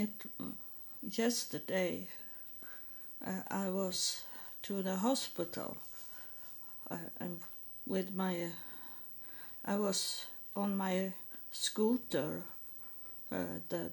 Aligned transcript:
it 0.00 0.10
yesterday 1.10 2.06
uh, 3.26 3.42
I 3.50 3.68
was 3.68 4.22
to 4.62 4.82
the 4.82 4.96
hospital 4.96 5.76
uh, 6.90 6.96
and 7.18 7.40
with 7.86 8.14
my 8.14 8.46
I 9.64 9.76
was 9.76 10.26
on 10.56 10.76
my 10.76 11.12
scooter 11.52 12.42
uh, 13.32 13.44
that 13.68 13.92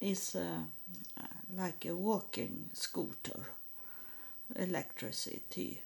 is 0.00 0.36
uh, 0.36 1.22
like 1.56 1.86
a 1.86 1.96
walking 1.96 2.70
scooter 2.74 3.40
electricity 4.56 5.82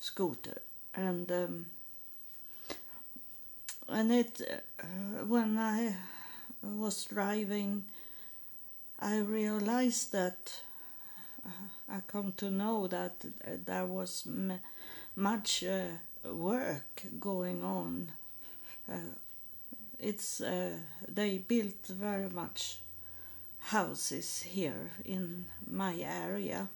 scooter. 0.00 0.60
And 0.94 1.30
um, 1.30 1.66
and 3.88 4.12
it 4.12 4.62
uh, 4.80 5.24
when 5.26 5.58
I 5.58 5.94
was 6.62 7.04
driving 7.04 7.84
I 9.02 9.18
realized 9.18 10.12
that 10.12 10.60
uh, 11.44 11.50
I 11.88 12.00
come 12.06 12.32
to 12.38 12.50
know 12.50 12.86
that 12.86 13.14
there 13.66 13.84
was 13.86 14.24
m- 14.26 14.60
much 15.16 15.64
uh, 15.64 15.86
work 16.32 17.02
going 17.20 17.64
on. 17.64 18.12
Uh, 18.90 19.14
it's 19.98 20.40
uh, 20.40 20.72
they 21.08 21.38
built 21.38 21.86
very 21.88 22.28
much 22.30 22.78
houses 23.60 24.42
here 24.42 24.90
in 25.04 25.46
my 25.70 25.94
area, 25.96 26.68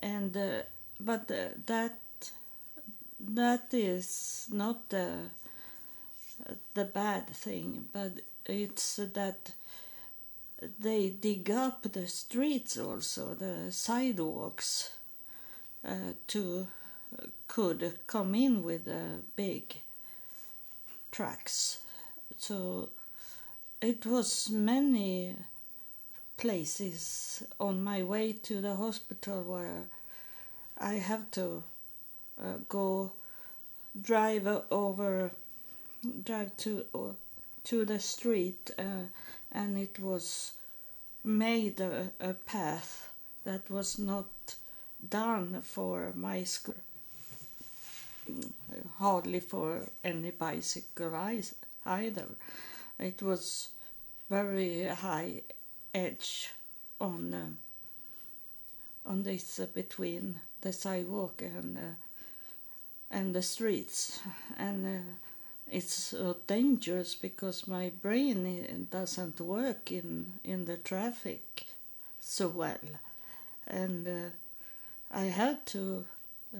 and 0.00 0.36
uh, 0.36 0.62
but 1.00 1.30
uh, 1.30 1.48
that 1.66 1.98
that 3.20 3.72
is 3.72 4.48
not 4.52 4.88
the 4.88 5.12
the 6.74 6.84
bad 6.84 7.26
thing, 7.28 7.86
but 7.92 8.12
it's 8.46 8.96
that 8.96 9.52
they 10.80 11.10
dig 11.10 11.50
up 11.50 11.92
the 11.92 12.06
streets 12.08 12.78
also, 12.78 13.34
the 13.34 13.70
sidewalks, 13.70 14.92
uh, 15.86 16.12
to 16.28 16.66
could 17.46 17.98
come 18.06 18.34
in 18.34 18.62
with 18.62 18.84
the 18.84 19.20
big 19.36 19.76
trucks. 21.10 21.78
So 22.36 22.90
it 23.80 24.04
was 24.04 24.50
many 24.50 25.36
places 26.36 27.42
on 27.58 27.82
my 27.82 28.02
way 28.02 28.32
to 28.32 28.60
the 28.60 28.76
hospital 28.76 29.42
where 29.42 29.84
I 30.78 30.94
have 30.94 31.30
to 31.32 31.62
uh, 32.40 32.54
go 32.68 33.12
drive 34.00 34.46
over 34.70 35.32
drive 36.24 36.56
to 36.58 36.84
uh, 36.94 37.12
to 37.64 37.84
the 37.84 37.98
street 37.98 38.70
uh, 38.78 39.06
and 39.50 39.76
it 39.76 39.98
was 39.98 40.52
made 41.24 41.80
a, 41.80 42.10
a 42.20 42.34
path 42.34 43.08
that 43.44 43.70
was 43.70 43.98
not 43.98 44.26
done 45.08 45.60
for 45.62 46.12
my 46.14 46.44
school. 46.44 46.74
Hardly 48.98 49.40
for 49.40 49.80
any 50.04 50.30
bicycle 50.30 51.14
either. 51.86 52.26
It 52.98 53.22
was 53.22 53.68
very 54.28 54.84
high 54.84 55.42
edge 55.94 56.50
on 57.00 57.34
uh, 57.34 59.08
on 59.08 59.22
this 59.22 59.58
uh, 59.58 59.66
between 59.72 60.40
the 60.60 60.72
sidewalk 60.72 61.42
and 61.42 61.78
uh, 61.78 61.94
and 63.10 63.34
the 63.34 63.42
streets. 63.42 64.20
And 64.58 64.86
uh, 64.86 65.27
it's 65.70 66.14
uh, 66.14 66.34
dangerous 66.46 67.14
because 67.14 67.66
my 67.68 67.90
brain 68.02 68.86
doesn't 68.90 69.40
work 69.40 69.92
in 69.92 70.32
in 70.44 70.64
the 70.64 70.76
traffic 70.76 71.64
so 72.20 72.48
well. 72.48 73.00
And 73.66 74.08
uh, 74.08 74.30
i 75.10 75.24
had 75.24 75.64
to 75.66 76.04
uh, 76.54 76.58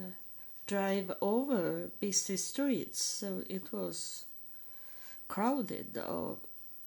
drive 0.67 1.13
over 1.21 1.91
busy 2.01 2.37
streets 2.37 3.03
so 3.03 3.43
it 3.49 3.73
was 3.73 4.25
crowded 5.29 5.97
of 5.99 6.39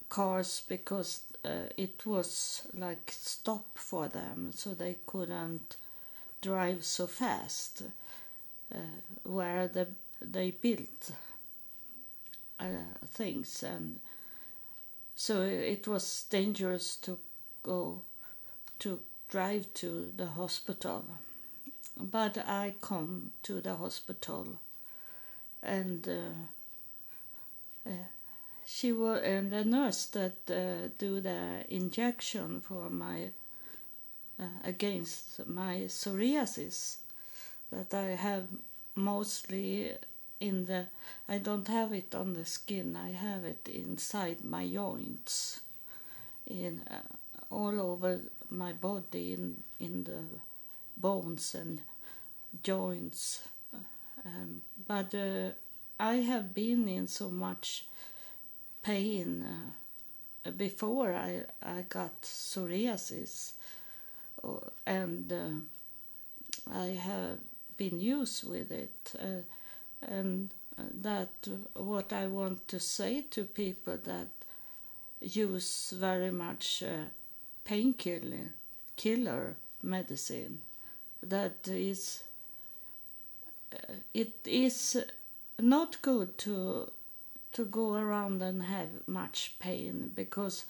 cars 0.08 0.62
because 0.68 1.20
uh, 1.44 1.68
it 1.76 2.04
was 2.06 2.66
like 2.74 3.10
stop 3.10 3.64
for 3.74 4.08
them 4.08 4.50
so 4.54 4.74
they 4.74 4.96
couldn't 5.06 5.76
drive 6.40 6.84
so 6.84 7.06
fast 7.06 7.82
uh, 8.74 8.78
where 9.24 9.66
the, 9.68 9.86
they 10.20 10.50
built 10.50 11.12
uh, 12.62 13.06
things. 13.08 13.62
And 13.62 14.00
so 15.16 15.42
it 15.42 15.86
was 15.88 16.24
dangerous 16.30 16.96
to 16.98 17.18
go 17.62 18.02
to 18.80 19.00
drive 19.28 19.66
to 19.74 20.12
the 20.16 20.26
hospital. 20.26 21.04
But 22.00 22.38
i 22.38 22.74
come 22.80 23.32
to 23.42 23.60
the 23.60 23.74
hospital. 23.74 24.46
And 25.62 26.08
uh, 26.08 27.90
uh, 27.90 27.92
she 28.64 28.92
was 28.92 29.22
and 29.22 29.50
the 29.50 29.64
nurse 29.64 30.06
that 30.06 30.50
uh, 30.50 30.88
do 30.98 31.20
the 31.20 31.64
injection 31.68 32.60
for 32.60 32.88
my 32.88 33.30
uh, 34.40 34.44
against 34.64 35.46
my 35.46 35.82
psoriasis 35.88 36.96
that 37.70 37.92
I 37.94 38.16
have 38.16 38.46
mostly 38.94 39.92
in 40.42 40.66
the 40.66 40.86
I 41.28 41.38
don't 41.38 41.68
have 41.68 41.92
it 41.92 42.14
on 42.14 42.32
the 42.34 42.44
skin 42.44 42.96
I 42.96 43.10
have 43.12 43.44
it 43.44 43.68
inside 43.68 44.44
my 44.44 44.66
joints 44.66 45.60
in 46.46 46.82
uh, 46.90 47.14
all 47.50 47.80
over 47.80 48.20
my 48.50 48.72
body 48.72 49.32
in 49.34 49.62
in 49.78 50.04
the 50.04 50.22
bones 50.96 51.54
and 51.54 51.80
joints. 52.62 53.42
Um, 54.24 54.62
but 54.86 55.14
uh, 55.14 55.50
I 55.98 56.16
have 56.16 56.54
been 56.54 56.88
in 56.88 57.06
so 57.06 57.30
much 57.30 57.86
pain 58.82 59.44
uh, 60.46 60.50
before 60.50 61.14
I, 61.14 61.42
I 61.62 61.82
got 61.88 62.22
psoriasis 62.22 63.52
and 64.86 65.32
uh, 65.32 66.72
I 66.72 66.86
have 66.86 67.38
been 67.76 68.00
used 68.00 68.48
with 68.48 68.70
it 68.70 69.14
uh, 69.18 69.42
and 70.02 70.50
that 70.76 71.30
what 71.74 72.12
I 72.12 72.26
want 72.26 72.66
to 72.68 72.80
say 72.80 73.22
to 73.30 73.44
people 73.44 73.98
that 74.04 74.28
use 75.20 75.94
very 75.96 76.30
much 76.30 76.82
uh, 76.82 77.04
painkiller 77.64 78.52
killer 78.96 79.56
medicine 79.82 80.60
that 81.22 81.68
is 81.68 82.22
uh, 83.72 83.94
it 84.12 84.34
is 84.44 85.04
not 85.60 86.02
good 86.02 86.36
to 86.38 86.90
to 87.52 87.64
go 87.64 87.94
around 87.94 88.42
and 88.42 88.62
have 88.62 88.88
much 89.06 89.54
pain 89.58 90.10
because 90.14 90.64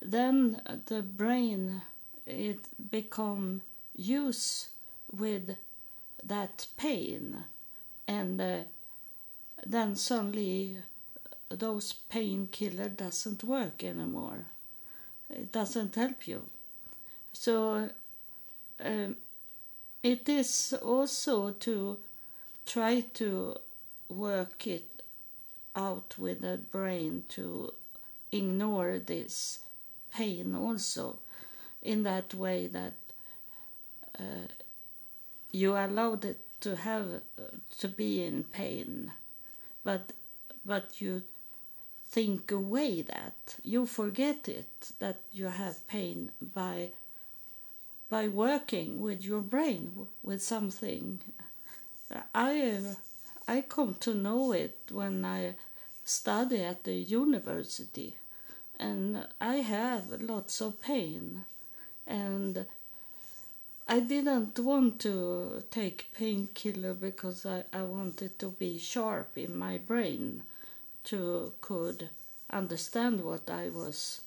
then 0.00 0.60
the 0.86 1.02
brain 1.02 1.82
it 2.26 2.60
become 2.90 3.62
used 3.96 4.68
with 5.10 5.56
that 6.22 6.66
pain 6.76 7.44
and 8.08 8.40
uh, 8.40 8.58
then 9.64 9.94
suddenly 9.94 10.78
those 11.50 11.92
painkiller 11.92 12.88
doesn't 12.88 13.44
work 13.44 13.84
anymore. 13.84 14.46
It 15.30 15.52
doesn't 15.52 15.94
help 15.94 16.26
you. 16.26 16.42
So 17.32 17.90
um, 18.82 19.16
it 20.02 20.28
is 20.28 20.74
also 20.82 21.50
to 21.50 21.98
try 22.64 23.00
to 23.14 23.56
work 24.08 24.66
it 24.66 25.02
out 25.76 26.14
with 26.18 26.40
the 26.40 26.56
brain 26.56 27.24
to 27.28 27.72
ignore 28.32 28.98
this 28.98 29.60
pain 30.12 30.54
also 30.54 31.18
in 31.82 32.02
that 32.02 32.34
way 32.34 32.66
that 32.66 32.94
uh, 34.18 34.48
you 35.52 35.76
allowed 35.76 36.24
it 36.24 36.40
to 36.60 36.76
have 36.76 37.06
uh, 37.38 37.42
to 37.78 37.88
be 37.88 38.22
in 38.22 38.44
pain 38.44 39.12
but 39.84 40.12
but 40.64 41.00
you 41.00 41.22
think 42.08 42.50
away 42.50 43.02
that. 43.02 43.56
You 43.62 43.86
forget 43.86 44.48
it 44.48 44.92
that 44.98 45.20
you 45.32 45.46
have 45.46 45.86
pain 45.86 46.30
by 46.40 46.90
by 48.08 48.28
working 48.28 49.00
with 49.00 49.22
your 49.24 49.42
brain 49.42 50.08
with 50.22 50.42
something. 50.42 51.20
I 52.34 52.80
i 53.46 53.60
come 53.62 53.94
to 53.94 54.14
know 54.14 54.52
it 54.52 54.78
when 54.90 55.24
i 55.24 55.54
study 56.04 56.62
at 56.62 56.84
the 56.84 56.94
university 56.94 58.16
and 58.78 59.26
i 59.40 59.56
have 59.56 60.04
lots 60.20 60.60
of 60.60 60.80
pain 60.80 61.44
and 62.06 62.66
I 63.88 63.98
didn't 63.98 64.56
want 64.60 65.00
to 65.00 65.64
take 65.72 66.12
painkiller 66.14 66.94
because 66.94 67.44
I, 67.44 67.64
I 67.72 67.82
wanted 67.82 68.38
to 68.38 68.50
be 68.50 68.78
sharp 68.78 69.36
in 69.36 69.58
my 69.58 69.78
brain 69.78 70.44
to 71.04 71.52
could 71.60 72.10
understand 72.50 73.24
what 73.24 73.50
I 73.50 73.70
was 73.70 74.20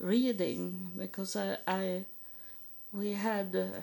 reading 0.00 0.92
because 0.96 1.36
I, 1.36 1.58
I 1.68 2.04
we 2.92 3.12
had 3.12 3.54
uh, 3.56 3.82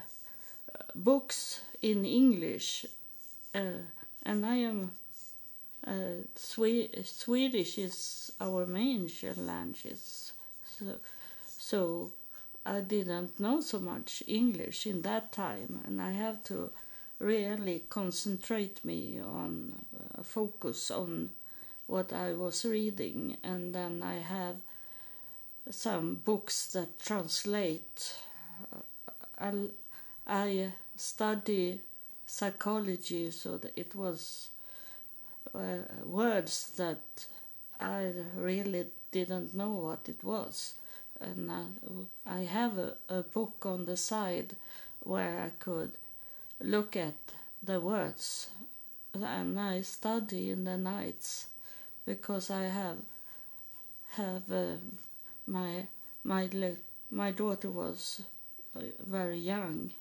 books 0.96 1.62
in 1.82 2.06
English, 2.06 2.86
uh, 3.56 3.82
and 4.24 4.46
I 4.46 4.56
am 4.58 4.92
uh, 5.88 6.24
Swe- 6.36 6.92
Swedish 7.04 7.78
is 7.78 8.32
our 8.40 8.66
main 8.66 9.10
language, 9.38 10.00
so 10.66 10.86
so 11.46 12.12
I 12.66 12.80
didn't 12.82 13.40
know 13.40 13.62
so 13.62 13.80
much 13.80 14.24
English 14.28 14.88
in 14.88 15.02
that 15.02 15.32
time, 15.32 15.82
and 15.86 16.02
I 16.02 16.12
have 16.12 16.44
to 16.46 16.72
really 17.20 17.84
concentrate 17.90 18.84
me 18.86 19.20
on 19.20 19.74
uh, 20.18 20.24
focus 20.24 20.90
on 20.92 21.32
what 21.88 22.14
I 22.14 22.34
was 22.34 22.64
reading, 22.66 23.38
and 23.44 23.76
then 23.76 24.02
I 24.02 24.16
have 24.16 24.56
some 25.70 26.16
books 26.16 26.68
that 26.68 27.00
translate. 27.00 28.16
I, 29.38 29.52
I 30.26 30.72
study 30.96 31.82
psychology, 32.26 33.32
so 33.32 33.60
it 33.76 33.94
was 33.96 34.50
uh, 35.54 35.78
words 36.06 36.72
that 36.78 37.02
I 37.80 38.14
really 38.36 38.86
didn't 39.12 39.54
know 39.54 39.70
what 39.72 40.08
it 40.08 40.24
was. 40.24 40.76
And 41.24 41.52
I, 41.52 41.66
I 42.26 42.40
have 42.44 42.78
a, 42.78 42.94
a 43.10 43.22
book 43.24 43.66
on 43.66 43.86
the 43.86 43.98
side 43.98 44.56
where 45.02 45.42
I 45.42 45.50
could 45.64 45.92
look 46.62 46.96
at 46.96 47.16
the 47.62 47.80
words 47.80 48.50
and 49.14 49.60
I 49.60 49.82
study 49.82 50.50
in 50.50 50.64
the 50.64 50.78
nights 50.78 51.48
because 52.06 52.50
I 52.50 52.64
have 52.64 52.98
have 54.12 54.52
uh, 54.52 54.76
my 55.48 55.88
my 56.24 56.50
my 57.12 57.32
daughter 57.32 57.70
was 57.70 58.22
uh, 58.76 58.82
very 59.06 59.38
young 59.40 59.92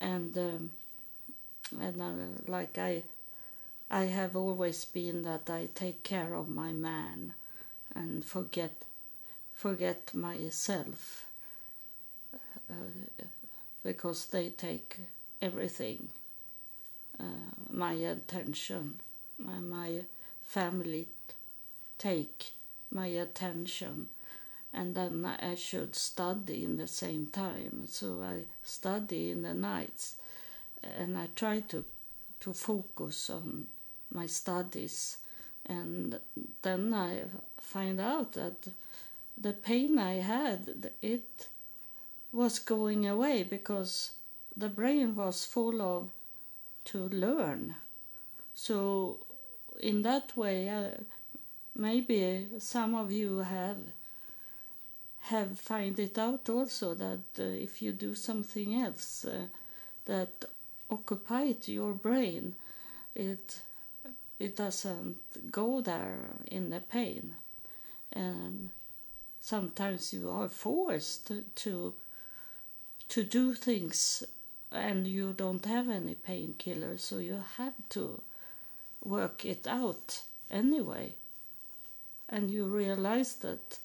and 0.00 0.36
um, 0.38 0.70
and 1.80 2.00
uh, 2.00 2.12
like 2.50 2.78
I 2.78 3.02
I 3.90 4.04
have 4.04 4.36
always 4.36 4.84
been 4.84 5.22
that 5.24 5.50
I 5.50 5.68
take 5.74 6.02
care 6.02 6.34
of 6.34 6.48
my 6.48 6.72
man 6.72 7.34
and 7.94 8.24
forget 8.24 8.72
forget 9.60 10.14
myself. 10.14 11.26
Uh, 12.70 13.24
because 13.82 14.26
they 14.26 14.50
take 14.50 14.98
everything 15.42 16.08
uh, 17.18 17.24
my 17.72 17.92
attention 17.92 18.94
my, 19.38 19.58
my 19.58 19.90
family 20.46 21.06
take 22.00 22.52
my 22.90 23.06
attention. 23.06 24.08
And 24.72 24.94
then 24.94 25.24
I 25.24 25.54
should 25.56 25.94
study 25.94 26.64
in 26.64 26.76
the 26.76 26.86
same 26.86 27.26
time. 27.26 27.82
So 27.86 28.22
I 28.22 28.44
study 28.62 29.30
in 29.30 29.42
the 29.42 29.54
nights 29.54 30.14
and 30.82 31.18
I 31.18 31.28
try 31.36 31.60
to 31.68 31.84
to 32.40 32.54
focus 32.54 33.28
on 33.28 33.66
my 34.14 34.26
studies. 34.26 35.18
And 35.66 36.18
then 36.62 36.94
I 36.94 37.24
find 37.60 38.00
out 38.00 38.32
that 38.32 38.68
the 39.40 39.52
pain 39.52 39.98
I 39.98 40.14
had 40.14 40.90
it 41.02 41.48
was 42.32 42.58
going 42.58 43.06
away 43.06 43.42
because 43.42 44.12
the 44.56 44.68
brain 44.68 45.16
was 45.16 45.44
full 45.44 45.80
of 45.80 46.08
to 46.86 47.08
learn. 47.08 47.74
So 48.54 49.18
in 49.80 50.02
that 50.02 50.36
way 50.36 50.68
uh, 50.68 50.90
maybe 51.74 52.48
some 52.58 52.94
of 52.94 53.10
you 53.10 53.38
have 53.38 53.78
have 55.22 55.58
find 55.58 55.98
it 55.98 56.18
out 56.18 56.48
also 56.48 56.94
that 56.94 57.20
uh, 57.38 57.42
if 57.42 57.80
you 57.82 57.92
do 57.92 58.14
something 58.14 58.74
else 58.74 59.24
uh, 59.24 59.46
that 60.06 60.44
occupied 60.90 61.68
your 61.68 61.92
brain 61.92 62.54
it 63.14 63.60
it 64.40 64.56
doesn't 64.56 65.18
go 65.52 65.80
there 65.82 66.18
in 66.46 66.70
the 66.70 66.80
pain. 66.80 67.34
And 68.12 68.70
sometimes 69.40 70.12
you 70.12 70.30
are 70.30 70.48
forced 70.48 71.32
to 71.56 71.94
to 73.08 73.24
do 73.24 73.54
things 73.54 74.22
and 74.70 75.06
you 75.06 75.32
don't 75.32 75.64
have 75.66 75.88
any 75.90 76.14
painkiller 76.14 76.96
so 76.96 77.18
you 77.18 77.42
have 77.56 77.74
to 77.88 78.20
work 79.04 79.44
it 79.44 79.66
out 79.66 80.22
anyway. 80.50 81.14
And 82.28 82.50
you 82.50 82.66
realize 82.66 83.34
that 83.36 83.78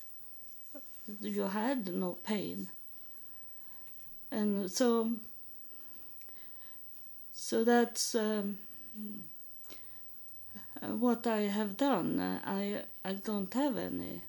you 1.20 1.44
had 1.44 1.88
no 1.88 2.18
pain. 2.24 2.68
And 4.30 4.70
so 4.70 5.12
so 7.34 7.64
that's 7.64 8.14
um, 8.14 8.60
what 10.82 11.26
I 11.26 11.42
have 11.42 11.78
done. 11.78 12.20
I 12.46 12.84
I 13.04 13.14
don't 13.14 13.54
have 13.56 13.78
any 13.78 14.22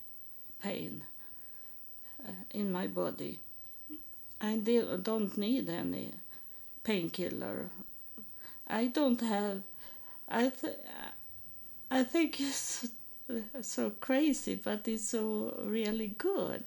pain 0.62 1.02
in 2.52 2.72
my 2.72 2.86
body. 2.86 3.40
I 4.40 4.56
don't 5.02 5.36
need 5.38 5.68
any 5.68 6.12
painkiller. 6.84 7.70
I 8.68 8.86
don't 8.86 9.20
have. 9.20 9.62
I 10.28 10.50
th- 10.50 10.78
I 11.90 12.04
think 12.04 12.40
it's 12.40 12.88
so 13.62 13.90
crazy, 13.90 14.54
but 14.56 14.86
it's 14.88 15.08
so 15.08 15.54
really 15.64 16.08
good 16.08 16.64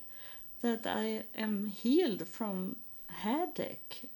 that 0.62 0.86
I 0.88 1.24
am 1.36 1.68
healed 1.68 2.28
from 2.28 2.78
headache. 3.08 4.10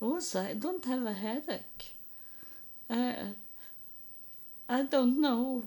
Also, 0.00 0.42
I 0.42 0.54
don't 0.54 0.84
have 0.84 1.06
a 1.06 1.12
headache. 1.12 1.94
Uh, 2.90 3.32
I 4.68 4.82
don't 4.82 5.20
know. 5.20 5.62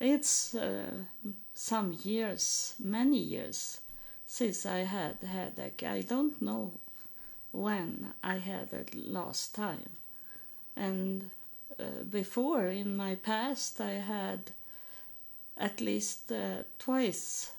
It's 0.00 0.54
uh, 0.54 0.92
some 1.54 1.94
years, 2.02 2.74
many 2.82 3.18
years, 3.18 3.80
since 4.26 4.64
I 4.64 4.78
had 4.78 5.18
headache. 5.22 5.82
I 5.82 6.00
don't 6.00 6.40
know 6.40 6.72
when 7.52 8.14
I 8.22 8.36
had 8.36 8.72
it 8.72 8.94
last 8.94 9.54
time. 9.54 9.90
And 10.74 11.30
uh, 11.78 12.04
before 12.10 12.68
in 12.68 12.96
my 12.96 13.16
past 13.16 13.78
I 13.78 14.00
had 14.00 14.52
at 15.58 15.82
least 15.82 16.32
uh, 16.32 16.62
twice 16.78 17.52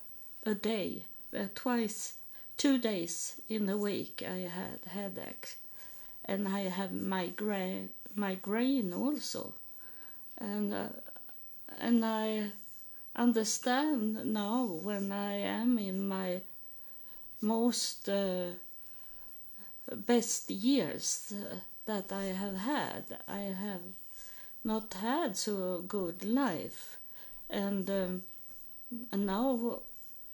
a 0.43 0.55
day, 0.55 1.03
uh, 1.37 1.45
twice, 1.53 2.15
two 2.57 2.79
days 2.79 3.39
in 3.49 3.69
a 3.69 3.77
week 3.77 4.23
I 4.27 4.49
had 4.49 4.79
headache, 4.87 5.57
and 6.25 6.47
I 6.47 6.61
have 6.61 6.91
migraine, 6.91 7.89
migraine 8.15 8.93
also, 8.93 9.53
and 10.39 10.73
uh, 10.73 10.87
and 11.81 12.05
I 12.05 12.51
understand 13.15 14.25
now 14.25 14.65
when 14.65 15.11
I 15.11 15.33
am 15.33 15.79
in 15.79 16.07
my 16.07 16.41
most 17.41 18.07
uh, 18.07 18.51
best 19.91 20.49
years 20.51 21.33
uh, 21.35 21.55
that 21.85 22.11
I 22.11 22.25
have 22.25 22.57
had. 22.57 23.03
I 23.27 23.39
have 23.65 23.81
not 24.63 24.93
had 24.93 25.35
so 25.35 25.83
good 25.87 26.23
life 26.23 26.97
and, 27.49 27.89
um, 27.89 28.23
and 29.11 29.25
now 29.25 29.79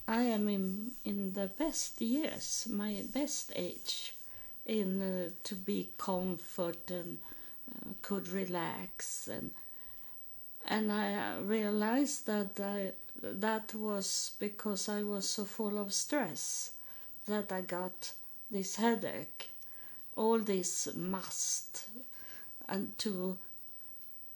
I 0.08 0.24
am 0.24 0.48
in 0.50 0.92
in 1.04 1.34
the 1.34 1.48
best 1.48 2.01
years, 2.01 2.68
my 2.70 3.04
best 3.13 3.51
age, 3.56 4.13
in 4.66 5.01
uh, 5.01 5.30
to 5.44 5.56
be 5.56 5.89
comfort 5.98 6.92
and 6.92 7.20
uh, 7.70 7.94
could 8.01 8.27
relax 8.30 9.27
and 9.27 9.51
and 10.67 10.91
I 10.91 11.13
uh, 11.13 11.41
realized 11.41 12.27
that 12.27 12.59
I 12.59 12.91
that 13.21 13.74
was 13.74 14.31
because 14.39 14.89
I 14.89 15.03
was 15.03 15.27
so 15.27 15.45
full 15.45 15.77
of 15.79 15.93
stress 15.93 16.71
that 17.27 17.51
I 17.51 17.62
got 17.62 18.12
this 18.51 18.75
headache, 18.75 19.50
all 20.15 20.39
this 20.39 20.89
must, 20.95 21.88
and 22.69 22.97
to 23.00 23.38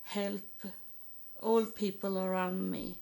help 0.05 0.65
all 1.41 1.65
people 1.65 2.17
around 2.17 2.71
me 2.71 2.95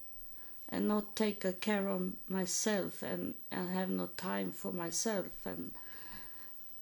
and 0.67 0.87
not 0.87 1.15
take 1.15 1.45
a 1.45 1.53
care 1.53 1.87
of 1.87 2.13
myself 2.27 3.01
and, 3.01 3.33
and 3.51 3.69
have 3.69 3.89
no 3.89 4.07
time 4.17 4.51
for 4.51 4.71
myself 4.71 5.45
and 5.45 5.71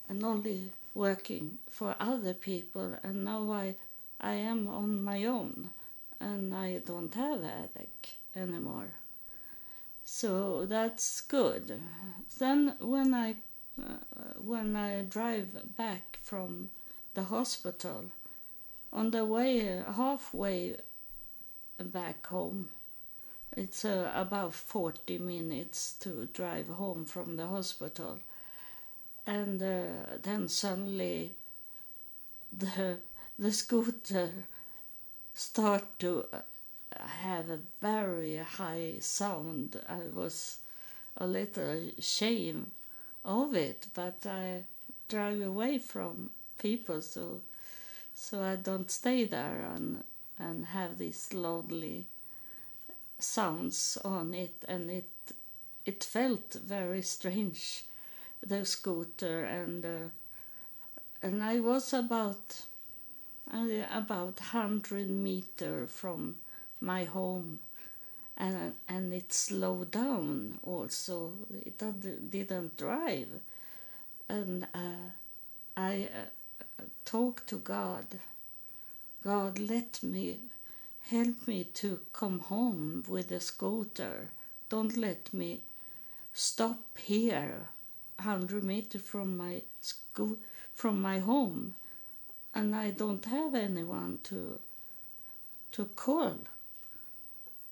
and 0.10 0.24
only 0.24 0.72
working 0.94 1.58
for 1.70 1.96
other 2.00 2.34
people. 2.34 2.94
And 3.04 3.26
now 3.26 3.52
I 3.52 3.76
I 4.20 4.34
am 4.34 4.68
on 4.68 5.04
my 5.04 5.26
own 5.26 5.70
and 6.20 6.54
I 6.54 6.80
don't 6.80 7.14
have 7.14 7.44
headache 7.44 8.16
anymore. 8.36 8.90
So 10.06 10.66
that's 10.66 11.22
good. 11.22 11.80
Then 12.40 12.74
when 12.80 13.14
I 13.14 13.36
uh, 13.80 13.98
when 14.44 14.76
I 14.76 15.02
drive 15.02 15.76
back 15.78 16.18
from 16.24 16.70
the 17.14 17.24
hospital, 17.24 18.06
on 18.92 19.12
the 19.12 19.26
way 19.26 19.84
halfway 19.96 20.78
back 21.80 22.26
home, 22.28 22.70
it's 23.56 23.86
uh, 23.86 24.12
about 24.16 24.54
40 24.54 25.18
minutes 25.20 25.94
to 26.00 26.28
drive 26.34 26.68
home 26.68 27.06
from 27.06 27.38
the 27.38 27.48
hospital. 27.48 28.20
And 29.26 29.62
uh, 29.62 30.18
then 30.22 30.48
suddenly 30.48 31.32
the, 32.56 33.00
the 33.38 33.52
scooter 33.52 34.30
start 35.38 35.86
to 36.00 36.26
uh, 36.34 36.40
have 37.00 37.50
a 37.50 37.60
very 37.82 38.38
high 38.38 38.96
sound. 39.00 39.80
I 39.88 40.02
was 40.14 40.58
a 41.18 41.28
little 41.28 41.90
ashamed 41.98 42.72
of 43.26 43.56
it, 43.56 43.88
but 43.94 44.26
I 44.26 44.64
drive 45.10 45.42
away 45.42 45.78
from 45.80 46.32
people 46.58 47.02
so 47.02 47.42
so 48.16 48.42
I 48.44 48.56
don't 48.56 48.92
stay 48.92 49.26
there 49.26 49.62
and 49.76 50.04
and 50.40 50.66
have 50.68 50.98
these 50.98 51.34
lonely 51.34 52.06
sounds 53.20 53.98
on 54.04 54.34
it 54.34 54.56
and 54.68 54.90
it 54.92 55.10
it 55.86 56.04
felt 56.04 56.54
very 56.54 57.02
strange 57.02 57.84
the 58.46 58.66
scooter 58.66 59.44
and 59.46 59.86
uh, 59.86 60.10
and 61.22 61.44
I 61.44 61.60
was 61.60 61.94
about 61.94 62.62
about 63.52 64.40
100 64.40 65.10
meter 65.10 65.88
from 65.88 66.36
my 66.82 67.04
home. 67.06 67.60
And 68.38 68.74
and 68.88 69.14
it 69.14 69.34
slowed 69.34 69.92
down 69.92 70.60
also. 70.64 71.34
It 71.52 71.80
didn't 72.30 72.78
drive. 72.78 73.30
And 74.30 74.68
uh, 74.76 75.10
I 75.76 76.10
uh, 76.14 76.84
talked 77.06 77.48
to 77.48 77.58
God. 77.58 78.06
God 79.24 79.58
let 79.60 80.04
me 80.04 80.40
help 81.10 81.48
me 81.48 81.64
to 81.76 82.00
come 82.14 82.40
home 82.40 83.04
with 83.08 83.32
a 83.32 83.40
scooter. 83.40 84.30
Don't 84.70 84.96
let 84.98 85.34
me 85.34 85.62
stop 86.34 86.98
here 86.98 87.70
100 88.18 88.64
meter 88.64 89.00
from 89.00 89.38
my 89.38 89.62
school 89.82 90.38
from 90.76 91.02
my 91.02 91.20
home 91.20 91.74
and 92.58 92.76
I 92.76 92.90
don't 92.90 93.24
have 93.26 93.54
anyone 93.54 94.20
to 94.24 94.60
to 95.74 95.86
call 95.86 96.38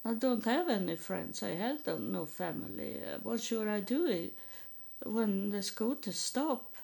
I 0.08 0.13
don't 0.13 0.46
have 0.46 0.70
any 0.70 0.96
friends. 0.98 1.42
I 1.42 1.56
had 1.56 1.80
no 1.88 2.27
family. 2.27 3.00
What 3.24 3.42
should 3.42 3.68
I 3.68 3.80
do 3.80 4.30
when 5.04 5.50
the 5.50 5.63
scooter 5.63 6.12
stop? 6.12 6.75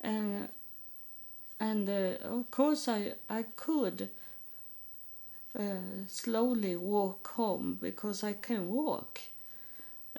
And 0.00 0.48
and 1.58 1.88
uh, 1.88 2.36
of 2.36 2.48
course 2.52 2.86
I 2.86 3.14
I 3.28 3.42
could 3.56 4.10
uh, 5.58 6.06
slowly 6.06 6.76
walk 6.76 7.26
home 7.26 7.78
because 7.82 8.22
I 8.22 8.34
can 8.34 8.68
walk, 8.70 9.18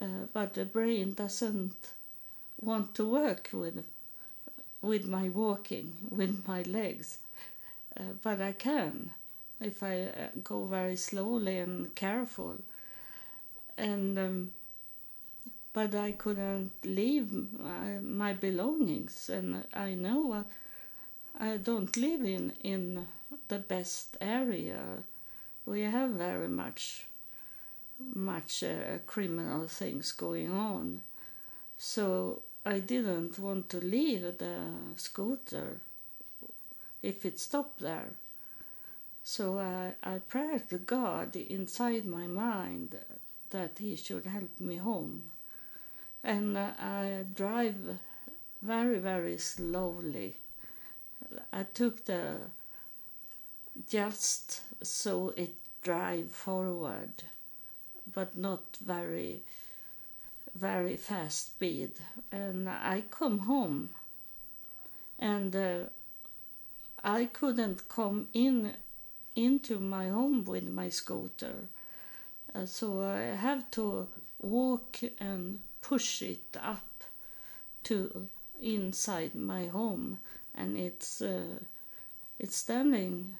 uh, 0.02 0.26
but 0.34 0.54
the 0.54 0.66
brain 0.66 1.14
doesn't 1.14 1.94
want 2.60 2.94
to 2.96 3.10
work 3.10 3.50
with 3.54 3.86
with 4.82 5.08
my 5.08 5.30
walking 5.30 5.98
with 6.10 6.48
my 6.48 6.62
legs, 6.64 7.20
uh, 8.00 8.04
but 8.24 8.42
I 8.42 8.54
can 8.54 9.12
if 9.62 9.84
I 9.84 10.04
uh, 10.04 10.30
go 10.44 10.66
very 10.66 10.96
slowly 10.98 11.60
and 11.60 11.94
careful. 11.96 12.58
And 13.78 14.18
um, 14.18 14.52
but 15.74 15.94
I 15.96 16.12
couldn't 16.12 16.72
leave 16.84 17.32
my, 17.60 18.00
my 18.02 18.34
belongings, 18.34 19.30
and 19.30 19.64
I 19.74 19.94
know 19.94 20.34
uh, 20.34 20.44
I 21.40 21.58
don't 21.58 21.96
live 21.98 22.24
in 22.26 22.54
in 22.64 23.08
the 23.48 23.60
best 23.60 24.18
area. 24.22 24.82
We 25.66 25.82
have 25.84 26.12
very 26.12 26.50
much 26.50 27.08
much 28.16 28.64
uh, 28.64 29.00
criminal 29.08 29.68
things 29.68 30.12
going 30.12 30.52
on, 30.52 31.02
so 31.78 32.42
I 32.68 32.80
didn't 32.80 33.40
want 33.40 33.70
to 33.70 33.78
leave 33.78 34.24
the 34.40 34.60
scooter 34.98 35.78
if 37.02 37.26
it 37.26 37.40
stopped 37.40 37.80
there. 37.80 38.10
So 39.24 39.58
I, 39.60 39.94
I 40.04 40.20
prayed 40.20 40.68
to 40.70 40.78
God 40.78 41.38
inside 41.38 42.06
my 42.06 42.28
mind 42.28 42.98
that 43.52 43.78
He 43.80 43.96
should 43.96 44.26
help 44.26 44.60
me 44.60 44.76
home. 44.76 45.24
And 46.26 46.58
uh, 46.58 46.72
I 46.78 47.24
drive 47.34 48.00
very, 48.62 49.00
very 49.00 49.38
slowly. 49.38 50.36
I 51.54 51.64
took 51.64 52.04
the 52.04 52.36
just 53.90 54.62
so 54.86 55.34
it 55.38 55.54
drive 55.84 56.32
forward, 56.32 57.24
but 58.14 58.38
not 58.38 58.64
very, 58.86 59.40
very 60.60 60.98
fast 60.98 61.48
speed. 61.48 61.92
And 62.32 62.70
I 62.70 63.04
come 63.10 63.40
home, 63.40 63.90
and 65.20 65.56
uh, 65.56 65.78
I 67.04 67.26
couldn't 67.26 67.88
come 67.90 68.28
in 68.34 68.74
into 69.36 69.80
my 69.80 70.10
home 70.10 70.44
with 70.46 70.68
my 70.68 70.90
scooter. 70.90 71.56
Uh, 72.54 72.66
so 72.66 73.02
I 73.02 73.36
have 73.36 73.70
to 73.72 74.08
walk 74.42 75.00
and 75.20 75.60
push 75.82 76.22
it 76.22 76.58
up 76.62 76.84
to 77.84 78.28
inside 78.62 79.36
my 79.36 79.68
home 79.68 80.20
and 80.56 80.78
it's 80.78 81.22
uh, 81.22 81.60
it's 82.40 82.58
standing 82.58 83.36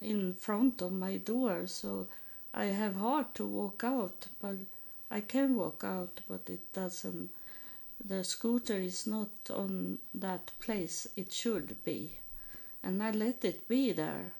in 0.00 0.34
front 0.34 0.82
of 0.82 0.92
my 0.92 1.16
door 1.16 1.66
so 1.66 2.06
I 2.54 2.66
have 2.66 2.96
hard 2.96 3.34
to 3.34 3.46
walk 3.46 3.82
out 3.84 4.26
but 4.40 4.56
I 5.10 5.20
can 5.20 5.56
walk 5.56 5.82
out 5.84 6.20
but 6.28 6.48
it 6.48 6.72
doesn't 6.72 7.30
the 8.04 8.24
scooter 8.24 8.76
is 8.76 9.06
not 9.06 9.30
on 9.50 9.98
that 10.14 10.50
place 10.60 11.06
it 11.16 11.32
should 11.32 11.82
be 11.84 12.12
and 12.82 13.02
I 13.02 13.10
let 13.10 13.44
it 13.44 13.68
be 13.68 13.92
there 13.92 14.32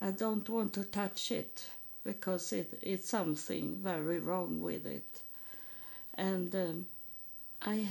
I 0.00 0.12
don't 0.12 0.48
want 0.48 0.72
to 0.74 0.84
touch 0.84 1.32
it 1.32 1.64
because 2.04 2.52
it, 2.52 2.78
it's 2.82 3.08
something 3.08 3.78
very 3.82 4.18
wrong 4.20 4.62
with 4.62 4.86
it. 4.86 5.20
And 6.14 6.54
um, 6.54 6.86
I, 7.62 7.86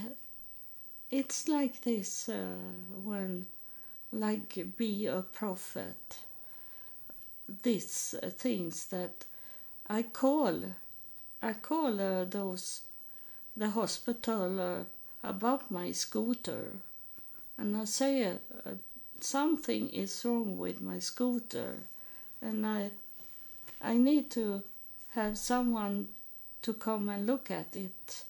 it's 1.11 1.47
like 1.47 1.81
this 1.81 2.29
uh, 2.29 2.55
when, 3.03 3.45
like, 4.11 4.57
be 4.77 5.05
a 5.05 5.21
prophet. 5.21 6.17
These 7.63 8.15
uh, 8.21 8.29
things 8.29 8.87
that 8.87 9.25
I 9.89 10.03
call, 10.03 10.61
I 11.41 11.53
call 11.53 11.99
uh, 12.01 12.25
those, 12.25 12.81
the 13.55 13.69
hospital 13.69 14.59
uh, 14.59 14.83
about 15.23 15.69
my 15.71 15.91
scooter, 15.91 16.71
and 17.57 17.77
I 17.77 17.85
say 17.85 18.25
uh, 18.27 18.35
something 19.19 19.89
is 19.89 20.23
wrong 20.25 20.57
with 20.57 20.81
my 20.81 20.99
scooter. 20.99 21.77
And 22.41 22.65
I 22.65 22.91
I 23.81 23.97
need 23.97 24.29
to 24.31 24.63
have 25.09 25.37
someone 25.37 26.09
to 26.61 26.73
come 26.73 27.09
and 27.09 27.25
look 27.25 27.51
at 27.51 27.75
it. 27.75 28.23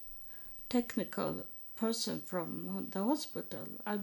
Technical 0.69 1.45
person 1.77 2.21
from 2.21 2.87
the 2.91 3.03
hospital. 3.03 3.67
I 3.85 3.99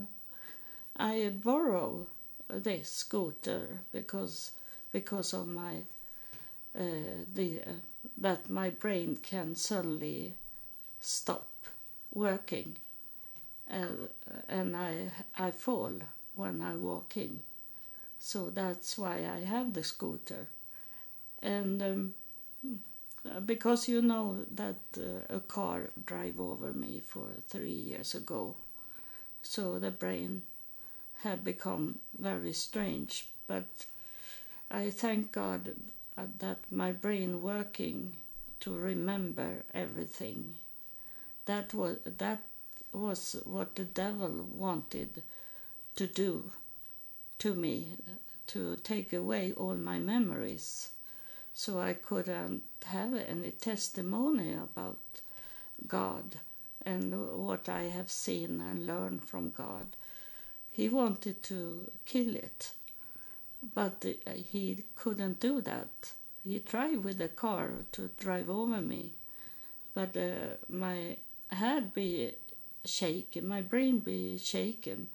I 0.97 1.31
borrow 1.43 2.07
this 2.49 2.89
scooter 2.89 3.67
because 3.93 4.53
because 4.93 5.35
of 5.35 5.49
my 5.49 5.83
uh, 6.79 7.25
the 7.35 7.61
that 8.19 8.49
my 8.51 8.71
brain 8.71 9.17
can 9.23 9.55
suddenly 9.55 10.35
stop 11.01 11.49
working 12.13 12.77
uh, 13.71 14.09
and 14.49 14.77
I 14.77 15.11
I 15.39 15.51
fall 15.51 15.93
when 16.35 16.63
I 16.63 16.77
walk 16.77 17.17
in 17.17 17.41
so 18.19 18.51
that's 18.51 18.97
why 18.99 19.17
I 19.29 19.41
have 19.45 19.75
the 19.75 19.85
scooter. 19.85 20.47
And 21.43 21.83
um, 21.83 22.15
because 23.47 23.89
you 23.89 24.01
know 24.03 24.39
that 24.55 24.77
uh, 24.97 25.35
a 25.37 25.41
car 25.41 25.91
drive 26.07 26.39
over 26.41 26.73
me 26.73 27.03
for 27.07 27.29
three 27.49 27.71
years 27.91 28.15
ago, 28.15 28.55
so 29.43 29.79
the 29.79 29.91
brain 29.91 30.43
had 31.23 31.45
become 31.45 31.99
very 32.19 32.53
strange. 32.53 33.29
But 33.47 33.67
I 34.71 34.91
thank 34.91 35.33
God 35.33 35.75
Uh, 36.17 36.27
that 36.39 36.59
my 36.71 36.93
brain 36.93 37.43
working 37.43 38.13
to 38.61 38.73
remember 38.73 39.65
everything. 39.75 40.55
That 41.47 41.75
was 41.75 41.97
that 42.05 42.41
was 42.93 43.37
what 43.45 43.75
the 43.75 43.85
devil 43.85 44.47
wanted 44.55 45.23
to 45.97 46.07
do 46.07 46.53
to 47.39 47.55
me 47.55 47.97
to 48.47 48.77
take 48.77 49.13
away 49.13 49.53
all 49.53 49.75
my 49.75 49.99
memories 49.99 50.91
so 51.55 51.81
I 51.81 51.95
couldn't 51.95 52.35
um, 52.35 52.63
have 52.87 53.15
any 53.15 53.53
testimony 53.53 54.55
about 54.55 54.99
God 55.87 56.37
and 56.85 57.39
what 57.39 57.69
I 57.69 57.85
have 57.85 58.11
seen 58.11 58.61
and 58.61 58.87
learned 58.87 59.23
from 59.23 59.51
God. 59.51 59.87
He 60.73 60.89
wanted 60.89 61.43
to 61.45 61.91
kill 62.05 62.35
it, 62.35 62.73
but 63.75 64.05
he 64.53 64.85
couldn't 64.95 65.41
do 65.41 65.61
that. 65.61 66.13
he 66.45 66.59
tried 66.61 67.03
with 67.03 67.19
the 67.19 67.29
car 67.29 67.71
to 67.93 68.11
drive 68.19 68.51
over 68.51 68.81
me, 68.81 69.13
but 69.95 70.17
uh, 70.17 70.57
my 70.69 71.17
head 71.49 71.95
be 71.95 72.33
shaken, 72.85 73.49
my 73.49 73.63
brain 73.63 73.99
be 73.99 74.37
shaken, 74.39 75.09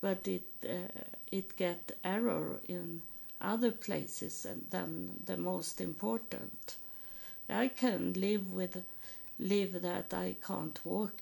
but 0.00 0.26
it 0.26 0.42
uh, 0.64 1.00
it 1.30 1.56
get 1.56 1.96
error 2.04 2.60
in 2.68 3.02
other 3.40 3.70
places 3.70 4.46
than 4.70 5.20
the 5.24 5.36
most 5.36 5.80
important. 5.80 6.76
I 7.48 7.68
can 7.68 8.12
live 8.14 8.50
with 8.52 8.82
live 9.38 9.82
that 9.82 10.12
I 10.14 10.36
can't 10.46 10.78
walk 10.84 11.20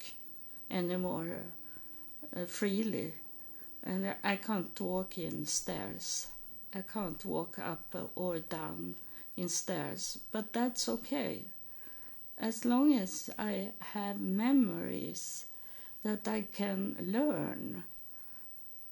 anymore 0.71 1.37
uh, 2.37 2.47
freely, 2.47 3.13
and 3.85 4.15
I 4.25 4.37
can't 4.37 4.81
walk 4.81 5.19
in 5.19 5.47
stairs. 5.47 6.29
I 6.75 6.81
can't 6.81 7.25
walk 7.25 7.59
up 7.59 7.95
or 8.15 8.39
down 8.39 8.95
in 9.37 9.49
stairs, 9.49 10.19
but 10.31 10.53
that's 10.53 10.89
okay. 10.89 11.43
As 12.39 12.65
long 12.65 12.95
as 12.95 13.31
I 13.39 13.69
have 13.81 14.21
memories 14.21 15.47
that 16.03 16.27
I 16.27 16.43
can 16.53 16.97
learn 17.01 17.85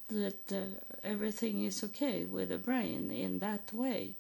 that 0.09 0.53
uh, 0.53 0.63
everything 1.03 1.65
is 1.65 1.83
okay 1.85 2.25
with 2.25 2.49
the 2.49 2.59
brain 2.59 3.11
in 3.11 3.39
that 3.39 3.73
way. 3.73 4.11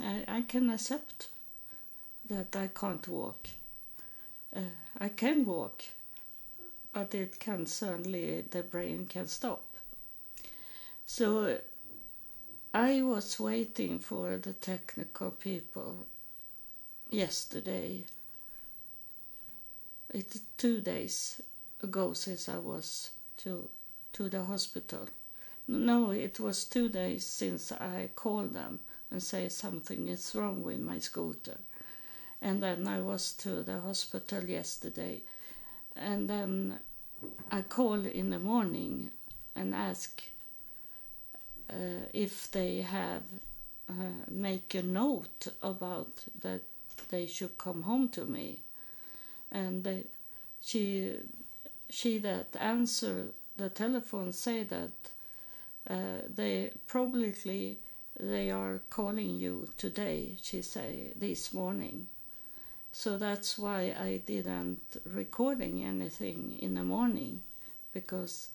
I, 0.00 0.24
I 0.28 0.42
can 0.42 0.70
accept 0.70 1.28
that 2.28 2.54
I 2.56 2.68
can't 2.68 3.06
walk. 3.08 3.48
Uh, 4.54 4.60
I 4.98 5.08
can 5.08 5.44
walk, 5.44 5.82
but 6.92 7.14
it 7.14 7.38
can 7.38 7.66
certainly, 7.66 8.42
the 8.50 8.62
brain 8.62 9.06
can 9.08 9.28
stop. 9.28 9.64
So 11.06 11.58
I 12.76 13.00
was 13.00 13.40
waiting 13.40 13.98
for 14.00 14.36
the 14.36 14.52
technical 14.52 15.30
people 15.30 16.04
yesterday. 17.10 18.04
It's 20.10 20.40
two 20.58 20.82
days 20.82 21.40
ago 21.82 22.12
since 22.12 22.50
I 22.50 22.58
was 22.58 23.12
to 23.38 23.70
to 24.12 24.28
the 24.28 24.44
hospital. 24.44 25.08
No, 25.66 26.10
it 26.10 26.38
was 26.38 26.66
two 26.66 26.90
days 26.90 27.24
since 27.24 27.72
I 27.72 28.10
called 28.14 28.52
them 28.52 28.80
and 29.10 29.22
say 29.22 29.48
something 29.48 30.08
is 30.08 30.34
wrong 30.34 30.62
with 30.62 30.78
my 30.78 30.98
scooter. 30.98 31.56
And 32.42 32.62
then 32.62 32.86
I 32.86 33.00
was 33.00 33.32
to 33.44 33.62
the 33.62 33.80
hospital 33.80 34.44
yesterday. 34.44 35.22
And 35.96 36.28
then 36.28 36.78
I 37.50 37.62
called 37.62 38.04
in 38.04 38.28
the 38.28 38.38
morning 38.38 39.12
and 39.54 39.74
ask 39.74 40.22
uh, 41.70 42.06
if 42.12 42.50
they 42.50 42.82
have 42.82 43.22
uh, 43.88 43.92
make 44.28 44.74
a 44.74 44.82
note 44.82 45.48
about 45.62 46.24
that 46.40 46.62
they 47.08 47.26
should 47.26 47.56
come 47.58 47.82
home 47.82 48.08
to 48.08 48.24
me. 48.24 48.58
And 49.52 49.84
they, 49.84 50.04
she 50.62 51.12
she 51.88 52.18
that 52.18 52.56
answered 52.58 53.32
the 53.56 53.68
telephone 53.68 54.32
say 54.32 54.64
that 54.64 54.90
uh, 55.88 56.22
they 56.34 56.70
probably 56.86 57.76
they 58.18 58.50
are 58.50 58.80
calling 58.90 59.36
you 59.36 59.68
today 59.78 60.32
she 60.42 60.62
say 60.62 61.12
this 61.14 61.52
morning 61.52 62.06
so 62.92 63.16
that's 63.18 63.58
why 63.58 63.94
i 64.00 64.20
didn't 64.26 64.80
recording 65.04 65.84
anything 65.84 66.56
in 66.58 66.74
the 66.74 66.82
morning 66.82 67.40
because 67.92 68.48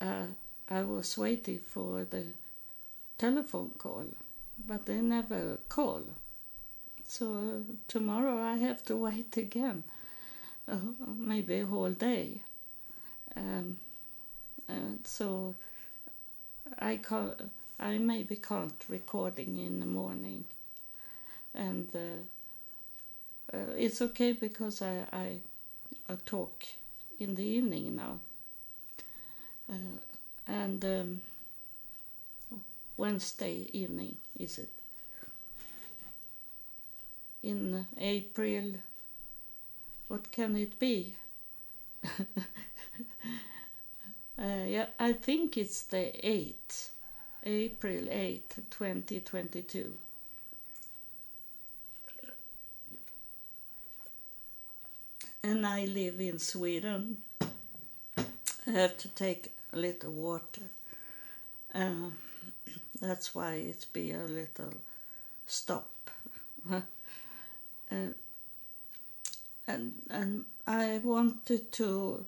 uh, 0.00 0.26
i 0.70 0.82
was 0.82 1.16
waiting 1.18 1.58
for 1.58 2.04
the 2.04 2.24
telephone 3.18 3.70
call 3.78 4.06
but 4.66 4.86
they 4.86 5.00
never 5.00 5.58
call. 5.68 6.02
So 7.06 7.62
tomorrow 7.88 8.40
i 8.40 8.56
have 8.56 8.84
to 8.84 8.96
wait 8.96 9.36
again. 9.36 9.82
Uh, 10.66 10.76
maybe 11.16 11.60
a 11.60 11.66
whole 11.66 11.90
day. 11.90 12.40
Um, 13.36 13.76
and 14.68 15.00
so 15.04 15.54
I 16.78 16.96
can't, 16.96 17.50
I 17.78 17.98
maybe 17.98 18.36
can't 18.36 18.72
recording 18.88 19.58
in 19.58 19.80
the 19.80 19.86
morning, 19.86 20.44
and 21.54 21.88
uh, 21.94 23.56
uh, 23.56 23.72
it's 23.76 24.00
okay 24.00 24.32
because 24.32 24.80
I, 24.80 25.04
I, 25.12 25.26
I 26.08 26.16
talk 26.24 26.64
in 27.20 27.34
the 27.34 27.44
evening 27.44 27.96
now, 27.96 28.18
uh, 29.70 29.98
and 30.46 30.84
um, 30.84 31.22
Wednesday 32.96 33.68
evening 33.72 34.16
is 34.38 34.58
it? 34.58 34.70
In 37.42 37.86
April, 37.98 38.74
what 40.08 40.30
can 40.32 40.56
it 40.56 40.78
be? 40.78 41.14
Uh, 44.36 44.64
yeah, 44.66 44.86
I 44.98 45.12
think 45.12 45.56
it's 45.56 45.82
the 45.82 46.10
8th, 46.24 46.88
April 47.44 48.02
8th, 48.06 48.56
2022. 48.70 49.94
And 55.44 55.66
I 55.66 55.84
live 55.84 56.20
in 56.20 56.38
Sweden. 56.40 57.18
I 58.16 58.70
have 58.70 58.96
to 58.98 59.08
take 59.08 59.52
a 59.74 59.78
little 59.78 60.12
water. 60.12 60.62
Uh, 61.74 62.10
that's 63.00 63.34
why 63.34 63.54
it's 63.54 63.84
be 63.84 64.12
a 64.12 64.24
little 64.24 64.72
stop. 65.46 65.88
uh, 66.72 66.80
and 69.66 69.92
and 70.10 70.44
I 70.66 71.00
wanted 71.02 71.72
to 71.72 72.24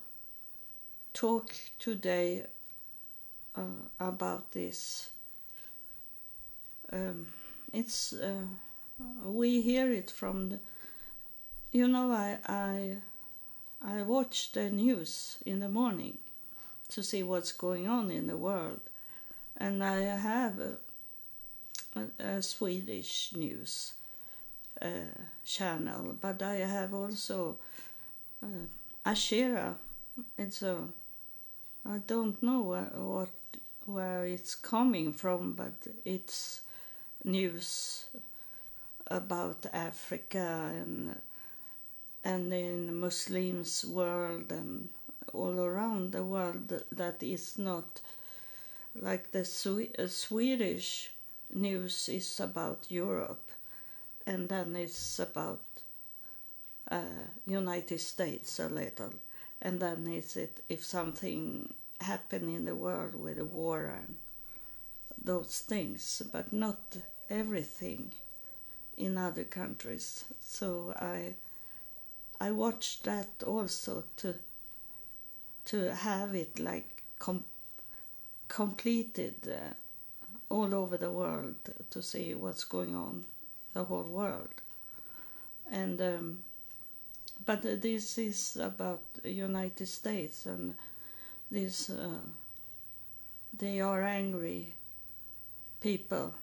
talk 1.14 1.54
today 1.78 2.44
uh, 3.54 3.62
about 4.00 4.50
this. 4.52 5.10
Um, 6.92 7.26
it's 7.72 8.12
uh, 8.12 8.46
we 9.24 9.60
hear 9.60 9.90
it 9.90 10.10
from 10.10 10.48
the, 10.48 10.58
you 11.70 11.86
know 11.86 12.10
I 12.10 12.38
I 12.46 12.96
I 13.82 14.02
watch 14.02 14.52
the 14.52 14.68
news 14.70 15.38
in 15.46 15.60
the 15.60 15.68
morning 15.68 16.18
to 16.88 17.02
see 17.02 17.22
what's 17.22 17.52
going 17.52 17.88
on 17.88 18.10
in 18.10 18.26
the 18.26 18.36
world, 18.36 18.80
and 19.56 19.82
I 19.82 20.00
have 20.00 20.58
a, 20.60 20.76
a, 22.18 22.42
Swedish 22.42 23.32
news 23.34 23.94
uh, 24.80 25.12
channel, 25.44 26.16
but 26.20 26.42
I 26.42 26.56
have 26.56 26.94
also 26.94 27.56
uh, 28.42 28.66
Ashira. 29.04 29.74
It's 30.38 30.62
a 30.62 30.78
I 31.88 31.98
don't 32.06 32.42
know 32.42 32.60
what 32.92 33.30
where 33.86 34.24
it's 34.26 34.54
coming 34.54 35.12
from, 35.12 35.52
but 35.52 35.72
it's 36.04 36.60
news 37.24 38.06
about 39.06 39.66
Africa 39.72 40.70
and 40.74 41.16
and 42.24 42.52
in 42.52 42.96
Muslims 42.96 43.84
world 43.84 44.50
and 44.50 44.88
all 45.36 45.60
around 45.60 46.12
the 46.12 46.24
world 46.24 46.82
that 46.90 47.22
is 47.22 47.58
not 47.58 48.00
like 48.94 49.30
the 49.30 49.44
Swe- 49.44 49.92
Swedish 50.08 51.10
news 51.52 52.08
is 52.08 52.40
about 52.40 52.86
Europe 52.88 53.50
and 54.26 54.48
then 54.48 54.74
it's 54.76 55.18
about 55.18 55.60
uh, 56.90 57.00
United 57.46 58.00
States 58.00 58.58
a 58.58 58.68
little 58.68 59.12
and 59.62 59.80
then 59.80 60.06
is 60.06 60.36
it 60.36 60.62
if 60.68 60.84
something 60.84 61.72
happen 62.00 62.48
in 62.48 62.64
the 62.64 62.74
world 62.74 63.14
with 63.14 63.38
a 63.38 63.44
war 63.44 63.86
and 63.86 64.16
those 65.22 65.60
things, 65.60 66.22
but 66.32 66.52
not 66.52 66.96
everything 67.28 68.12
in 68.96 69.18
other 69.18 69.44
countries. 69.44 70.24
So 70.40 70.94
I 70.96 71.34
I 72.40 72.50
watched 72.50 73.04
that 73.04 73.42
also 73.46 74.04
to 74.18 74.34
to 75.66 75.94
have 75.94 76.34
it 76.34 76.58
like 76.58 77.02
com- 77.18 77.44
completed 78.48 79.34
uh, 79.48 79.74
all 80.48 80.74
over 80.74 80.96
the 80.96 81.10
world 81.10 81.56
to 81.90 82.02
see 82.02 82.34
what's 82.34 82.64
going 82.64 82.94
on 82.94 83.24
the 83.74 83.84
whole 83.84 84.04
world. 84.04 84.48
And 85.70 86.00
um, 86.00 86.42
but 87.44 87.62
this 87.62 88.18
is 88.18 88.56
about 88.56 89.02
United 89.24 89.86
States 89.86 90.46
and 90.46 90.74
this 91.50 91.90
uh, 91.90 92.20
they 93.58 93.80
are 93.80 94.02
angry 94.02 94.74
people 95.80 96.34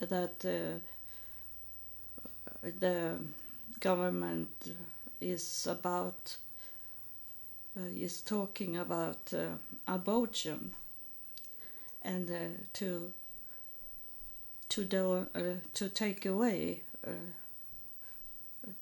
that 0.00 0.44
uh, 0.44 0.78
the 2.80 3.16
government 3.80 4.48
is 5.20 5.66
about 5.70 6.36
is 7.96 8.20
talking 8.20 8.76
about 8.76 9.32
uh, 9.32 9.46
abortion 9.86 10.72
and 12.02 12.30
uh, 12.30 12.34
to 12.72 13.12
to 14.68 14.84
do 14.84 15.26
uh, 15.34 15.40
to 15.74 15.88
take 15.88 16.26
away 16.26 16.80
uh, 17.06 17.10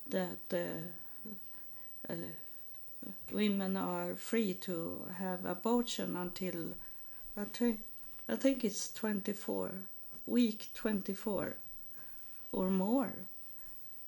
that 0.09 0.39
uh, 0.53 2.13
uh, 2.13 2.17
women 3.33 3.77
are 3.77 4.15
free 4.15 4.55
to 4.55 5.07
have 5.19 5.45
abortion 5.45 6.17
until 6.17 6.75
I 7.37 8.37
think 8.37 8.65
it's 8.65 8.93
24 8.93 9.71
week 10.27 10.69
24 10.75 11.57
or 12.53 12.71
more. 12.71 13.13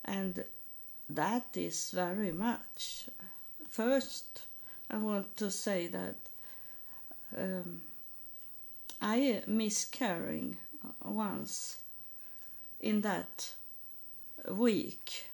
And 0.04 0.44
that 1.08 1.46
is 1.54 1.90
very 1.90 2.32
much 2.32 3.08
first 3.68 4.42
I 4.90 4.96
want 4.96 5.36
to 5.36 5.50
say 5.50 5.86
that 5.88 6.16
um, 7.36 7.82
I 9.02 9.42
miscarrying 9.46 10.56
once 11.04 11.78
in 12.80 13.02
that 13.02 13.50
week 14.48 15.26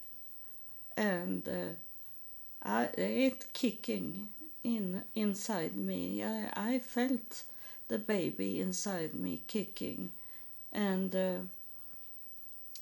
and 0.97 1.49
uh, 1.49 1.75
I, 2.63 2.85
it 2.97 3.47
kicking 3.53 4.29
in 4.63 5.03
inside 5.15 5.77
me. 5.77 6.25
I, 6.25 6.51
I 6.57 6.79
felt 6.79 7.45
the 7.89 7.99
baby 7.99 8.61
inside 8.61 9.15
me 9.15 9.43
kicking 9.47 10.11
and 10.73 11.15
uh, 11.15 11.39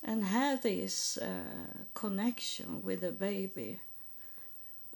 and 0.05 0.25
had 0.25 0.63
this 0.63 1.19
uh, 1.19 1.85
connection 1.95 2.83
with 2.83 3.03
the 3.03 3.13
baby 3.13 3.79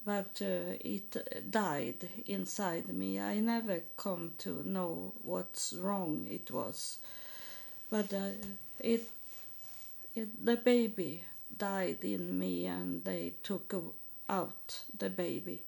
but 0.06 0.40
uh, 0.42 0.76
it 0.80 1.50
died 1.50 2.08
inside 2.26 2.88
me. 2.88 3.20
I 3.20 3.40
never 3.40 3.80
come 3.98 4.32
to 4.38 4.62
know 4.64 5.12
what's 5.22 5.74
wrong 5.74 6.26
it 6.30 6.50
was. 6.50 6.98
But 7.90 8.12
uh, 8.14 8.30
it, 8.80 9.04
it 10.16 10.44
the 10.44 10.56
baby 10.56 11.22
died 11.56 11.98
in 12.02 12.36
me 12.38 12.66
and 12.66 13.04
they 13.04 13.34
took 13.44 13.72
out 14.28 14.80
the 14.98 15.08
baby. 15.10 15.60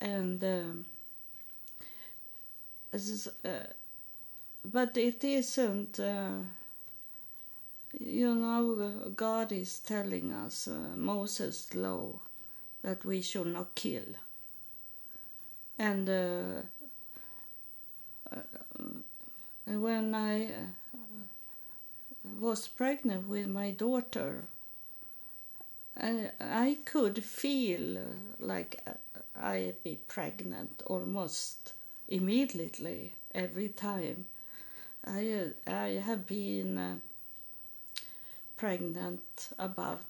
And 0.00 0.42
um, 0.44 0.84
is, 2.92 3.28
uh, 3.44 3.66
but 4.64 4.96
it 4.96 5.24
isn't 5.24 5.98
uh, 6.00 6.38
you 8.00 8.34
know 8.34 9.10
god 9.14 9.52
is 9.52 9.78
telling 9.80 10.32
us 10.32 10.68
uh, 10.68 10.94
moses 10.96 11.74
law 11.74 12.18
that 12.82 13.04
we 13.04 13.20
should 13.20 13.46
not 13.46 13.74
kill 13.74 14.04
and 15.78 16.08
uh, 16.08 16.62
uh, 18.32 18.36
when 19.66 20.14
i 20.14 20.44
uh, 20.46 20.48
was 22.40 22.68
pregnant 22.68 23.26
with 23.28 23.46
my 23.46 23.70
daughter 23.70 24.44
I, 26.00 26.30
I 26.40 26.78
could 26.84 27.24
feel 27.24 27.98
like 28.38 28.80
I'd 29.34 29.82
be 29.82 29.98
pregnant 30.06 30.82
almost 30.86 31.72
immediately 32.08 33.12
every 33.34 33.68
time. 33.68 34.26
I 35.04 35.50
I 35.66 36.00
have 36.04 36.26
been 36.26 36.78
uh, 36.78 36.96
pregnant 38.56 39.48
about 39.58 40.02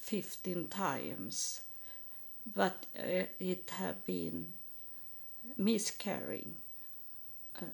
15 0.00 0.68
times, 0.68 1.60
but 2.54 2.86
uh, 2.98 3.24
it 3.38 3.70
have 3.78 4.04
been 4.06 4.46
miscarrying 5.56 6.54
uh, 7.60 7.64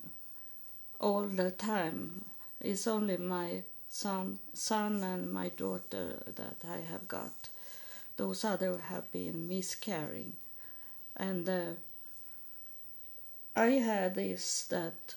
all 1.00 1.22
the 1.22 1.50
time. 1.50 2.24
It's 2.61 2.87
only 2.87 3.16
my 3.16 3.62
son, 3.88 4.38
son 4.53 5.03
and 5.03 5.33
my 5.33 5.48
daughter 5.50 6.22
that 6.27 6.64
I 6.68 6.79
have 6.90 7.07
got. 7.09 7.50
Those 8.16 8.44
other 8.44 8.79
have 8.79 9.11
been 9.12 9.48
miscarrying, 9.48 10.37
and 11.16 11.48
uh, 11.48 11.72
I 13.57 13.66
had 13.66 14.14
this 14.14 14.64
that 14.70 15.16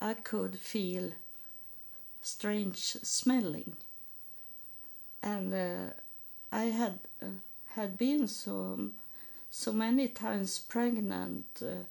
I 0.00 0.14
could 0.14 0.58
feel 0.58 1.12
strange 2.22 2.78
smelling, 2.78 3.76
and 5.22 5.54
I 6.52 6.64
had 6.64 6.98
had 7.78 7.96
been 7.96 8.26
so 8.26 8.90
so 9.50 9.72
many 9.72 10.08
times 10.08 10.58
pregnant 10.58 11.46
uh, 11.62 11.84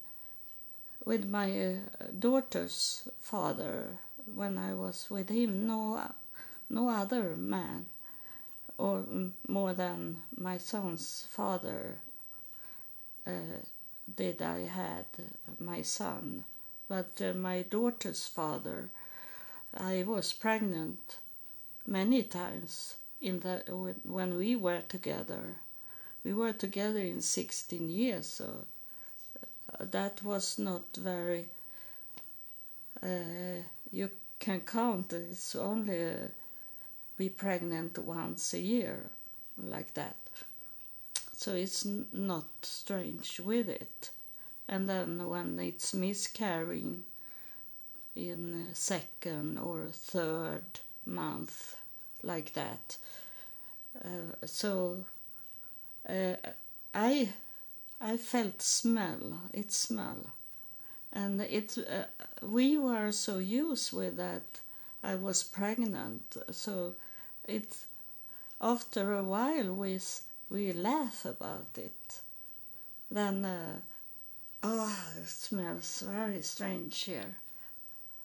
with 1.04 1.24
my 1.24 1.48
uh, 1.60 1.74
daughter's 2.18 3.08
father 3.18 3.88
when 4.34 4.58
I 4.58 4.74
was 4.74 5.06
with 5.10 5.30
him. 5.30 5.66
No, 5.66 6.00
no 6.68 6.90
other 6.90 7.34
man, 7.36 7.86
or 8.76 9.04
more 9.48 9.72
than 9.72 10.18
my 10.36 10.58
son's 10.58 11.26
father. 11.30 11.96
Uh, 13.26 13.60
did 14.16 14.40
I 14.42 14.60
had 14.60 15.06
my 15.58 15.82
son, 15.82 16.44
but 16.88 17.20
uh, 17.22 17.32
my 17.32 17.62
daughter's 17.62 18.26
father, 18.26 18.88
I 19.74 20.04
was 20.06 20.32
pregnant 20.32 21.16
many 21.86 22.22
times 22.22 22.96
in 23.20 23.40
the 23.40 23.62
when 24.04 24.36
we 24.36 24.54
were 24.56 24.82
together. 24.88 25.56
We 26.28 26.34
were 26.34 26.52
together 26.52 27.00
in 27.00 27.22
16 27.22 27.88
years, 27.88 28.26
so 28.26 28.66
uh, 29.72 29.84
that 29.90 30.22
was 30.22 30.58
not 30.58 30.82
very. 30.96 31.46
Uh, 33.02 33.62
you 33.90 34.10
can 34.38 34.60
count. 34.60 35.12
It's 35.12 35.56
only 35.56 36.10
uh, 36.10 36.14
be 37.16 37.30
pregnant 37.30 37.98
once 37.98 38.52
a 38.52 38.60
year, 38.60 39.04
like 39.56 39.94
that 39.94 40.16
so 41.38 41.54
it's 41.54 41.86
not 42.12 42.46
strange 42.62 43.38
with 43.38 43.68
it. 43.68 44.10
And 44.66 44.88
then 44.88 45.24
when 45.28 45.60
it's 45.60 45.94
miscarrying 45.94 47.04
in 48.16 48.66
second 48.74 49.56
or 49.56 49.86
third 49.92 50.80
month, 51.06 51.76
like 52.24 52.54
that. 52.54 52.96
Uh, 54.04 54.34
so 54.46 55.04
uh, 56.08 56.36
I 56.94 57.32
I 58.00 58.16
felt 58.16 58.62
smell. 58.62 59.40
It 59.52 59.72
smell, 59.72 60.18
and 61.12 61.40
it 61.42 61.78
uh, 61.78 62.04
we 62.42 62.78
were 62.78 63.12
so 63.12 63.38
used 63.38 63.92
with 63.92 64.16
that. 64.16 64.60
I 65.02 65.14
was 65.14 65.42
pregnant, 65.42 66.36
so 66.50 66.94
it 67.46 67.76
after 68.60 69.14
a 69.14 69.22
while 69.22 69.72
we 69.74 70.00
we 70.50 70.72
laugh 70.72 71.24
about 71.24 71.68
it, 71.76 72.20
then, 73.10 73.44
uh, 73.44 73.80
oh, 74.62 75.06
it 75.20 75.28
smells 75.28 76.02
very 76.06 76.42
strange 76.42 77.00
here. 77.04 77.36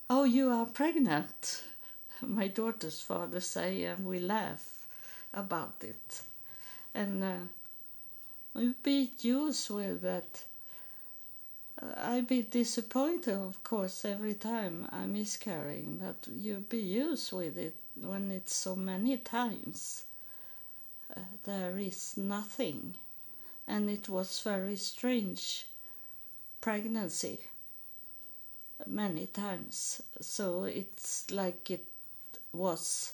Oh, 0.10 0.24
you 0.24 0.50
are 0.50 0.66
pregnant, 0.66 1.64
my 2.22 2.48
daughter's 2.48 3.02
father 3.02 3.40
say, 3.42 3.84
and 3.84 4.06
we 4.06 4.20
laugh 4.20 4.86
about 5.34 5.76
it. 5.82 6.22
And 6.94 7.24
uh, 7.24 7.36
we 8.54 8.74
be 8.84 9.12
used 9.20 9.70
with 9.70 10.02
that. 10.02 10.44
I 11.98 12.22
be 12.22 12.44
disappointed, 12.44 13.34
of 13.34 13.64
course, 13.64 14.06
every 14.06 14.36
time 14.36 14.88
I'm 14.92 15.14
miscarrying, 15.14 16.00
but 16.02 16.32
you 16.32 16.64
be 16.70 16.78
used 16.78 17.34
with 17.34 17.58
it 17.58 17.76
when 18.00 18.32
it's 18.32 18.56
so 18.56 18.76
many 18.76 19.18
times 19.18 20.06
uh, 21.16 21.20
there 21.44 21.78
is 21.78 22.16
nothing. 22.16 22.94
And 23.68 23.90
it 23.90 24.08
was 24.10 24.42
very 24.42 24.76
strange 24.76 25.68
pregnancy 26.62 27.40
many 28.88 29.28
times. 29.28 30.02
So 30.22 30.64
it's 30.64 31.30
like 31.32 31.70
it 31.72 31.86
was 32.52 33.14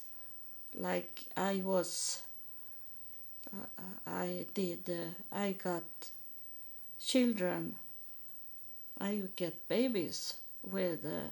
like 0.75 1.23
I 1.35 1.61
was 1.63 2.21
I 4.05 4.45
did 4.53 4.89
uh, 4.89 5.35
I 5.35 5.51
got 5.53 5.83
children 6.99 7.75
I 8.99 9.21
get 9.35 9.67
babies 9.67 10.33
with 10.63 11.05
uh, 11.05 11.29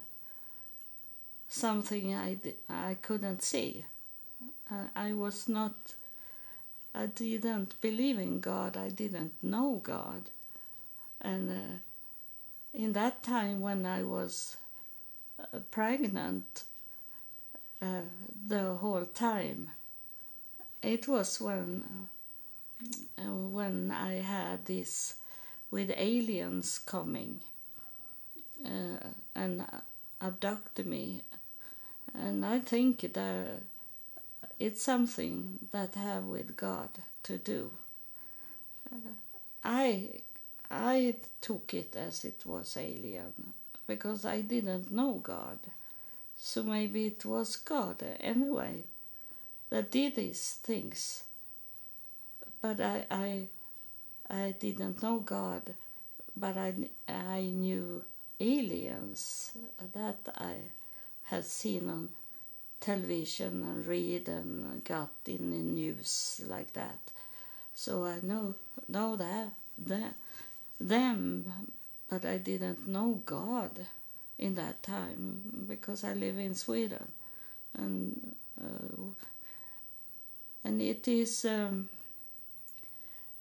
something 1.49 2.15
I 2.15 2.37
I 2.69 2.95
couldn't 3.01 3.43
see. 3.43 3.85
I 4.95 5.13
was 5.13 5.47
not 5.47 5.75
I 6.93 7.05
didn't 7.05 7.79
believe 7.79 8.17
in 8.17 8.39
God, 8.39 8.75
I 8.75 8.89
didn't 8.89 9.33
know 9.43 9.79
God. 9.83 10.23
And 11.21 11.51
uh, 11.51 11.77
in 12.73 12.93
that 12.93 13.21
time 13.21 13.61
when 13.61 13.85
I 13.85 14.03
was 14.03 14.57
uh, 15.39 15.59
pregnant, 15.69 16.63
uh, 17.81 18.01
the 18.47 18.73
whole 18.75 19.05
time, 19.05 19.69
it 20.81 21.07
was 21.07 21.41
when 21.41 21.83
uh, 23.17 23.21
when 23.23 23.91
I 23.91 24.15
had 24.15 24.65
this 24.65 25.15
with 25.71 25.91
aliens 25.95 26.79
coming 26.79 27.39
uh, 28.65 29.07
and 29.35 29.65
abducted 30.21 30.85
me 30.85 31.21
and 32.13 32.45
I 32.45 32.59
think 32.59 33.13
that 33.13 33.61
it's 34.59 34.81
something 34.81 35.59
that 35.71 35.95
have 35.95 36.23
with 36.23 36.57
God 36.57 36.89
to 37.23 37.37
do. 37.37 37.71
Uh, 38.91 39.13
I 39.63 40.09
I 40.69 41.15
took 41.41 41.73
it 41.73 41.95
as 41.95 42.25
it 42.25 42.41
was 42.45 42.77
alien 42.77 43.53
because 43.87 44.25
I 44.25 44.41
didn't 44.41 44.91
know 44.91 45.13
God. 45.21 45.59
So 46.39 46.63
maybe 46.63 47.07
it 47.07 47.25
was 47.25 47.55
God 47.55 48.03
anyway 48.19 48.83
that 49.69 49.91
did 49.91 50.15
these 50.15 50.59
things. 50.63 51.23
But 52.61 52.81
I, 52.81 53.05
I, 53.11 53.47
I 54.29 54.55
didn't 54.59 55.03
know 55.03 55.19
God, 55.19 55.73
but 56.35 56.57
I, 56.57 56.73
I 57.07 57.41
knew 57.41 58.03
aliens 58.39 59.51
that 59.93 60.17
I 60.35 60.55
had 61.23 61.45
seen 61.45 61.89
on 61.89 62.09
television 62.79 63.63
and 63.63 63.85
read 63.85 64.27
and 64.29 64.83
got 64.83 65.09
in 65.25 65.51
the 65.51 65.57
news 65.57 66.41
like 66.47 66.73
that. 66.73 66.99
So 67.73 68.05
I 68.05 68.19
know 68.21 68.55
know 68.87 69.15
that 69.15 69.49
that 69.85 70.13
them, 70.79 71.51
but 72.09 72.25
I 72.25 72.37
didn't 72.37 72.87
know 72.87 73.21
God 73.25 73.71
in 74.37 74.55
that 74.55 74.83
time 74.83 75.65
because 75.67 76.03
I 76.03 76.13
live 76.13 76.37
in 76.37 76.55
Sweden, 76.55 77.07
and 77.77 78.35
uh, 78.63 79.03
and 80.67 80.81
it 80.81 81.07
is 81.07 81.45
um, 81.45 81.87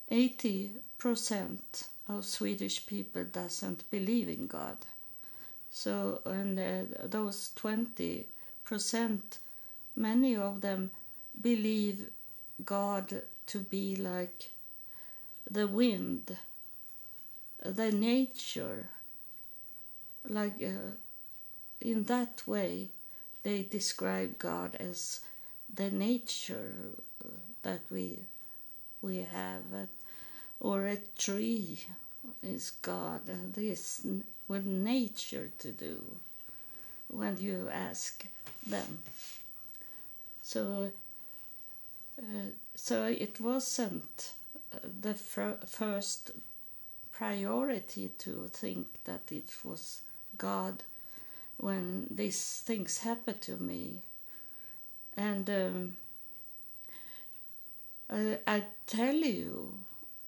eighty 0.09 0.71
percent 0.97 1.89
of 2.09 2.25
Swedish 2.25 2.87
people 2.87 3.25
doesn't 3.25 3.91
believe 3.91 4.29
in 4.29 4.47
God. 4.47 4.77
So 5.71 6.21
and 6.25 6.59
uh, 6.59 7.07
those 7.17 7.51
twenty 7.57 8.27
percent, 8.65 9.39
many 9.97 10.37
of 10.37 10.61
them 10.61 10.91
believe 11.41 11.99
God 12.65 13.23
to 13.47 13.59
be 13.59 13.97
like 13.97 14.51
the 15.51 15.67
wind 15.67 16.37
the 17.65 17.93
nature 17.93 18.87
like 20.29 20.63
uh, 20.63 20.91
in 21.81 22.05
that 22.05 22.43
way 22.47 22.89
they 23.43 23.63
describe 23.63 24.39
god 24.39 24.75
as 24.81 25.21
the 25.77 25.91
nature 25.91 26.73
uh, 27.25 27.29
that 27.63 27.81
we 27.91 28.19
we 29.03 29.19
have 29.19 29.63
uh, 29.75 29.87
or 30.61 30.87
a 30.87 30.99
tree 31.19 31.79
is 32.43 32.71
god 32.83 33.21
and 33.29 33.55
this 33.55 34.07
with 34.49 34.65
nature 34.65 35.51
to 35.59 35.71
do 35.71 36.03
when 37.09 37.37
you 37.39 37.69
ask 37.73 38.27
them 38.67 38.99
so 40.43 40.91
uh, 42.19 42.51
so 42.75 43.05
it 43.05 43.41
wasn't 43.41 44.33
uh, 44.73 44.79
the 45.03 45.15
fir- 45.15 45.59
first 45.67 46.31
priority 47.17 48.11
to 48.19 48.49
think 48.53 48.87
that 49.05 49.23
it 49.31 49.49
was 49.65 50.01
God 50.37 50.83
when 51.57 52.07
these 52.11 52.63
things 52.65 52.99
happened 52.99 53.41
to 53.43 53.57
me. 53.57 54.01
And 55.17 55.49
um, 55.49 55.97
I, 58.11 58.39
I 58.47 58.63
tell 58.87 59.15
you, 59.15 59.79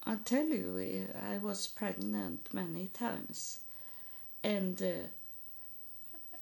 I 0.05 0.17
tell 0.25 0.47
you, 0.47 1.09
I 1.31 1.39
was 1.39 1.67
pregnant 1.67 2.49
many 2.53 2.87
times, 2.87 3.59
and 4.43 4.81
uh, 4.81 5.09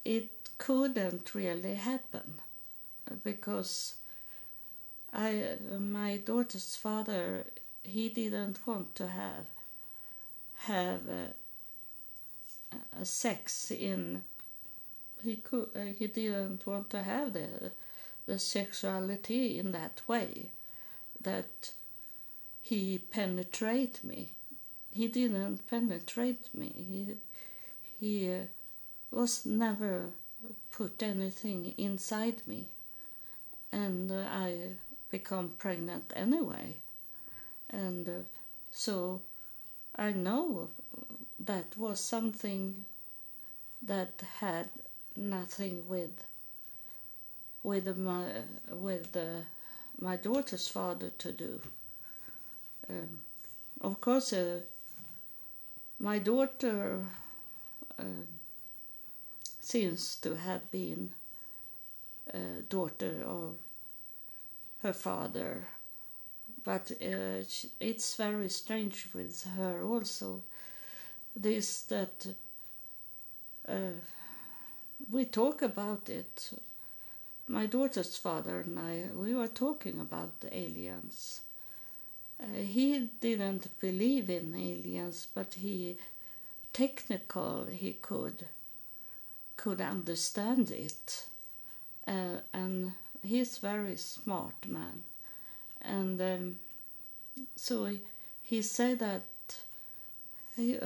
it 0.05 0.29
couldn't 0.57 1.35
really 1.35 1.75
happen 1.75 2.35
because 3.23 3.95
I, 5.13 5.57
my 5.77 6.17
daughter's 6.17 6.75
father, 6.75 7.45
he 7.83 8.09
didn't 8.09 8.65
want 8.65 8.95
to 8.95 9.07
have 9.07 9.45
have 10.61 11.01
a 12.99 13.05
sex 13.05 13.71
in 13.71 14.21
he 15.23 15.37
could 15.37 15.69
uh, 15.75 15.93
he 15.97 16.07
didn't 16.07 16.65
want 16.65 16.89
to 16.89 17.01
have 17.03 17.33
the 17.33 17.71
the 18.27 18.37
sexuality 18.37 19.57
in 19.57 19.71
that 19.71 20.01
way 20.07 20.49
that 21.19 21.71
he 22.61 22.97
penetrate 22.97 24.03
me. 24.03 24.33
He 24.91 25.07
didn't 25.07 25.67
penetrate 25.69 26.53
me. 26.53 26.71
He 26.75 27.15
he 27.99 28.31
uh, 28.31 28.41
was 29.09 29.45
never 29.45 30.09
put 30.71 31.01
anything 31.01 31.73
inside 31.77 32.41
me. 32.45 32.67
And 33.71 34.11
uh, 34.11 34.25
i 34.29 34.71
become 35.09 35.51
pregnant 35.57 36.11
anyway. 36.15 36.75
And 37.69 38.07
uh, 38.07 38.11
so 38.71 39.21
I 39.95 40.11
know 40.11 40.69
that 41.39 41.77
was 41.77 41.99
something 41.99 42.85
that 43.81 44.21
had 44.39 44.69
nothing 45.15 45.87
with 45.87 46.26
with 47.67 47.97
my 47.97 48.23
with 48.71 49.15
uh, 49.17 49.41
my 49.99 50.15
daughter's 50.15 50.67
father 50.69 51.09
to 51.17 51.31
do. 51.33 51.59
Um, 52.89 53.19
of 53.81 53.99
course, 53.99 54.31
uh, 54.31 54.61
my 55.99 56.19
daughter 56.19 57.03
uh, 57.99 58.23
seems 59.59 60.15
to 60.21 60.35
have 60.35 60.71
been 60.71 61.09
a 62.33 62.61
daughter 62.69 63.15
of 63.25 63.55
her 64.83 64.93
father 64.93 65.67
but 66.63 66.91
uh, 67.01 67.43
it's 67.79 68.15
very 68.15 68.49
strange 68.49 69.07
with 69.13 69.47
her 69.57 69.81
also 69.83 70.41
this 71.35 71.81
that 71.83 72.27
uh, 73.67 73.97
we 75.09 75.25
talk 75.25 75.61
about 75.61 76.09
it 76.09 76.51
my 77.47 77.65
daughter's 77.65 78.17
father 78.17 78.59
and 78.61 78.77
I 78.77 79.05
we 79.15 79.33
were 79.33 79.47
talking 79.47 79.99
about 79.99 80.39
the 80.41 80.55
aliens. 80.55 81.41
Uh, 82.41 82.61
he 82.61 83.09
didn't 83.19 83.79
believe 83.79 84.29
in 84.29 84.53
aliens 84.53 85.27
but 85.33 85.55
he 85.55 85.97
technical 86.73 87.65
he 87.65 87.93
could 87.93 88.45
could 89.55 89.81
understand 89.81 90.71
it. 90.71 91.25
Uh, 92.07 92.37
and 92.53 92.93
he's 93.23 93.57
very 93.57 93.97
smart 93.97 94.67
man. 94.67 95.03
And 95.81 96.21
um, 96.21 96.59
so 97.55 97.85
he, 97.85 98.01
he 98.43 98.61
said 98.61 98.99
that 98.99 99.23
he, 100.55 100.77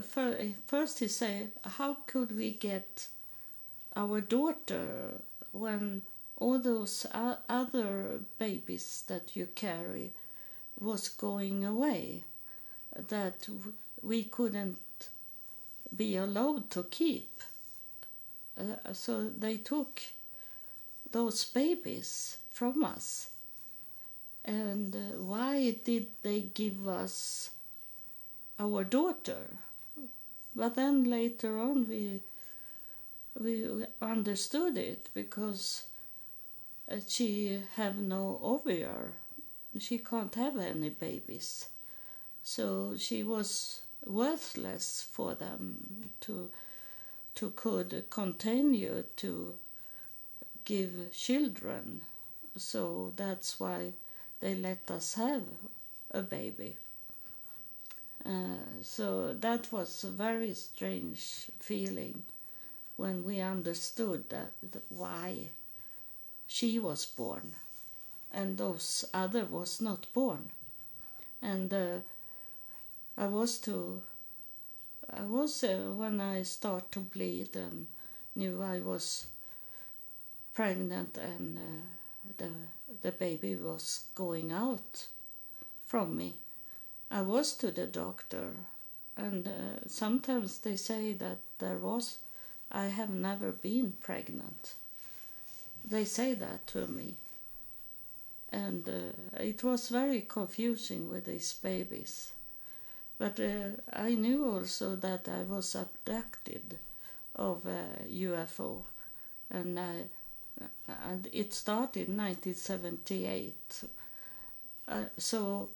first 0.66 1.00
he 1.00 1.08
said 1.08 1.52
how 1.64 1.98
could 2.08 2.36
we 2.36 2.52
get 2.52 3.08
our 3.96 4.22
daughter 4.22 5.22
when 5.52 6.02
all 6.42 6.60
those 6.60 7.06
other 7.48 8.20
babies 8.38 9.04
that 9.08 9.36
you 9.36 9.46
carry 9.56 10.12
was 10.80 11.08
going 11.08 11.64
away 11.64 12.24
that 13.10 13.48
we 14.02 14.24
couldn't 14.24 15.10
be 15.96 16.16
allowed 16.16 16.70
to 16.70 16.84
keep 16.84 17.42
uh, 18.58 18.94
so 18.94 19.30
they 19.30 19.58
took 19.58 20.02
those 21.12 21.46
babies 21.46 22.38
from 22.52 22.84
us 22.84 23.30
and 24.44 24.96
uh, 24.96 25.20
why 25.20 25.76
did 25.84 26.08
they 26.24 26.42
give 26.42 26.88
us 26.88 27.52
our 28.60 28.84
daughter? 28.84 29.58
But 30.56 30.76
then 30.76 31.04
later 31.04 31.60
on 31.60 31.88
we 31.88 32.22
we 33.40 33.86
understood 34.02 34.78
it 34.78 35.10
because 35.14 35.86
she 37.08 37.62
have 37.76 37.98
no 37.98 38.40
ovary. 38.42 38.88
She 39.80 39.98
can't 40.00 40.34
have 40.36 40.58
any 40.58 40.90
babies. 40.90 41.70
So 42.44 42.96
she 42.98 43.24
was 43.24 43.82
worthless 44.06 45.08
for 45.10 45.36
them 45.36 46.12
to 46.22 46.50
to 47.36 47.50
could 47.52 48.06
continue 48.10 49.04
to 49.16 49.56
give 50.66 51.12
children. 51.14 52.02
So 52.58 53.14
that's 53.16 53.60
why 53.60 53.94
they 54.42 54.56
let 54.56 54.92
us 54.92 55.14
have 55.16 55.44
a 56.12 56.22
baby. 56.22 56.76
Uh, 58.26 58.58
so 58.82 59.34
that 59.34 59.72
was 59.72 60.04
a 60.04 60.10
very 60.10 60.54
strange 60.54 61.50
feeling 61.60 62.24
when 62.98 63.24
we 63.24 63.40
understood 63.40 64.30
that, 64.30 64.52
that 64.72 64.84
why 64.90 65.50
she 66.56 66.72
was 66.80 67.06
born 67.06 67.54
and 68.32 68.58
those 68.58 69.06
other 69.14 69.46
was 69.46 69.80
not 69.82 70.06
born 70.14 70.50
and 71.42 71.74
uh, 71.74 72.00
i 73.18 73.28
was 73.38 73.58
to 73.60 74.02
i 75.22 75.22
was 75.22 75.64
uh, 75.64 75.92
when 76.02 76.20
i 76.22 76.44
start 76.44 76.92
to 76.92 77.00
bleed 77.00 77.56
and 77.56 77.88
knew 78.36 78.62
i 78.62 78.80
was 78.80 79.28
pregnant 80.54 81.18
and 81.18 81.58
uh, 81.58 82.34
the 82.38 82.50
the 83.02 83.12
baby 83.12 83.56
was 83.56 84.06
going 84.16 84.52
out 84.52 85.08
from 85.86 86.16
me. 86.18 86.36
I 87.10 87.22
was 87.22 87.54
to 87.58 87.72
the 87.72 87.88
doctor, 87.88 88.52
and 89.18 89.48
uh, 89.48 89.88
sometimes 89.88 90.60
they 90.60 90.76
say 90.76 91.14
that 91.14 91.38
there 91.60 91.78
was. 91.78 92.20
I 92.72 92.86
have 92.86 93.10
never 93.10 93.52
been 93.52 93.94
pregnant. 94.02 94.74
They 95.84 96.06
say 96.06 96.34
that 96.36 96.68
to 96.68 96.88
me, 96.88 97.16
and 98.52 98.88
uh, 98.88 99.40
it 99.40 99.64
was 99.64 99.90
very 99.90 100.22
confusing 100.22 101.10
with 101.10 101.26
these 101.26 101.54
babies. 101.54 102.32
But 103.18 103.40
uh, 103.40 103.82
I 103.94 104.16
knew 104.16 104.50
also 104.50 104.96
that 104.96 105.28
I 105.28 105.44
was 105.44 105.76
abducted 105.76 106.78
of 107.36 107.66
a 107.66 107.86
UFO, 108.10 108.84
and 109.50 109.80
I, 109.80 110.06
and 110.88 111.28
it 111.32 111.54
started 111.54 112.08
in 112.08 112.18
1978. 112.18 113.84
Uh, 114.88 115.04
so 115.18 115.70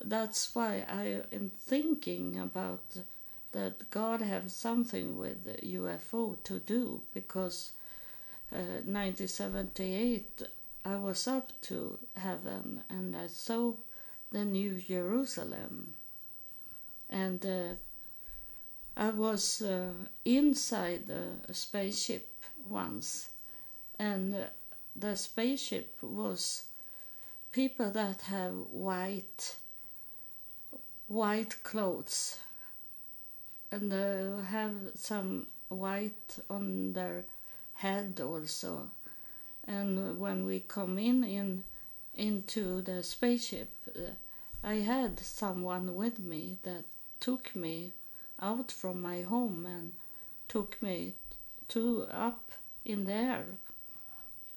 that's 0.00 0.54
why 0.54 0.84
I 0.88 1.22
am 1.32 1.50
thinking 1.58 2.38
about 2.38 2.82
that 3.52 3.90
God 3.90 4.20
have 4.22 4.50
something 4.50 5.16
with 5.18 5.46
UFO 5.62 6.36
to 6.44 6.58
do 6.58 7.02
because 7.12 7.72
uh, 8.52 8.82
1978 8.84 10.42
I 10.84 10.96
was 10.96 11.28
up 11.28 11.52
to 11.62 11.98
heaven 12.16 12.82
and 12.88 13.14
I 13.14 13.26
saw 13.26 13.74
the 14.32 14.44
New 14.44 14.78
Jerusalem. 14.78 15.94
And 17.08 17.44
uh, 17.44 17.74
I 18.96 19.10
was 19.10 19.62
uh, 19.62 19.92
inside 20.24 21.10
a 21.48 21.52
spaceship 21.52 22.28
once, 22.68 23.30
and 23.98 24.34
uh, 24.34 24.38
the 24.94 25.16
spaceship 25.16 25.96
was 26.02 26.64
people 27.52 27.90
that 27.90 28.22
have 28.22 28.54
white 28.72 29.56
white 31.08 31.62
clothes. 31.62 32.38
And 33.72 33.92
uh, 33.92 34.42
have 34.42 34.74
some 34.96 35.46
white 35.68 36.38
on 36.48 36.92
their 36.92 37.22
head 37.80 38.20
also. 38.20 38.90
And 39.66 40.18
when 40.18 40.44
we 40.44 40.60
come 40.60 40.98
in 40.98 41.24
in 41.24 41.64
into 42.14 42.82
the 42.82 43.02
spaceship 43.02 43.70
uh, 43.96 44.10
i 44.64 44.74
had 44.74 45.18
someone 45.20 45.94
with 45.94 46.18
me 46.18 46.58
that 46.64 46.84
took 47.20 47.54
me 47.54 47.92
out 48.42 48.70
from 48.70 49.00
my 49.00 49.22
home 49.22 49.64
and 49.64 49.92
took 50.48 50.82
me 50.82 51.14
to 51.68 52.06
up 52.10 52.52
in 52.84 53.04
there 53.04 53.44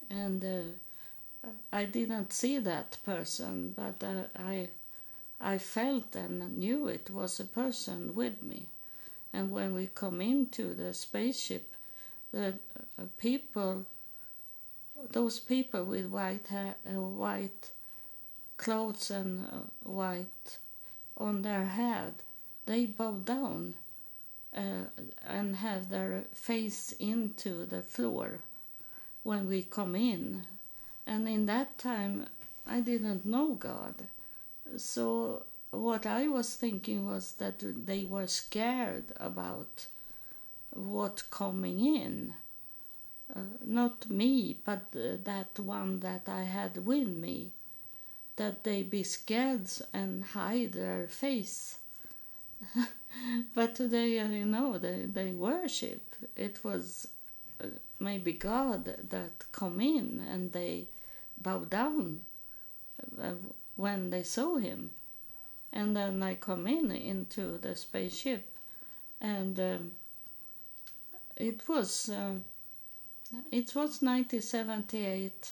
and 0.09 0.43
uh, 0.43 1.47
I 1.71 1.85
didn't 1.85 2.33
see 2.33 2.57
that 2.59 2.97
person 3.05 3.73
but 3.75 4.03
uh, 4.03 4.23
I 4.37 4.69
I 5.39 5.57
felt 5.57 6.15
and 6.15 6.57
knew 6.57 6.87
it 6.87 7.09
was 7.09 7.39
a 7.39 7.43
person 7.43 8.15
with 8.15 8.41
me. 8.41 8.67
And 9.33 9.51
when 9.51 9.73
we 9.73 9.87
come 9.87 10.21
into 10.21 10.73
the 10.73 10.93
spaceship 10.93 11.72
the 12.33 12.53
uh, 12.99 13.03
people 13.17 13.85
those 15.11 15.39
people 15.39 15.83
with 15.85 16.07
white 16.07 16.47
hair 16.47 16.75
uh, 16.87 16.99
white 16.99 17.71
clothes 18.57 19.11
and 19.11 19.45
uh, 19.45 19.57
white 19.83 20.57
on 21.17 21.41
their 21.41 21.65
head 21.65 22.13
they 22.65 22.85
bow 22.85 23.11
down 23.11 23.75
uh, 24.55 24.85
and 25.27 25.57
have 25.57 25.89
their 25.89 26.23
face 26.33 26.93
into 26.99 27.65
the 27.65 27.81
floor 27.81 28.39
when 29.23 29.47
we 29.47 29.63
come 29.63 29.95
in. 29.95 30.45
And 31.05 31.27
in 31.27 31.45
that 31.47 31.77
time, 31.77 32.27
I 32.65 32.79
didn't 32.79 33.25
know 33.25 33.53
God. 33.53 33.95
So, 34.77 35.43
what 35.71 36.05
I 36.05 36.27
was 36.27 36.55
thinking 36.55 37.05
was 37.07 37.33
that 37.33 37.63
they 37.85 38.05
were 38.05 38.27
scared 38.27 39.05
about 39.17 39.87
what 40.73 41.23
coming 41.31 41.79
in. 41.95 42.33
Uh, 43.35 43.39
not 43.63 44.09
me, 44.09 44.57
but 44.65 44.83
uh, 44.95 45.17
that 45.23 45.57
one 45.59 45.99
that 46.01 46.27
I 46.27 46.43
had 46.43 46.85
with 46.85 47.07
me. 47.07 47.51
That 48.35 48.63
they 48.63 48.83
be 48.83 49.03
scared 49.03 49.69
and 49.93 50.23
hide 50.23 50.73
their 50.73 51.07
face 51.07 51.77
but 53.55 53.75
today, 53.75 54.17
you 54.17 54.45
know, 54.45 54.77
they, 54.77 55.05
they 55.05 55.31
worship. 55.31 56.15
It 56.35 56.63
was 56.63 57.07
uh, 57.61 57.67
maybe 57.99 58.33
God 58.33 58.85
that 59.09 59.51
come 59.51 59.81
in 59.81 60.25
and 60.29 60.51
they 60.51 60.87
bow 61.37 61.59
down 61.59 62.21
uh, 63.21 63.33
when 63.75 64.09
they 64.09 64.23
saw 64.23 64.57
him. 64.57 64.91
And 65.71 65.95
then 65.95 66.21
I 66.21 66.35
come 66.35 66.67
in 66.67 66.91
into 66.91 67.57
the 67.57 67.75
spaceship, 67.75 68.45
and 69.19 69.59
um, 69.59 69.91
it 71.43 71.67
was 71.67 72.09
uh, 72.09 72.35
it 73.51 73.75
was 73.75 74.01
1978, 74.01 75.51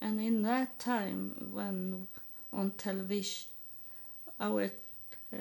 and 0.00 0.20
in 0.20 0.42
that 0.42 0.80
time 0.80 1.50
when 1.52 2.08
on 2.52 2.72
television 2.72 3.48
our 4.40 4.64
uh, 5.32 5.36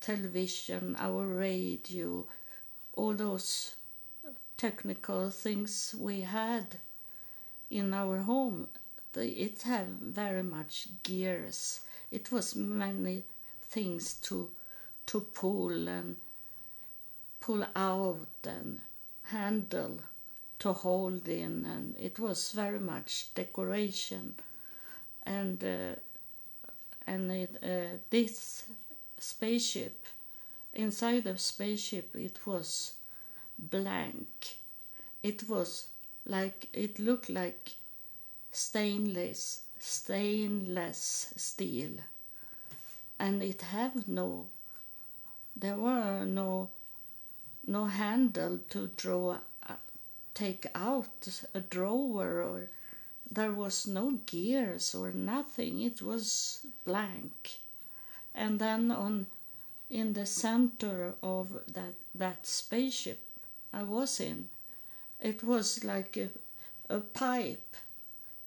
television, 0.00 0.96
our 0.98 1.26
radio, 1.26 2.26
all 2.94 3.14
those 3.14 3.74
technical 4.58 5.30
things 5.30 5.94
we 5.98 6.20
had 6.20 6.76
in 7.70 7.94
our 7.94 8.18
home, 8.18 8.66
it 9.14 9.62
had 9.62 9.86
very 10.00 10.42
much 10.42 10.88
gears. 11.02 11.80
It 12.10 12.30
was 12.30 12.54
many 12.54 13.22
things 13.70 14.14
to 14.28 14.50
to 15.06 15.20
pull 15.20 15.88
and 15.88 16.16
pull 17.40 17.64
out 17.74 18.28
and 18.44 18.80
handle 19.24 19.98
to 20.58 20.72
hold 20.72 21.28
in 21.28 21.64
and 21.64 21.96
it 21.98 22.18
was 22.18 22.52
very 22.52 22.78
much 22.78 23.28
decoration 23.34 24.34
and 25.24 25.62
uh, 25.64 25.94
and 27.06 27.30
it, 27.32 27.56
uh, 27.62 27.96
this 28.10 28.64
spaceship. 29.18 30.06
Inside 30.74 31.24
the 31.24 31.36
spaceship, 31.36 32.14
it 32.16 32.38
was 32.46 32.94
blank. 33.58 34.56
It 35.22 35.48
was 35.48 35.86
like 36.26 36.68
it 36.72 36.98
looked 36.98 37.28
like 37.28 37.72
stainless 38.52 39.62
stainless 39.78 41.32
steel 41.36 41.90
and 43.18 43.42
it 43.42 43.62
had 43.62 44.06
no 44.06 44.46
there 45.56 45.76
were 45.76 46.24
no 46.24 46.68
no 47.66 47.86
handle 47.86 48.58
to 48.68 48.88
draw 48.96 49.38
take 50.34 50.66
out 50.74 51.28
a 51.54 51.60
drawer 51.60 52.42
or 52.42 52.68
there 53.30 53.52
was 53.52 53.86
no 53.86 54.12
gears 54.26 54.94
or 54.94 55.10
nothing 55.10 55.80
it 55.80 56.00
was 56.00 56.66
blank 56.84 57.58
and 58.34 58.58
then 58.58 58.90
on 58.90 59.26
in 59.90 60.14
the 60.14 60.24
center 60.24 61.14
of 61.22 61.48
that 61.68 61.94
that 62.14 62.46
spaceship 62.46 63.20
I 63.72 63.82
was 63.84 64.20
in, 64.20 64.48
it 65.20 65.42
was 65.42 65.82
like 65.82 66.16
a, 66.18 66.28
a 66.90 67.00
pipe, 67.00 67.76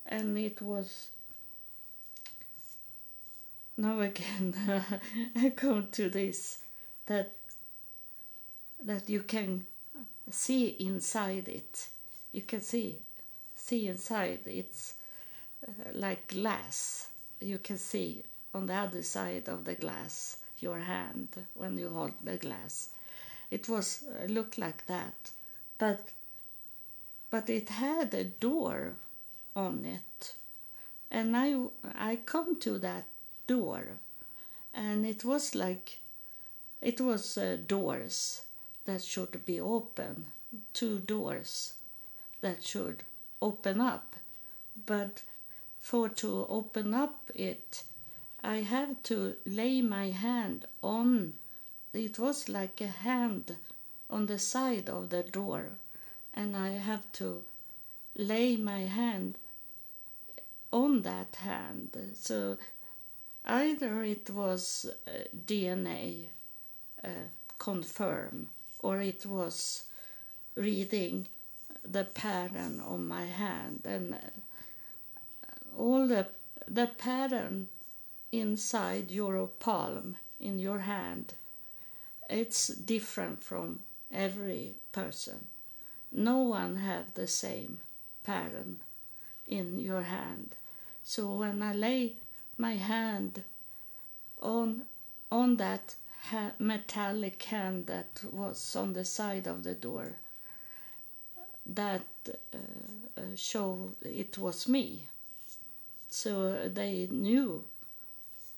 and 0.06 0.38
it 0.38 0.62
was. 0.62 1.08
Now 3.78 4.00
again, 4.02 4.56
I 5.36 5.50
come 5.50 5.88
to 5.94 6.10
this 6.10 6.60
that 7.08 7.32
that 8.86 9.10
you 9.10 9.22
can 9.22 9.66
see 10.32 10.68
inside 10.80 11.48
it. 11.48 11.90
You 12.32 12.42
can 12.42 12.62
see 12.62 12.98
see 13.56 13.88
inside. 13.88 14.40
It's 14.46 14.96
uh, 15.68 15.72
like 15.94 16.28
glass. 16.28 17.10
You 17.42 17.58
can 17.60 17.78
see 17.78 18.24
on 18.54 18.68
the 18.68 18.74
other 18.74 19.04
side 19.04 19.50
of 19.50 19.66
the 19.66 19.76
glass 19.76 20.38
your 20.60 20.80
hand 20.80 21.28
when 21.54 21.78
you 21.78 21.90
hold 21.90 22.14
the 22.24 22.38
glass 22.38 22.90
it 23.52 23.68
was 23.68 24.04
uh, 24.04 24.26
looked 24.28 24.58
like 24.58 24.86
that 24.86 25.32
but 25.78 26.00
but 27.30 27.50
it 27.50 27.70
had 27.70 28.14
a 28.14 28.24
door 28.24 28.94
on 29.56 29.84
it 29.86 30.34
and 31.12 31.36
i 31.36 31.54
i 31.96 32.16
come 32.16 32.60
to 32.60 32.80
that 32.80 33.06
door 33.48 33.84
and 34.74 35.06
it 35.06 35.24
was 35.26 35.54
like 35.54 36.00
it 36.82 37.00
was 37.02 37.38
uh, 37.38 37.58
doors 37.68 38.42
that 38.86 39.04
should 39.04 39.46
be 39.46 39.60
open. 39.60 40.26
Two 40.74 41.00
doors 41.00 41.74
that 42.42 42.64
should 42.64 43.04
open 43.42 43.82
up. 43.82 44.16
But 44.86 45.22
for 45.80 46.10
to 46.10 46.46
open 46.50 46.94
up 46.94 47.32
it 47.34 47.84
I 48.46 48.58
have 48.58 49.02
to 49.04 49.36
lay 49.44 49.82
my 49.82 50.12
hand 50.12 50.68
on 50.84 51.34
it 51.94 52.20
was 52.20 52.48
like 52.48 52.80
a 52.80 52.88
hand 52.88 53.56
on 54.08 54.28
the 54.28 54.38
side 54.38 54.88
of 54.88 55.10
the 55.10 55.24
door. 55.24 55.70
And 56.34 56.56
I 56.56 56.72
have 56.72 57.12
to 57.14 57.44
lay 58.16 58.56
my 58.56 58.82
hand 58.82 59.40
on 60.72 61.02
that 61.04 61.38
hand. 61.38 61.98
So 62.16 62.58
either 63.46 64.04
it 64.04 64.30
was 64.30 64.92
uh, 65.08 65.12
DNA 65.48 66.26
uh, 67.04 67.08
confirm 67.58 68.50
or 68.86 69.02
it 69.02 69.26
was 69.26 69.86
reading 70.56 71.28
the 71.84 72.04
pattern 72.04 72.82
on 72.86 73.08
my 73.08 73.26
hand. 73.26 73.82
And 73.86 74.14
uh, 74.14 74.18
all 75.78 76.08
the 76.08 76.28
the 76.68 76.88
pattern 76.88 77.68
inside 78.32 79.12
your 79.12 79.48
palm 79.48 80.16
in 80.40 80.60
your 80.60 80.80
hand 80.80 81.34
it's 82.30 82.68
different 82.68 83.44
from 83.44 83.80
every 84.12 84.74
person. 84.92 85.48
No 86.12 86.40
one 86.40 86.78
have 86.78 87.14
the 87.14 87.28
same 87.28 87.80
pattern 88.24 88.78
in 89.48 89.80
your 89.80 90.02
hand. 90.02 90.56
So 91.04 91.32
when 91.34 91.62
i 91.62 91.74
lay 91.74 92.14
my 92.58 92.76
hand 92.76 93.44
on 94.42 94.84
on 95.32 95.58
that 95.58 95.96
ha- 96.32 96.54
metallic 96.60 97.42
hand 97.44 97.88
that 97.88 98.24
was 98.32 98.76
on 98.76 98.94
the 98.94 99.06
side 99.06 99.48
of 99.48 99.64
the 99.64 99.74
door. 99.76 100.14
That 101.66 102.06
uh, 102.30 102.58
uh, 103.18 103.22
show 103.36 103.92
it 104.04 104.38
was 104.38 104.68
me. 104.68 105.08
So 106.10 106.70
they 106.70 107.08
knew 107.12 107.64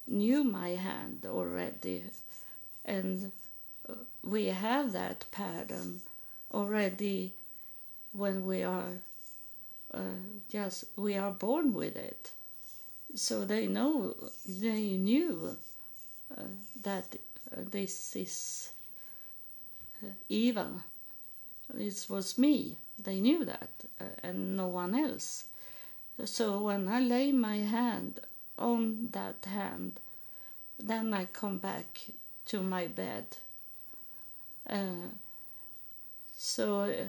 knew 0.07 0.43
my 0.43 0.70
hand 0.70 1.26
already. 1.26 2.03
And 2.86 3.32
uh, 3.89 3.93
we 4.24 4.45
have 4.47 4.93
that 4.93 5.26
pattern 5.32 6.01
already 6.53 7.34
when 8.13 8.45
we 8.45 8.63
are 8.63 8.93
uh, 9.93 9.99
just 10.49 10.86
we 10.95 11.15
are 11.15 11.32
born 11.32 11.74
with 11.74 11.95
it. 11.95 12.32
So 13.15 13.45
they 13.45 13.68
know 13.68 14.15
they 14.47 14.97
knew 14.97 15.57
uh, 16.38 16.43
that 16.84 17.05
uh, 17.15 17.18
this 17.52 18.16
is 18.16 18.72
uh, 20.04 20.10
evil 20.30 20.82
this 21.74 22.10
was 22.10 22.38
me. 22.38 22.78
They 23.02 23.20
knew 23.20 23.45
that 23.45 23.70
uh, 24.00 24.06
and 24.24 24.58
no 24.58 24.68
one 24.68 24.95
else. 24.95 25.45
So 26.26 26.62
when 26.62 26.88
i 26.88 27.00
lay 27.00 27.32
my 27.32 27.58
hand 27.58 28.20
on 28.58 29.10
that 29.12 29.45
hand 29.45 30.00
then 30.80 31.14
i 31.14 31.26
come 31.26 31.58
back 31.58 32.02
to 32.48 32.62
my 32.62 32.88
bed. 32.88 33.26
Uh, 34.68 35.10
so 36.36 36.82
uh, 36.82 37.06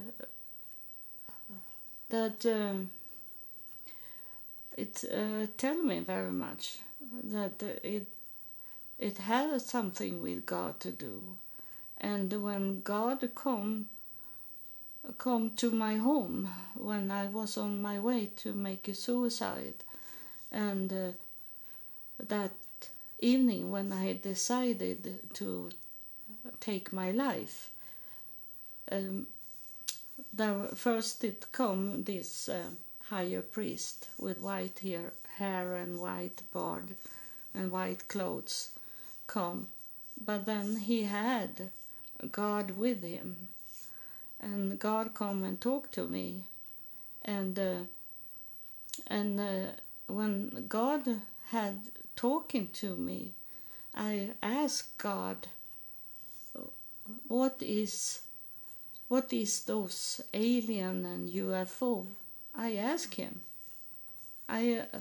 that 2.10 2.44
um, 2.46 2.90
it 4.76 5.04
uh, 5.12 5.46
tell 5.56 5.82
me 5.82 6.00
very 6.00 6.30
much 6.30 6.78
that 7.24 7.62
it 7.82 8.06
it 8.98 9.18
has 9.18 9.64
something 9.64 10.20
with 10.22 10.46
God 10.46 10.80
to 10.80 10.90
do, 10.90 11.22
and 11.98 12.32
when 12.42 12.82
God 12.82 13.28
come 13.34 13.86
come 15.16 15.52
to 15.56 15.70
my 15.70 15.96
home 15.96 16.48
when 16.74 17.10
I 17.10 17.26
was 17.26 17.56
on 17.56 17.80
my 17.80 17.98
way 17.98 18.26
to 18.36 18.52
make 18.52 18.88
a 18.88 18.94
suicide, 18.94 19.84
and 20.50 20.92
uh, 20.92 21.12
that 22.28 22.52
evening 23.20 23.70
when 23.70 23.92
I 23.92 24.12
decided 24.12 25.20
to 25.34 25.70
take 26.60 26.92
my 26.92 27.10
life. 27.10 27.70
Um, 28.90 29.26
there 30.32 30.68
first 30.74 31.24
it 31.24 31.46
come 31.52 32.04
this 32.04 32.48
uh, 32.48 32.70
higher 33.08 33.42
priest 33.42 34.08
with 34.18 34.40
white 34.40 34.78
hair, 34.80 35.12
hair 35.36 35.76
and 35.76 35.98
white 35.98 36.42
beard 36.52 36.94
and 37.54 37.70
white 37.70 38.08
clothes 38.08 38.70
come, 39.28 39.68
but 40.20 40.46
then 40.46 40.76
he 40.76 41.04
had 41.04 41.70
God 42.32 42.72
with 42.72 43.04
him, 43.04 43.48
and 44.40 44.78
God 44.78 45.14
come 45.14 45.44
and 45.44 45.60
talk 45.60 45.92
to 45.92 46.08
me, 46.08 46.42
and 47.24 47.56
uh, 47.56 47.80
and 49.06 49.38
uh, 49.38 49.66
when 50.08 50.64
God 50.68 51.20
had 51.50 51.78
talking 52.16 52.68
to 52.72 52.96
me, 52.96 53.32
I 53.94 54.30
asked 54.42 54.98
God, 54.98 55.46
what 57.28 57.56
is 57.60 58.22
what 59.08 59.32
is 59.32 59.64
those 59.64 60.20
alien 60.34 61.04
and 61.04 61.30
UFO? 61.30 62.06
I 62.54 62.74
ask 62.74 63.14
him. 63.14 63.42
I 64.48 64.82
uh, 64.92 65.00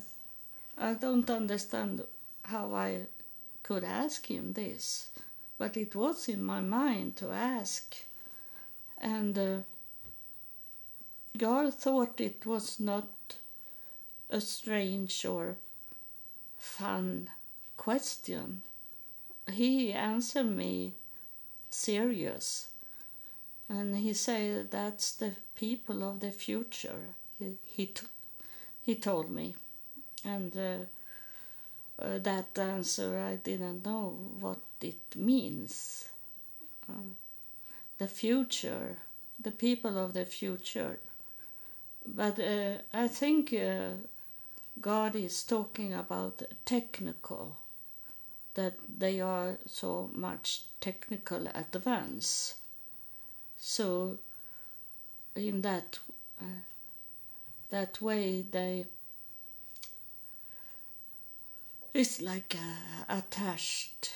I 0.77 0.93
don't 0.93 1.29
understand 1.29 2.01
how 2.43 2.73
I 2.73 3.07
could 3.67 3.83
ask 3.83 4.31
him 4.31 4.53
this, 4.53 5.09
but 5.57 5.75
it 5.75 5.93
was 5.93 6.29
in 6.29 6.41
my 6.41 6.61
mind 6.61 7.17
to 7.17 7.31
ask, 7.31 7.95
and 8.97 9.37
uh, 9.37 9.57
God 11.37 11.73
thought 11.73 12.21
it 12.21 12.45
was 12.45 12.79
not 12.79 13.09
a 14.29 14.39
strange 14.39 15.25
or 15.25 15.57
fun 16.57 17.29
question. 17.75 18.61
He 19.51 19.91
answered 19.91 20.51
me 20.63 20.93
serious 21.69 22.69
and 23.69 23.97
he 23.97 24.13
said 24.13 24.71
that's 24.71 25.11
the 25.11 25.31
people 25.55 26.03
of 26.03 26.19
the 26.21 26.31
future 26.31 27.01
he 27.37 27.57
he, 27.65 27.85
t- 27.87 28.07
he 28.81 28.95
told 28.95 29.29
me 29.29 29.55
and 30.23 30.57
uh, 30.57 30.77
uh, 31.99 32.17
that 32.19 32.57
answer 32.59 33.19
i 33.19 33.35
didn't 33.35 33.85
know 33.85 34.17
what 34.39 34.59
it 34.81 35.15
means. 35.15 36.07
Uh, 36.89 37.13
the 37.97 38.07
future 38.07 38.97
the 39.39 39.51
people 39.51 39.97
of 39.97 40.13
the 40.13 40.25
future. 40.25 40.99
But 42.05 42.39
uh, 42.39 42.77
i 42.93 43.07
think 43.07 43.53
uh, 43.53 43.89
god 44.79 45.15
is 45.15 45.43
talking 45.43 45.93
about 45.93 46.41
technical 46.65 47.57
that 48.57 48.73
they 48.97 49.21
are 49.21 49.57
so 49.67 50.09
much 50.13 50.63
technical 50.81 51.47
advance. 51.53 52.55
So 53.59 54.17
in 55.35 55.61
that 55.61 55.99
uh, 56.41 56.61
that 57.69 58.01
way 58.01 58.43
they 58.49 58.87
it's 61.97 62.21
like 62.21 62.55
uh, 62.55 63.15
attached 63.17 64.13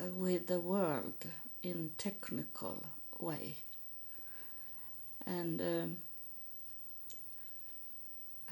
uh, 0.00 0.04
with 0.04 0.46
the 0.46 0.60
world 0.60 1.24
in 1.62 1.90
technical 1.96 2.82
way 3.18 3.56
and 5.26 5.60
um, 5.60 5.96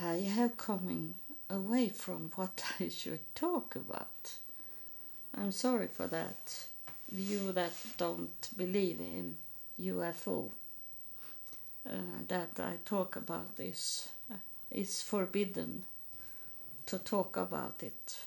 I 0.01 0.16
have 0.36 0.57
coming 0.57 1.14
away 1.51 1.88
from 1.88 2.30
what 2.36 2.62
I 2.80 2.88
should 2.88 3.20
talk 3.34 3.76
about. 3.76 4.32
I'm 5.36 5.53
sorry 5.53 5.88
for 5.88 6.07
that. 6.07 6.66
You 7.11 7.53
that 7.53 7.72
don't 7.96 8.49
believe 8.57 9.01
in 9.01 9.36
UFO 9.80 10.51
uh, 11.88 11.92
that 12.28 12.61
I 12.61 12.74
talk 12.84 13.16
about 13.16 13.57
this. 13.57 14.09
Uh, 14.30 14.36
it's 14.70 15.03
forbidden 15.03 15.84
to 16.86 16.99
talk 16.99 17.36
about 17.36 17.82
it, 17.82 18.18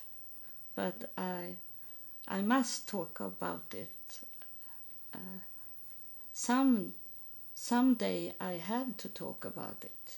but 0.81 1.11
I 1.15 1.57
I 2.27 2.41
must 2.41 2.87
talk 2.87 3.19
about 3.19 3.73
it. 3.73 4.19
Uh, 5.13 5.41
some 6.33 6.93
someday 7.55 8.33
I 8.39 8.53
have 8.53 8.97
to 8.97 9.09
talk 9.09 9.45
about 9.45 9.77
it. 9.83 10.17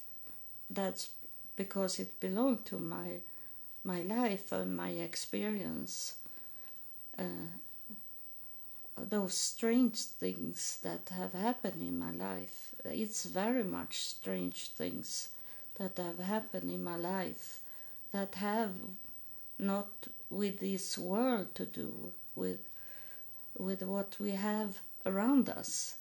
That's 0.69 1.09
because 1.57 1.99
it 1.99 2.19
belonged 2.21 2.63
to 2.67 2.79
my 2.79 3.09
my 3.83 4.01
life 4.03 4.53
and 4.53 4.77
my 4.77 4.91
experience. 5.09 6.15
Uh, 7.19 7.47
those 8.97 9.33
strange 9.33 9.99
things 10.23 10.79
that 10.83 11.09
have 11.09 11.33
happened 11.33 11.81
in 11.81 11.99
my 11.99 12.11
life. 12.11 12.57
It's 12.85 13.25
very 13.25 13.63
much 13.63 13.99
strange 13.99 14.69
things 14.77 15.29
that 15.75 15.97
have 15.97 16.19
happened 16.19 16.71
in 16.71 16.83
my 16.83 16.95
life 16.95 17.59
that 18.11 18.35
have 18.35 18.71
not 19.59 19.89
with 20.29 20.59
this 20.59 20.97
world 20.97 21.53
to 21.55 21.65
do 21.65 22.11
with 22.35 22.59
with 23.57 23.83
what 23.83 24.15
we 24.19 24.31
have 24.31 24.79
around 25.05 25.49
us 25.49 25.95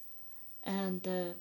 and 0.64 1.06
uh, 1.06 1.32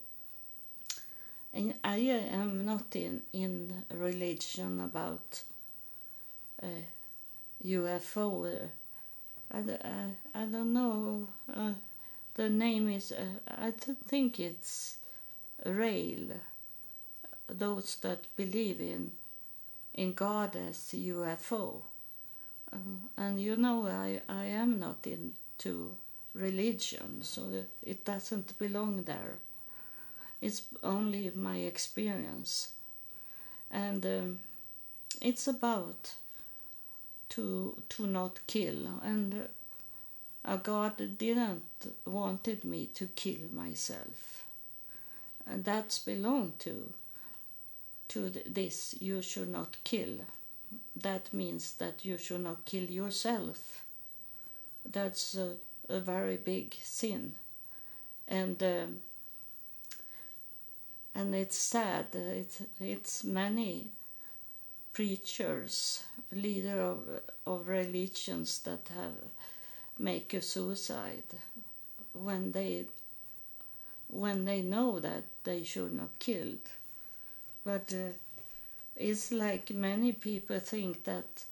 and 1.54 1.74
I 1.84 1.98
am 1.98 2.66
not 2.66 2.96
in 2.96 3.24
in 3.34 3.84
religion 3.94 4.80
about 4.80 5.42
uh, 6.62 6.68
UFO 7.66 8.70
I, 9.54 9.60
I, 9.60 10.42
I 10.44 10.46
don't 10.46 10.74
know. 10.74 11.28
Uh, 11.54 11.72
the 12.36 12.50
name 12.50 12.90
is, 12.90 13.12
uh, 13.12 13.26
I 13.48 13.72
think 13.72 14.40
it's 14.40 14.98
Raël. 15.66 16.32
those 17.50 17.98
that 17.98 18.34
believe 18.38 18.80
in 18.80 19.12
in 19.94 20.14
God 20.14 20.56
as 20.56 20.78
UFO. 20.94 21.82
Uh, 22.74 22.78
and 23.18 23.42
you 23.42 23.56
know, 23.56 23.88
I, 23.88 24.22
I 24.30 24.46
am 24.46 24.80
not 24.80 25.06
into 25.06 25.96
religion, 26.34 27.20
so 27.22 27.66
it 27.84 28.06
doesn't 28.06 28.58
belong 28.58 29.04
there. 29.04 29.36
It's 30.42 30.64
only 30.84 31.32
my 31.36 31.58
experience. 31.58 32.72
And 33.70 34.06
um, 34.06 34.40
it's 35.22 35.48
about 35.48 36.14
to 37.30 37.82
to 37.90 38.08
not 38.08 38.40
kill 38.48 38.88
and 39.04 39.48
uh, 40.44 40.58
God 40.58 41.18
didn't 41.18 41.64
wanted 42.06 42.66
me 42.66 42.90
to 42.96 43.08
kill 43.16 43.44
myself 43.54 44.46
and 45.46 45.64
that's 45.64 46.00
belong 46.00 46.54
to 46.60 46.92
to 48.10 48.30
this 48.46 48.96
you 49.00 49.22
should 49.22 49.50
not 49.50 49.78
kill 49.84 50.16
that 50.96 51.34
means 51.34 51.74
that 51.74 52.06
you 52.06 52.18
should 52.18 52.42
not 52.42 52.66
kill 52.66 52.84
yourself. 52.84 53.84
That's 54.86 55.36
a, 55.36 55.54
a 55.90 56.00
very 56.00 56.38
big 56.38 56.76
sin. 56.82 57.34
And 58.28 58.62
uh, 58.64 58.86
and 61.16 61.36
it's 61.36 61.58
sad. 61.58 62.08
It's 62.14 62.62
it's 62.80 63.24
many 63.24 63.88
preachers 64.94 66.04
leader 66.32 66.80
of 66.82 67.00
of 67.46 67.68
religions 67.68 68.60
that 68.60 68.90
have 68.94 69.16
make 70.00 70.34
a 70.34 70.42
suicide 70.42 71.24
when 72.14 72.52
they 72.52 72.86
when 74.10 74.46
they 74.46 74.62
know 74.62 75.00
that 75.00 75.24
they 75.44 75.64
should 75.64 75.94
not 75.94 76.10
killed 76.20 76.66
but 77.64 77.94
uh, 77.94 78.12
it's 79.02 79.32
like 79.32 79.72
many 79.72 80.12
people 80.12 80.60
think 80.60 81.04
that 81.06 81.46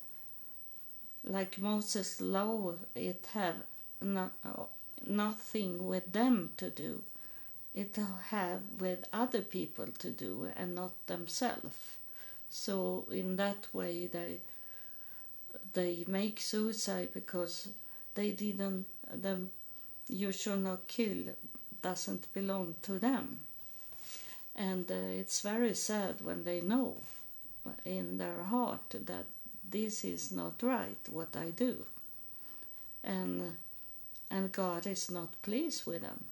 like 1.23 1.59
Moses 1.59 2.21
law 2.21 2.73
it 2.95 3.25
have 3.33 3.55
not, 4.01 4.31
nothing 5.07 5.85
with 5.85 6.11
them 6.13 6.51
to 6.57 6.69
do. 6.69 7.01
It 7.75 7.97
have 8.29 8.61
with 8.79 9.05
other 9.13 9.41
people 9.41 9.87
to 9.99 10.09
do 10.11 10.47
and 10.55 10.75
not 10.75 10.91
themselves. 11.07 11.77
So 12.49 13.05
in 13.11 13.35
that 13.37 13.67
way 13.73 14.07
they 14.07 14.39
they 15.73 16.03
make 16.07 16.39
suicide 16.39 17.09
because 17.13 17.69
they 18.15 18.31
didn't 18.31 18.85
the 19.21 19.37
you 20.07 20.31
should 20.31 20.63
not 20.63 20.87
kill 20.87 21.35
doesn't 21.81 22.31
belong 22.33 22.75
to 22.83 22.99
them. 22.99 23.39
And 24.55 24.89
uh, 24.91 24.95
it's 25.21 25.41
very 25.41 25.73
sad 25.73 26.21
when 26.21 26.43
they 26.43 26.61
know 26.61 26.97
in 27.85 28.17
their 28.17 28.43
heart 28.43 28.89
that 29.05 29.25
this 29.69 30.03
is 30.03 30.31
not 30.31 30.61
right 30.63 30.97
what 31.09 31.35
I 31.35 31.49
do 31.49 31.85
and 33.03 33.57
and 34.31 34.51
God 34.51 34.85
is 34.87 35.09
not 35.09 35.41
pleased 35.41 35.85
with 35.85 36.01
them 36.01 36.23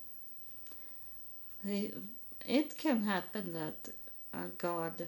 it 2.47 2.77
can 2.77 3.03
happen 3.03 3.53
that 3.53 3.91
uh, 4.33 4.47
God 4.57 5.07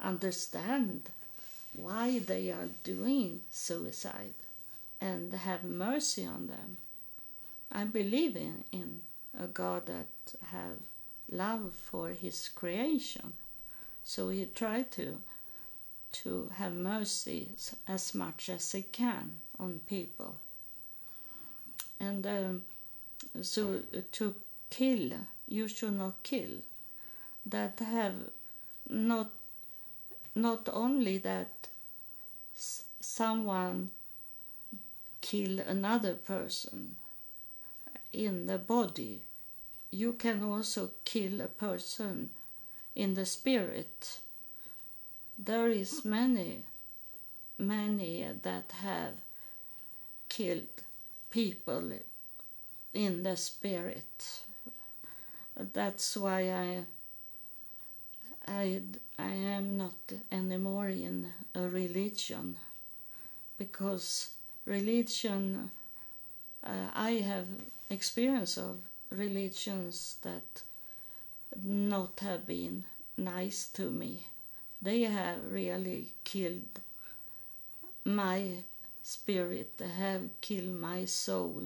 understand 0.00 1.08
why 1.74 2.18
they 2.18 2.50
are 2.50 2.68
doing 2.84 3.40
suicide 3.50 4.34
and 5.00 5.32
have 5.32 5.64
mercy 5.64 6.24
on 6.24 6.48
them. 6.48 6.76
I 7.70 7.84
believe 7.84 8.36
in, 8.36 8.64
in 8.72 9.02
a 9.38 9.46
God 9.46 9.86
that 9.86 10.36
have 10.50 10.78
love 11.30 11.72
for 11.74 12.10
his 12.10 12.48
creation. 12.48 13.32
So 14.04 14.28
he 14.28 14.46
tried 14.46 14.90
to 14.92 15.18
to 16.22 16.50
have 16.54 16.72
mercy 16.72 17.48
as 17.88 18.14
much 18.14 18.48
as 18.48 18.72
he 18.72 18.82
can 18.82 19.36
on 19.58 19.80
people. 19.86 20.36
And 21.98 22.26
um, 22.26 22.62
so 23.42 23.80
to 24.12 24.34
kill, 24.70 25.10
you 25.48 25.68
should 25.68 25.94
not 25.94 26.22
kill. 26.22 26.62
That 27.44 27.78
have 27.80 28.14
not 28.88 29.30
not 30.34 30.68
only 30.72 31.18
that 31.18 31.68
someone 33.00 33.90
kill 35.20 35.60
another 35.60 36.14
person 36.14 36.96
in 38.12 38.46
the 38.46 38.58
body, 38.58 39.20
you 39.90 40.12
can 40.12 40.42
also 40.42 40.90
kill 41.04 41.40
a 41.40 41.48
person 41.48 42.30
in 42.94 43.14
the 43.14 43.26
spirit. 43.26 44.20
There 45.38 45.68
is 45.68 46.04
many, 46.04 46.64
many 47.58 48.26
that 48.42 48.72
have 48.80 49.14
killed 50.28 50.82
people 51.30 51.92
in 52.94 53.22
the 53.22 53.36
spirit. 53.36 54.40
That's 55.56 56.16
why 56.16 56.50
I 56.50 56.84
I, 58.48 58.80
I 59.18 59.30
am 59.30 59.76
not 59.76 60.12
anymore 60.30 60.88
in 60.88 61.32
a 61.54 61.62
religion 61.62 62.56
because 63.58 64.30
religion 64.64 65.70
uh, 66.62 66.90
I 66.94 67.10
have 67.12 67.46
experience 67.90 68.56
of 68.56 68.78
religions 69.10 70.16
that 70.22 70.62
not 71.64 72.20
have 72.20 72.46
been 72.46 72.84
nice 73.16 73.66
to 73.74 73.90
me 73.90 74.26
they 74.80 75.02
have 75.02 75.38
really 75.50 76.08
killed 76.24 76.80
my 78.04 78.50
spirit 79.02 79.78
they 79.78 79.88
have 79.88 80.22
killed 80.40 80.74
my 80.80 81.04
soul 81.04 81.64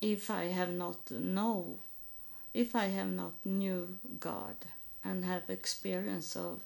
if 0.00 0.30
I 0.30 0.44
have 0.44 0.70
not 0.70 1.10
know 1.10 1.78
if 2.54 2.76
I 2.76 2.84
have 2.86 3.10
not 3.10 3.32
knew 3.44 3.98
God 4.20 4.56
and 5.04 5.24
have 5.24 5.50
experience 5.50 6.36
of 6.36 6.60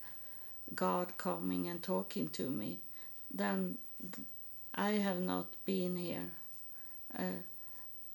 God 0.74 1.16
coming 1.16 1.66
and 1.66 1.82
talking 1.82 2.28
to 2.30 2.50
me, 2.50 2.78
then 3.30 3.78
I 4.74 4.92
have 4.92 5.20
not 5.20 5.46
been 5.64 5.96
here. 5.96 6.30
Uh, 7.18 7.40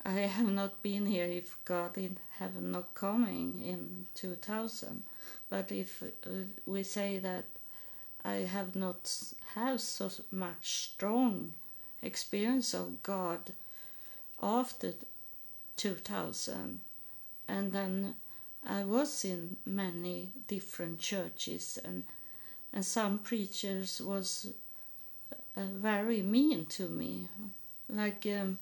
I 0.06 0.12
have 0.12 0.50
not 0.50 0.84
been 0.84 1.08
here 1.08 1.26
if 1.26 1.58
God 1.66 1.98
have 2.38 2.62
not 2.62 2.94
coming 2.94 3.64
in 3.64 4.06
2000. 4.14 5.04
But 5.54 5.72
if 5.72 6.02
uh, 6.02 6.30
we 6.66 6.82
say 6.82 7.20
that 7.20 7.46
I 8.26 8.38
have 8.38 8.76
not 8.76 9.16
have 9.54 9.82
so 9.82 10.10
much 10.32 10.90
strong 10.94 11.54
experience 12.02 12.74
of 12.74 13.04
God 13.04 13.54
after 14.42 14.96
2000, 15.78 16.80
and 17.48 17.72
then 17.72 18.16
I 18.68 18.84
was 18.84 19.24
in 19.24 19.58
many 19.64 20.30
different 20.48 20.98
churches 20.98 21.78
and 21.86 22.06
and 22.74 22.84
some 22.84 23.20
preachers 23.20 24.02
was 24.02 24.48
uh, 25.56 25.66
very 25.66 26.24
mean 26.24 26.66
to 26.78 26.90
me. 26.90 27.28
Like 27.88 28.26
um, 28.26 28.58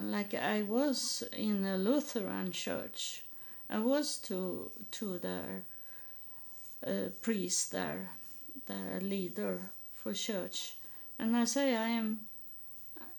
like 0.00 0.32
I 0.32 0.62
was 0.62 1.24
in 1.32 1.64
a 1.64 1.76
Lutheran 1.76 2.52
church 2.52 3.24
I 3.70 3.78
was 3.78 4.18
to 4.28 4.70
to 4.90 5.18
their 5.18 5.62
uh, 6.86 7.10
priest 7.22 7.72
there 7.72 8.10
their 8.66 9.00
leader 9.00 9.60
for 9.94 10.12
church 10.12 10.74
and 11.18 11.36
I 11.36 11.44
say 11.44 11.76
I 11.76 11.88
am 11.88 12.20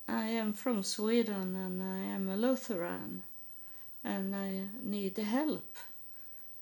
I 0.08 0.26
am 0.26 0.52
from 0.52 0.82
Sweden 0.82 1.56
and 1.56 1.82
I 1.82 2.00
am 2.14 2.28
a 2.28 2.36
Lutheran 2.36 3.22
and 4.04 4.34
I 4.34 4.64
need 4.82 5.16
help. 5.18 5.76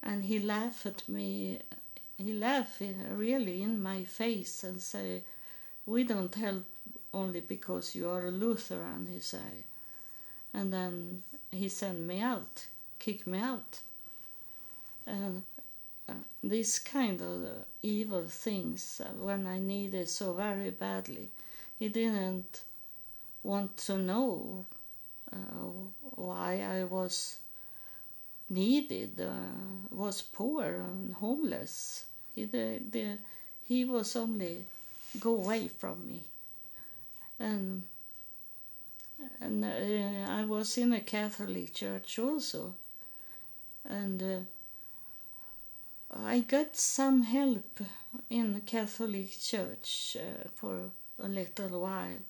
And 0.02 0.24
he 0.24 0.38
laughed 0.38 0.86
at 0.86 1.08
me. 1.08 1.58
He 2.16 2.32
laughed 2.32 2.82
really 3.10 3.62
in 3.62 3.82
my 3.82 4.04
face 4.04 4.64
and 4.64 4.80
say, 4.80 5.22
"We 5.86 6.04
don't 6.04 6.34
help 6.34 6.64
only 7.12 7.40
because 7.40 7.94
you 7.94 8.08
are 8.08 8.26
a 8.26 8.30
Lutheran," 8.30 9.06
he 9.06 9.20
say. 9.20 9.64
And 10.52 10.72
then 10.72 11.22
he 11.50 11.68
sent 11.68 12.00
me 12.00 12.20
out, 12.20 12.66
kicked 13.00 13.26
me 13.26 13.38
out. 13.38 13.80
And 15.06 15.42
uh, 16.08 16.12
these 16.44 16.78
kind 16.78 17.20
of 17.20 17.44
uh, 17.44 17.48
evil 17.82 18.24
things, 18.28 19.00
uh, 19.04 19.08
when 19.24 19.46
I 19.46 19.58
needed 19.58 20.08
so 20.08 20.34
very 20.34 20.70
badly, 20.70 21.28
he 21.78 21.88
didn't 21.88 22.60
want 23.42 23.76
to 23.78 23.96
know 23.96 24.66
why 26.16 26.60
I 26.60 26.84
was 26.84 27.38
needed, 28.48 29.12
was 29.90 30.22
poor 30.22 30.64
and 30.64 31.14
homeless. 31.14 32.04
He, 32.34 32.44
the, 32.44 32.80
the, 32.90 33.18
he 33.66 33.84
was 33.84 34.16
only 34.16 34.64
go 35.18 35.36
away 35.36 35.68
from 35.68 36.06
me. 36.06 36.20
And, 37.38 37.84
and 39.40 39.64
uh, 39.64 40.30
I 40.30 40.44
was 40.44 40.76
in 40.76 40.92
a 40.92 41.00
Catholic 41.00 41.74
church 41.74 42.18
also. 42.18 42.74
And 43.90 44.22
uh, 44.22 44.40
I 46.16 46.40
got 46.40 46.76
some 46.76 47.22
help 47.22 47.80
in 48.30 48.54
the 48.54 48.60
Catholic 48.60 49.38
Church 49.40 50.16
uh, 50.18 50.48
for 50.54 50.90
a 51.18 51.28
little 51.28 51.80
while, 51.80 52.22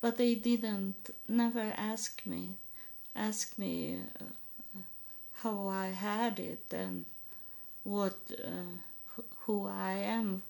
but 0.00 0.16
they 0.16 0.34
didn't 0.34 1.10
never 1.28 1.72
ask 1.76 2.26
me 2.26 2.56
ask 3.14 3.58
me 3.58 4.00
uh, 4.20 4.80
how 5.42 5.68
I 5.68 5.88
had 5.88 6.38
it 6.38 6.64
and 6.72 7.04
what 7.84 8.16
uh, 8.32 9.22
who 9.40 9.66
I 9.68 9.94
am 9.94 10.42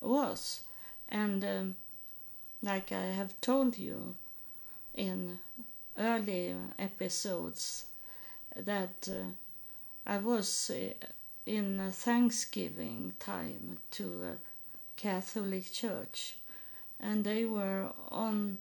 was, 0.00 0.62
and 1.08 1.44
um, 1.44 1.76
like 2.62 2.92
I 2.92 3.06
have 3.20 3.40
told 3.40 3.78
you 3.78 4.14
in 4.94 5.38
early 5.98 6.54
episodes 6.78 7.86
that 8.56 9.08
uh, 9.10 9.30
I 10.10 10.18
was 10.18 10.72
uh, 10.74 10.92
in 11.46 11.78
Thanksgiving 11.92 13.14
time 13.20 13.78
to 13.92 14.24
a 14.24 14.36
Catholic 14.96 15.70
church, 15.72 16.34
and 16.98 17.22
they 17.22 17.44
were 17.44 17.90
on 18.08 18.58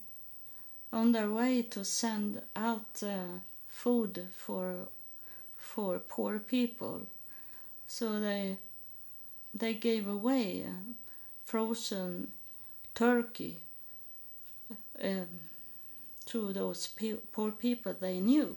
on 0.94 1.12
their 1.12 1.32
way 1.32 1.64
to 1.64 1.84
send 1.84 2.44
out 2.56 3.02
uh, 3.02 3.40
food 3.68 4.28
for 4.32 4.90
for 5.58 5.98
poor 5.98 6.38
people. 6.38 7.08
So 7.88 8.20
they 8.20 8.58
they 9.52 9.74
gave 9.74 10.08
away 10.08 10.66
frozen 11.48 12.32
turkey 12.94 13.58
um, 15.04 15.28
to 16.28 16.54
those 16.54 16.86
pe 16.88 17.14
poor 17.34 17.52
people 17.52 17.96
they 18.00 18.20
knew, 18.20 18.56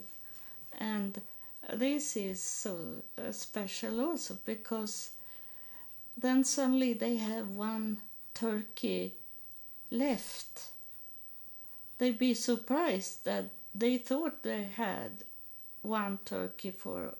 and 0.77 1.21
this 1.71 2.17
is 2.17 2.41
so 2.41 2.77
uh, 3.17 3.31
special 3.31 4.01
also 4.01 4.37
because 4.45 5.11
then 6.17 6.43
suddenly 6.43 6.93
they 6.93 7.17
have 7.17 7.49
one 7.49 7.97
turkey 8.33 9.13
left. 9.89 10.69
They'd 11.97 12.17
be 12.17 12.33
surprised 12.33 13.25
that 13.25 13.45
they 13.73 13.97
thought 13.97 14.43
they 14.43 14.63
had 14.63 15.11
one 15.81 16.19
turkey 16.25 16.71
for 16.71 17.15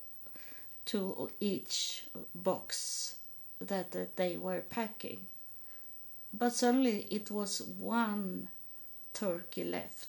to 0.86 1.30
each 1.40 2.04
box 2.36 3.16
that, 3.60 3.92
that 3.92 4.18
they 4.18 4.36
were 4.38 4.62
packing. 4.62 5.20
But 6.34 6.54
suddenly 6.54 7.08
it 7.10 7.32
was 7.32 7.62
one 7.62 8.50
turkey 9.14 9.64
left 9.64 10.08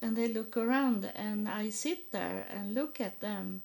and 0.00 0.16
they 0.16 0.28
look 0.28 0.56
around 0.56 1.10
and 1.14 1.48
I 1.48 1.70
sit 1.70 2.12
there 2.12 2.46
and 2.50 2.74
look 2.74 3.00
at 3.00 3.20
them 3.20 3.62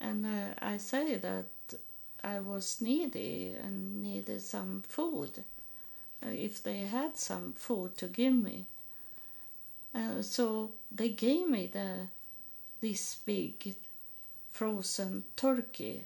and 0.00 0.26
uh, 0.26 0.54
I 0.60 0.78
say 0.78 1.16
that 1.16 1.44
I 2.22 2.40
was 2.40 2.80
needy 2.80 3.54
and 3.62 4.02
needed 4.02 4.42
some 4.42 4.82
food 4.88 5.44
uh, 6.24 6.30
if 6.30 6.62
they 6.62 6.80
had 6.80 7.16
some 7.16 7.52
food 7.52 7.96
to 7.98 8.06
give 8.06 8.34
me. 8.34 8.64
Uh, 9.94 10.22
so 10.22 10.70
they 10.90 11.10
gave 11.10 11.48
me 11.48 11.66
the 11.66 12.06
this 12.80 13.18
big 13.26 13.74
frozen 14.52 15.22
turkey 15.36 16.02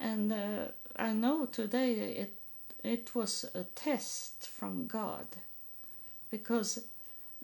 and 0.00 0.32
uh, 0.32 0.64
I 0.96 1.12
know 1.12 1.46
today 1.46 1.92
it 1.92 2.34
it 2.82 3.14
was 3.14 3.44
a 3.54 3.64
test 3.74 4.48
from 4.48 4.86
God 4.86 5.26
because 6.30 6.82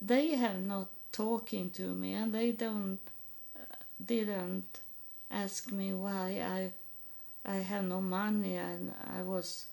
they 0.00 0.34
have 0.34 0.60
not 0.60 0.88
talking 1.16 1.70
to 1.70 1.94
me 1.94 2.12
and 2.12 2.32
they 2.32 2.52
don't 2.52 2.98
didn't 4.04 4.80
ask 5.30 5.72
me 5.72 5.94
why 5.94 6.28
I 6.42 6.72
I 7.50 7.56
had 7.56 7.84
no 7.84 8.02
money 8.02 8.56
and 8.56 8.92
I 9.18 9.22
was 9.22 9.66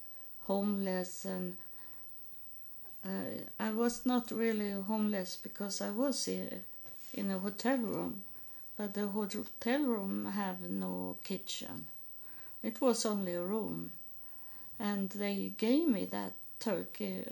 homeless 0.47 1.25
and 1.25 1.57
uh, 3.05 3.43
I 3.59 3.71
was 3.71 4.05
not 4.05 4.31
really 4.31 4.71
homeless 4.71 5.35
because 5.35 5.81
I 5.81 5.89
was 5.89 6.29
in 6.29 7.31
a 7.31 7.39
hotel 7.39 7.77
room 7.77 8.23
but 8.77 8.93
the 8.93 9.07
hotel 9.07 9.81
room 9.81 10.25
have 10.25 10.61
no 10.61 11.17
kitchen. 11.23 11.87
It 12.63 12.79
was 12.79 13.05
only 13.05 13.33
a 13.33 13.43
room 13.43 13.91
and 14.79 15.09
they 15.09 15.51
gave 15.57 15.89
me 15.89 16.05
that 16.05 16.31
turkey. 16.59 17.25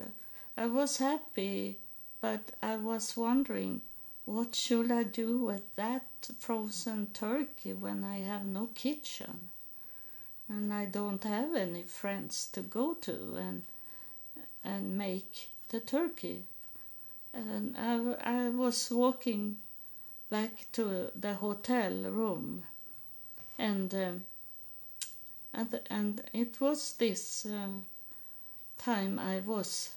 I 0.58 0.66
was 0.66 0.98
happy 0.98 1.78
but 2.20 2.42
I 2.62 2.76
was 2.76 3.16
wondering 3.16 3.82
what 4.26 4.56
should 4.56 4.92
I 4.92 5.04
do 5.04 5.38
with 5.40 5.76
that 5.76 6.06
frozen 6.40 7.08
turkey 7.14 7.74
when 7.74 8.04
I 8.04 8.20
have 8.20 8.46
no 8.46 8.70
kitchen? 8.76 9.50
And 10.48 10.74
I 10.74 10.86
don't 10.86 11.24
have 11.24 11.56
any 11.56 11.84
friends 11.84 12.48
to 12.54 12.62
go 12.62 12.94
to 12.96 13.36
and 13.38 13.64
and 14.64 14.98
make 14.98 15.50
the 15.70 15.80
turkey. 15.80 16.44
And 17.34 17.76
I, 17.78 18.46
I 18.46 18.50
was 18.50 18.92
walking 18.92 19.58
back 20.30 20.66
to 20.74 21.12
the 21.16 21.36
hotel 21.36 21.92
room 21.92 22.64
and 23.58 23.94
um, 23.94 24.24
and, 25.54 25.80
and 25.90 26.24
it 26.34 26.62
was 26.62 26.94
this 26.94 27.46
uh, 27.46 27.68
time 28.78 29.20
I 29.20 29.40
was 29.40 29.92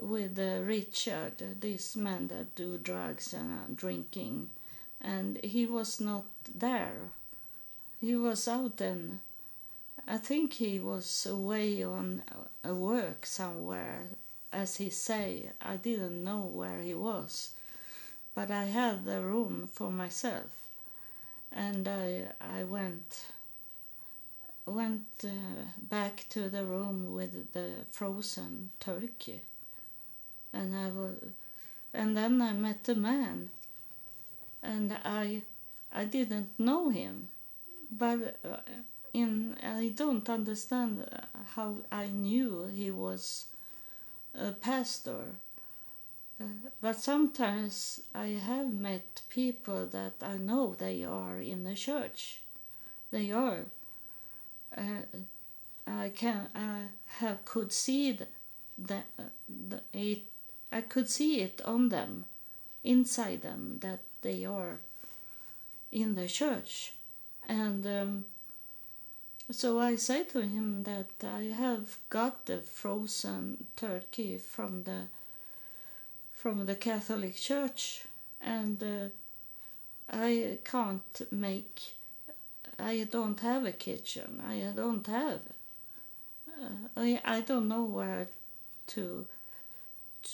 with 0.00 0.38
uh, 0.38 0.62
Richard, 0.62 1.60
this 1.60 1.96
man 1.96 2.28
that 2.28 2.54
do 2.54 2.78
drugs 2.78 3.32
and 3.32 3.52
uh, 3.52 3.62
drinking, 3.74 4.50
and 5.00 5.38
he 5.42 5.66
was 5.66 6.00
not 6.00 6.24
there. 6.54 6.96
He 8.00 8.16
was 8.16 8.48
out 8.48 8.80
and 8.80 9.18
I 10.06 10.18
think 10.18 10.54
he 10.54 10.78
was 10.78 11.24
away 11.26 11.82
on 11.82 12.22
a 12.62 12.74
work 12.74 13.24
somewhere, 13.24 14.02
as 14.52 14.76
he 14.76 14.90
say. 14.90 15.50
I 15.62 15.76
didn't 15.76 16.22
know 16.22 16.40
where 16.40 16.80
he 16.80 16.94
was, 16.94 17.52
but 18.34 18.50
I 18.50 18.64
had 18.64 19.04
the 19.04 19.22
room 19.22 19.68
for 19.72 19.90
myself, 19.90 20.50
and 21.50 21.88
I 21.88 22.28
I 22.40 22.64
went 22.64 23.26
went 24.66 25.06
uh, 25.24 25.64
back 25.78 26.26
to 26.30 26.48
the 26.50 26.64
room 26.64 27.14
with 27.14 27.52
the 27.52 27.70
frozen 27.90 28.70
turkey 28.80 29.40
and 30.54 30.76
I 30.76 30.88
was, 30.88 31.16
and 31.92 32.16
then 32.16 32.40
I 32.40 32.52
met 32.52 32.88
a 32.88 32.94
man, 32.94 33.50
and 34.62 34.96
I, 35.04 35.42
I 35.92 36.04
didn't 36.04 36.58
know 36.58 36.88
him, 36.88 37.28
but 37.90 38.38
uh, 38.44 38.58
in 39.12 39.56
I 39.62 39.92
don't 39.94 40.28
understand 40.28 41.04
how 41.54 41.76
I 41.90 42.06
knew 42.06 42.70
he 42.74 42.90
was 42.90 43.46
a 44.38 44.52
pastor. 44.52 45.24
Uh, 46.40 46.46
but 46.82 46.96
sometimes 46.96 48.00
I 48.14 48.26
have 48.26 48.72
met 48.72 49.22
people 49.28 49.86
that 49.86 50.14
I 50.20 50.36
know 50.36 50.74
they 50.74 51.04
are 51.04 51.38
in 51.38 51.62
the 51.62 51.74
church. 51.74 52.40
They 53.12 53.30
are. 53.30 53.60
Uh, 54.76 55.06
I 55.86 56.08
can 56.08 56.48
I 56.54 56.86
have 57.18 57.44
could 57.44 57.72
see 57.72 58.12
the, 58.12 58.26
the 58.76 59.80
it 59.92 60.22
I 60.74 60.80
could 60.80 61.08
see 61.08 61.40
it 61.40 61.62
on 61.64 61.90
them, 61.90 62.24
inside 62.82 63.42
them, 63.42 63.78
that 63.80 64.00
they 64.22 64.44
are 64.44 64.78
in 65.92 66.16
the 66.16 66.26
church. 66.26 66.94
And 67.48 67.86
um, 67.86 68.24
so 69.52 69.78
I 69.78 69.94
say 69.94 70.24
to 70.24 70.40
him 70.40 70.82
that 70.82 71.10
I 71.22 71.42
have 71.56 71.98
got 72.10 72.46
the 72.46 72.58
frozen 72.58 73.68
turkey 73.76 74.36
from 74.36 74.82
the 74.82 75.02
from 76.32 76.66
the 76.66 76.74
Catholic 76.74 77.36
Church, 77.36 78.02
and 78.40 78.82
uh, 78.82 79.08
I 80.10 80.58
can't 80.64 81.20
make. 81.30 81.94
I 82.78 83.06
don't 83.08 83.38
have 83.40 83.64
a 83.64 83.72
kitchen. 83.72 84.42
I 84.44 84.72
don't 84.74 85.06
have. 85.06 85.40
Uh, 86.48 86.88
I 86.96 87.20
I 87.24 87.40
don't 87.42 87.68
know 87.68 87.84
where 87.84 88.26
to 88.88 89.26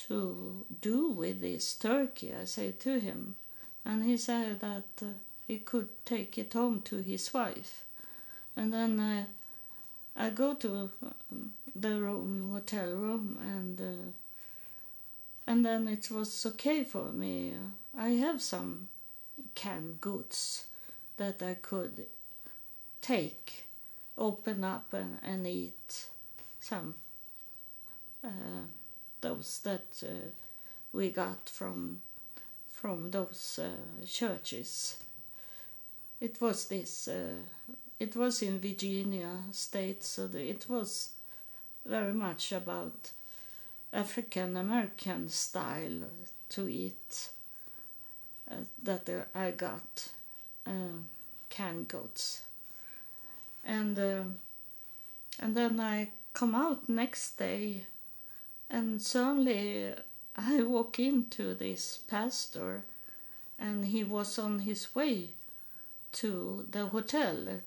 to 0.09 0.65
do 0.81 1.09
with 1.11 1.41
this 1.41 1.75
turkey, 1.75 2.33
I 2.41 2.45
said 2.45 2.81
to 2.81 2.99
him. 2.99 3.37
And 3.85 4.05
he 4.05 4.17
said 4.17 4.61
that 4.61 4.85
uh, 5.03 5.07
he 5.47 5.59
could 5.59 5.89
take 6.05 6.39
it 6.39 6.53
home 6.53 6.81
to 6.83 6.97
his 7.03 7.33
wife. 7.33 7.83
And 8.57 8.73
then 8.73 9.01
uh, 9.01 9.25
I 10.17 10.31
go 10.31 10.55
to 10.55 10.91
um, 11.03 11.53
the 11.75 12.01
room, 12.01 12.51
hotel 12.53 12.93
room, 12.95 13.39
and 13.41 13.81
uh, 13.81 14.11
and 15.47 15.65
then 15.65 15.89
it 15.89 16.11
was 16.11 16.47
okay 16.47 16.85
for 16.85 17.11
me. 17.11 17.55
I 17.97 18.11
have 18.11 18.41
some 18.41 18.89
canned 19.55 20.01
goods 20.01 20.67
that 21.17 21.43
I 21.43 21.55
could 21.55 22.07
take, 23.01 23.67
open 24.17 24.63
up 24.63 24.93
and, 24.93 25.19
and 25.25 25.47
eat 25.47 26.05
some. 26.61 26.95
Uh, 28.23 28.67
those 29.21 29.61
that 29.65 30.03
uh, 30.03 30.31
we 30.93 31.11
got 31.11 31.49
from 31.49 32.01
from 32.69 33.11
those 33.11 33.61
uh, 33.63 34.07
churches. 34.07 34.97
It 36.21 36.41
was 36.41 36.69
this 36.69 37.09
uh, 37.09 37.35
it 37.99 38.17
was 38.17 38.43
in 38.43 38.59
Virginia 38.59 39.37
state, 39.53 40.03
so 40.03 40.27
the, 40.27 40.43
it 40.49 40.67
was 40.69 41.11
very 41.85 42.13
much 42.13 42.53
about 42.53 43.11
African 43.93 44.57
American 44.57 45.29
style 45.29 46.09
to 46.51 46.69
eat 46.69 47.29
uh, 48.51 48.55
that 48.83 49.29
I 49.35 49.51
got 49.51 50.09
uh, 50.67 50.99
canned 51.51 51.89
goods, 51.89 52.43
and 53.65 53.99
uh, 53.99 54.23
and 55.39 55.55
then 55.55 55.81
I 55.81 56.09
come 56.33 56.55
out 56.55 56.89
next 56.89 57.37
day, 57.37 57.85
and 58.71 59.03
suddenly 59.03 59.95
I 60.37 60.63
walk 60.63 60.99
into 60.99 61.55
this 61.55 61.99
pastor, 62.09 62.85
and 63.59 63.87
he 63.87 64.05
was 64.05 64.39
on 64.39 64.61
his 64.61 64.95
way 64.95 65.31
to 66.13 66.67
the 66.71 66.87
hotel, 66.87 67.61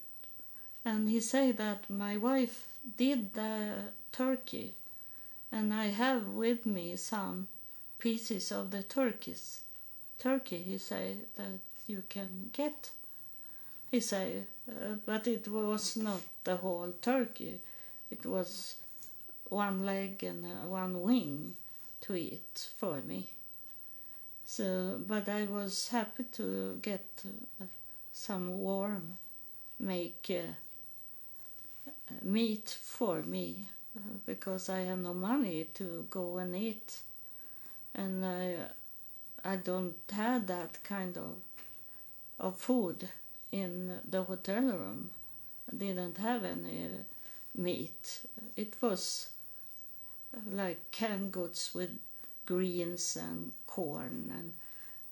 and 0.86 1.10
he 1.10 1.20
said 1.20 1.58
that 1.58 1.90
my 1.90 2.18
wife 2.18 2.68
did 2.98 3.34
the 3.34 3.76
turkey 4.12 4.74
and 5.54 5.72
I 5.72 5.86
have 5.86 6.30
with 6.30 6.66
me 6.66 6.96
some 6.96 7.48
pieces 8.00 8.52
of 8.52 8.72
the 8.72 8.82
turkeys. 8.82 9.62
Turkey, 10.18 10.58
he 10.58 10.80
said, 10.80 11.18
that 11.36 11.60
you 11.86 12.02
can 12.10 12.50
get. 12.54 12.90
He 13.92 14.00
said, 14.00 14.48
uh, 14.68 14.96
but 15.06 15.28
it 15.28 15.48
was 15.48 15.96
not 15.96 16.22
the 16.44 16.56
whole 16.58 16.92
turkey. 17.04 17.60
It 18.10 18.26
was 18.26 18.76
one 19.54 19.86
leg 19.86 20.24
and 20.24 20.46
uh, 20.46 20.68
one 20.68 21.02
wing 21.02 21.56
to 22.02 22.16
eat 22.16 22.68
for 22.78 23.02
me. 23.02 23.28
So, 24.46 25.00
but 25.08 25.30
I 25.30 25.44
was 25.46 25.90
happy 25.90 26.26
to 26.34 26.80
get 26.82 27.06
uh, 27.62 27.66
some 28.12 28.60
warm, 28.60 29.18
make 29.80 30.30
uh, 30.30 30.54
meat 32.22 32.78
for 32.82 33.22
me 33.24 33.66
because 34.26 34.70
I 34.70 34.80
have 34.80 35.00
no 35.00 35.14
money 35.14 35.68
to 35.76 36.08
go 36.10 36.38
and 36.38 36.56
eat, 36.56 37.00
and 37.96 38.26
I 38.26 38.56
I 39.46 39.56
don't 39.58 39.96
have 40.12 40.48
that 40.48 40.84
kind 40.84 41.18
of 41.18 41.36
of 42.40 42.58
food 42.58 43.10
in 43.52 44.00
the 44.10 44.24
hotel 44.24 44.64
room. 44.64 45.12
I 45.72 45.76
didn't 45.76 46.18
have 46.18 46.44
any 46.44 46.90
meat. 47.56 48.22
It 48.56 48.74
was 48.82 49.30
like 50.52 50.92
canned 50.92 51.32
goods 51.32 51.72
with 51.74 51.98
greens 52.46 53.18
and 53.18 53.52
corn 53.68 54.32
and 54.38 54.54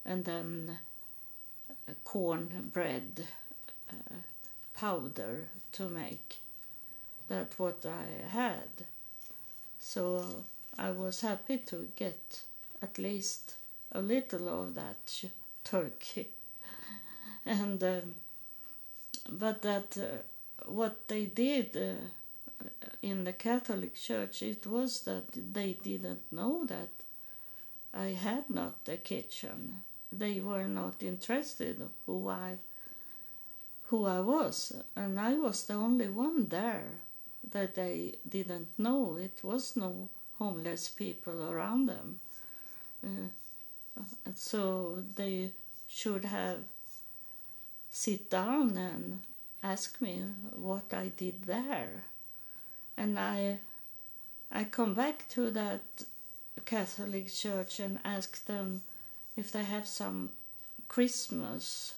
and 0.05 0.25
then 0.25 0.79
corn 2.03 2.71
bread 2.73 3.25
uh, 3.89 4.15
powder 4.75 5.45
to 5.71 5.89
make 5.89 6.37
that 7.27 7.53
what 7.57 7.85
I 7.85 8.27
had. 8.29 8.85
So 9.79 10.43
I 10.77 10.91
was 10.91 11.21
happy 11.21 11.57
to 11.57 11.87
get 11.95 12.41
at 12.81 12.97
least 12.97 13.55
a 13.91 14.01
little 14.01 14.63
of 14.63 14.75
that 14.75 15.23
turkey. 15.63 16.29
and 17.45 17.83
um, 17.83 18.15
but 19.29 19.61
that 19.61 19.97
uh, 19.97 20.69
what 20.71 21.07
they 21.07 21.25
did 21.25 21.77
uh, 21.77 22.05
in 23.01 23.23
the 23.23 23.33
Catholic 23.33 23.95
Church 23.95 24.41
it 24.41 24.65
was 24.67 25.01
that 25.01 25.53
they 25.53 25.73
didn't 25.73 26.31
know 26.31 26.65
that 26.65 26.89
I 27.93 28.09
had 28.09 28.49
not 28.49 28.75
a 28.87 28.97
kitchen. 28.97 29.83
They 30.11 30.39
were 30.39 30.67
not 30.67 31.01
interested 31.01 31.81
who 32.05 32.29
I 32.29 32.57
who 33.85 34.05
I 34.05 34.21
was, 34.21 34.73
and 34.95 35.19
I 35.19 35.33
was 35.33 35.65
the 35.65 35.73
only 35.73 36.07
one 36.07 36.47
there 36.47 36.85
that 37.51 37.75
they 37.75 38.13
didn't 38.27 38.69
know 38.77 39.17
it 39.17 39.39
was 39.43 39.75
no 39.75 40.07
homeless 40.37 40.87
people 40.87 41.49
around 41.51 41.87
them. 41.87 42.19
Uh, 43.03 43.27
so 44.33 45.03
they 45.15 45.51
should 45.89 46.23
have 46.23 46.59
sit 47.91 48.29
down 48.29 48.77
and 48.77 49.21
ask 49.61 49.99
me 50.01 50.23
what 50.55 50.93
I 50.93 51.09
did 51.09 51.43
there. 51.43 52.05
And 52.97 53.17
I 53.17 53.59
I 54.51 54.65
come 54.65 54.93
back 54.93 55.27
to 55.29 55.49
that 55.51 55.81
Catholic 56.65 57.33
church 57.33 57.79
and 57.79 57.99
ask 58.03 58.45
them 58.45 58.81
if 59.37 59.51
they 59.51 59.63
have 59.63 59.87
some 59.87 60.31
Christmas 60.87 61.95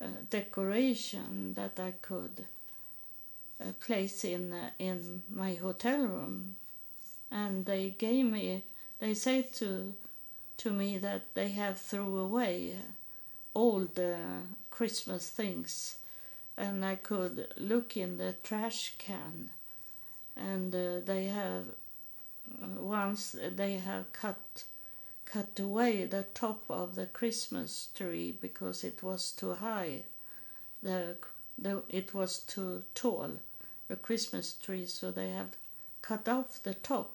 uh, 0.00 0.06
decoration 0.28 1.54
that 1.54 1.80
I 1.80 1.92
could 2.02 2.44
place 3.80 4.24
in 4.24 4.52
uh, 4.52 4.70
in 4.78 5.22
my 5.30 5.54
hotel 5.54 6.00
room, 6.00 6.56
and 7.30 7.64
they 7.64 7.94
gave 7.98 8.26
me. 8.26 8.62
They 8.98 9.14
said 9.14 9.52
to 9.54 9.94
to 10.58 10.70
me 10.70 10.98
that 10.98 11.34
they 11.34 11.50
have 11.50 11.78
threw 11.78 12.18
away 12.18 12.76
all 13.54 13.80
the 13.94 14.18
Christmas 14.70 15.28
things, 15.30 15.96
and 16.56 16.84
I 16.84 16.96
could 16.96 17.48
look 17.56 17.96
in 17.96 18.18
the 18.18 18.34
trash 18.42 18.94
can, 18.98 19.50
and 20.36 20.74
uh, 20.74 21.00
they 21.04 21.26
have 21.26 21.64
uh, 22.62 22.80
once 22.80 23.36
they 23.56 23.74
have 23.74 24.12
cut 24.12 24.64
cut 25.24 25.58
away 25.58 26.04
the 26.04 26.24
top 26.34 26.62
of 26.70 26.94
the 26.94 27.06
Christmas 27.06 27.88
tree 27.96 28.32
because 28.40 28.84
it 28.84 29.02
was 29.02 29.32
too 29.32 29.54
high. 29.54 30.02
The, 30.82 31.16
the 31.58 31.82
it 31.88 32.14
was 32.14 32.38
too 32.38 32.84
tall 32.94 33.32
a 33.88 33.96
Christmas 33.96 34.54
tree, 34.54 34.86
so 34.86 35.10
they 35.10 35.30
have 35.30 35.56
cut 36.02 36.28
off 36.28 36.62
the 36.62 36.74
top, 36.74 37.12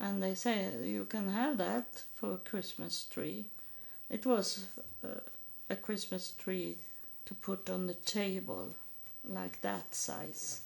and 0.00 0.22
they 0.22 0.34
say 0.34 0.70
you 0.84 1.04
can 1.04 1.30
have 1.30 1.58
that 1.58 2.02
for 2.14 2.34
a 2.34 2.38
Christmas 2.38 3.06
tree. 3.10 3.44
It 4.10 4.26
was 4.26 4.66
uh, 5.04 5.20
a 5.70 5.76
Christmas 5.76 6.32
tree 6.38 6.76
to 7.26 7.34
put 7.34 7.68
on 7.70 7.86
the 7.86 7.94
table, 7.94 8.74
like 9.28 9.60
that 9.62 9.94
size, 9.94 10.62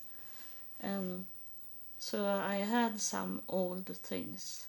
and 0.80 1.26
so 2.00 2.26
I 2.26 2.56
had 2.56 3.00
some 3.00 3.42
old 3.48 3.86
things. 3.86 4.66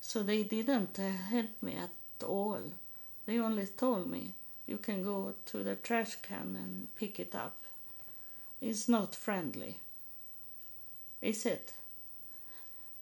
So 0.00 0.22
they 0.24 0.44
didn't 0.44 0.98
uh, 0.98 1.10
help 1.30 1.62
me 1.62 1.76
at 1.76 1.90
all. 2.26 2.62
They 3.26 3.38
only 3.38 3.66
told 3.66 4.10
me 4.10 4.32
you 4.66 4.78
can 4.78 5.04
go 5.04 5.34
to 5.46 5.62
the 5.64 5.76
trash 5.76 6.16
can 6.22 6.56
and 6.56 6.88
pick 6.96 7.20
it 7.20 7.34
up 7.34 7.56
It's 8.60 8.88
not 8.88 9.14
friendly, 9.14 9.76
is 11.22 11.46
it? 11.46 11.72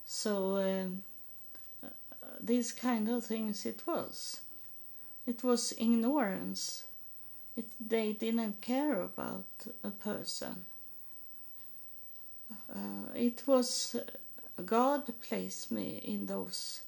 So 0.07 0.57
um, 0.59 1.03
these 2.41 2.73
kind 2.73 3.09
of 3.09 3.25
things 3.25 3.67
it 3.67 3.83
was. 3.87 4.41
It 5.27 5.45
was 5.45 5.75
ignorance. 5.79 6.85
It, 7.57 7.67
they 7.81 8.15
didn't 8.15 8.61
care 8.61 9.01
about 9.03 9.47
a 9.85 9.91
person. 9.91 10.65
Uh, 12.73 13.13
it 13.15 13.43
was 13.47 13.97
God 14.65 15.13
placed 15.21 15.71
me 15.71 16.01
in 16.05 16.27
those 16.27 16.83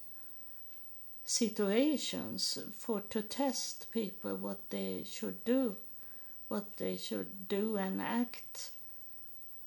situations 1.25 2.59
for 2.77 3.01
to 3.01 3.21
test 3.21 3.91
people 3.91 4.35
what 4.35 4.69
they 4.69 5.03
should 5.09 5.43
do 5.43 5.75
what 6.47 6.77
they 6.77 6.97
should 6.97 7.47
do 7.47 7.77
and 7.77 8.01
act 8.01 8.71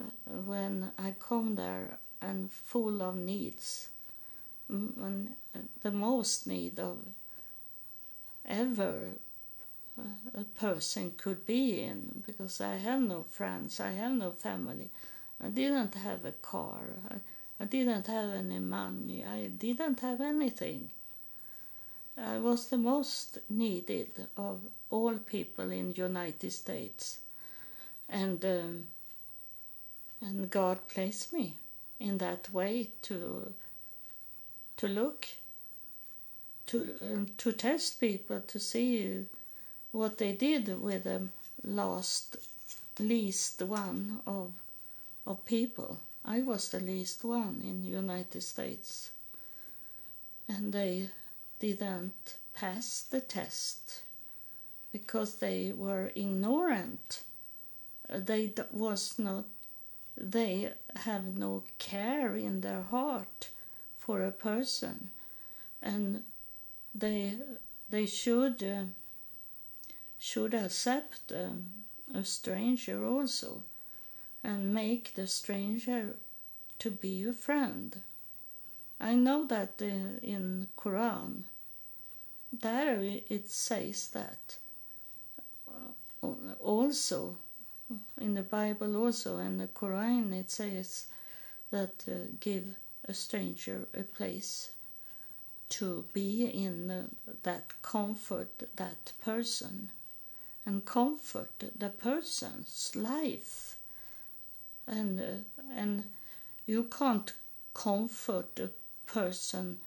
uh, 0.00 0.04
when 0.46 0.90
I 0.98 1.14
come 1.18 1.56
there 1.56 1.98
and 2.20 2.50
full 2.50 3.02
of 3.02 3.16
needs, 3.16 3.88
and 4.68 5.34
the 5.82 5.90
most 5.90 6.46
need 6.46 6.78
of 6.78 6.98
ever 8.46 8.94
uh, 9.98 10.02
a 10.34 10.44
person 10.60 11.12
could 11.16 11.46
be 11.46 11.82
in 11.82 12.22
because 12.26 12.60
I 12.60 12.76
have 12.76 13.00
no 13.00 13.22
friends, 13.22 13.80
I 13.80 13.92
have 13.92 14.12
no 14.12 14.30
family, 14.30 14.88
I 15.42 15.48
didn't 15.48 15.94
have 15.94 16.24
a 16.24 16.32
car, 16.32 16.80
I, 17.10 17.16
I 17.60 17.64
didn't 17.64 18.06
have 18.06 18.32
any 18.32 18.58
money, 18.58 19.24
I 19.24 19.46
didn't 19.46 20.00
have 20.00 20.20
anything. 20.20 20.90
I 22.16 22.38
was 22.38 22.66
the 22.66 22.78
most 22.78 23.38
needed 23.48 24.26
of 24.36 24.58
all 24.90 25.14
people 25.18 25.70
in 25.70 25.92
the 25.92 26.02
United 26.02 26.52
States, 26.52 27.20
and 28.08 28.44
um, 28.44 28.84
and 30.20 30.50
God 30.50 30.88
placed 30.88 31.32
me 31.32 31.54
in 32.00 32.18
that 32.18 32.52
way 32.52 32.88
to 33.02 33.52
to 34.78 34.88
look 34.88 35.28
to 36.66 36.94
um, 37.02 37.28
to 37.38 37.52
test 37.52 38.00
people 38.00 38.40
to 38.40 38.58
see 38.58 39.24
what 39.92 40.18
they 40.18 40.32
did 40.32 40.82
with 40.82 41.04
the 41.04 41.22
last 41.64 42.36
least 42.98 43.62
one 43.62 44.20
of 44.26 44.50
of 45.28 45.44
people. 45.44 46.00
I 46.24 46.40
was 46.40 46.70
the 46.70 46.80
least 46.80 47.22
one 47.22 47.62
in 47.62 47.82
the 47.82 47.88
United 47.88 48.42
States, 48.42 49.10
and 50.48 50.72
they 50.72 51.10
didn't 51.60 52.36
pass 52.54 53.02
the 53.02 53.20
test 53.20 54.02
because 54.90 55.36
they 55.36 55.72
were 55.76 56.10
ignorant. 56.14 57.22
They 58.08 58.52
was 58.72 59.18
not 59.18 59.44
they 60.16 60.72
have 61.04 61.36
no 61.36 61.62
care 61.78 62.34
in 62.34 62.62
their 62.62 62.82
heart 62.82 63.50
for 63.98 64.22
a 64.22 64.32
person. 64.32 65.10
And 65.80 66.24
they 66.94 67.34
they 67.90 68.06
should 68.06 68.62
uh, 68.62 68.84
should 70.18 70.54
accept 70.54 71.32
um, 71.32 71.66
a 72.14 72.24
stranger 72.24 73.06
also 73.06 73.62
and 74.42 74.74
make 74.74 75.14
the 75.14 75.26
stranger 75.26 76.16
to 76.78 76.90
be 76.90 77.08
your 77.08 77.32
friend. 77.32 78.02
I 79.00 79.14
know 79.14 79.46
that 79.46 79.80
in 79.80 80.68
quran 80.76 81.44
there 82.52 83.00
it 83.02 83.48
says 83.48 84.08
that 84.08 84.56
uh, 85.68 86.26
also 86.60 87.36
in 88.20 88.34
the 88.34 88.42
bible 88.42 88.96
also 88.96 89.38
and 89.38 89.60
the 89.60 89.66
quran 89.66 90.32
it 90.32 90.50
says 90.50 91.06
that 91.70 92.04
uh, 92.08 92.14
give 92.40 92.64
a 93.06 93.14
stranger 93.14 93.86
a 93.94 94.02
place 94.02 94.72
to 95.68 96.04
be 96.14 96.46
in 96.46 96.90
uh, 96.90 97.02
that 97.42 97.64
comfort 97.82 98.62
that 98.76 99.12
person 99.22 99.90
and 100.64 100.84
comfort 100.84 101.52
the 101.78 101.90
person's 101.90 102.92
life 102.96 103.76
and 104.88 105.20
uh, 105.20 105.24
and 105.76 106.04
you 106.66 106.84
can't 106.84 107.32
comfort 107.74 108.58
a 108.60 108.70
person 109.06 109.78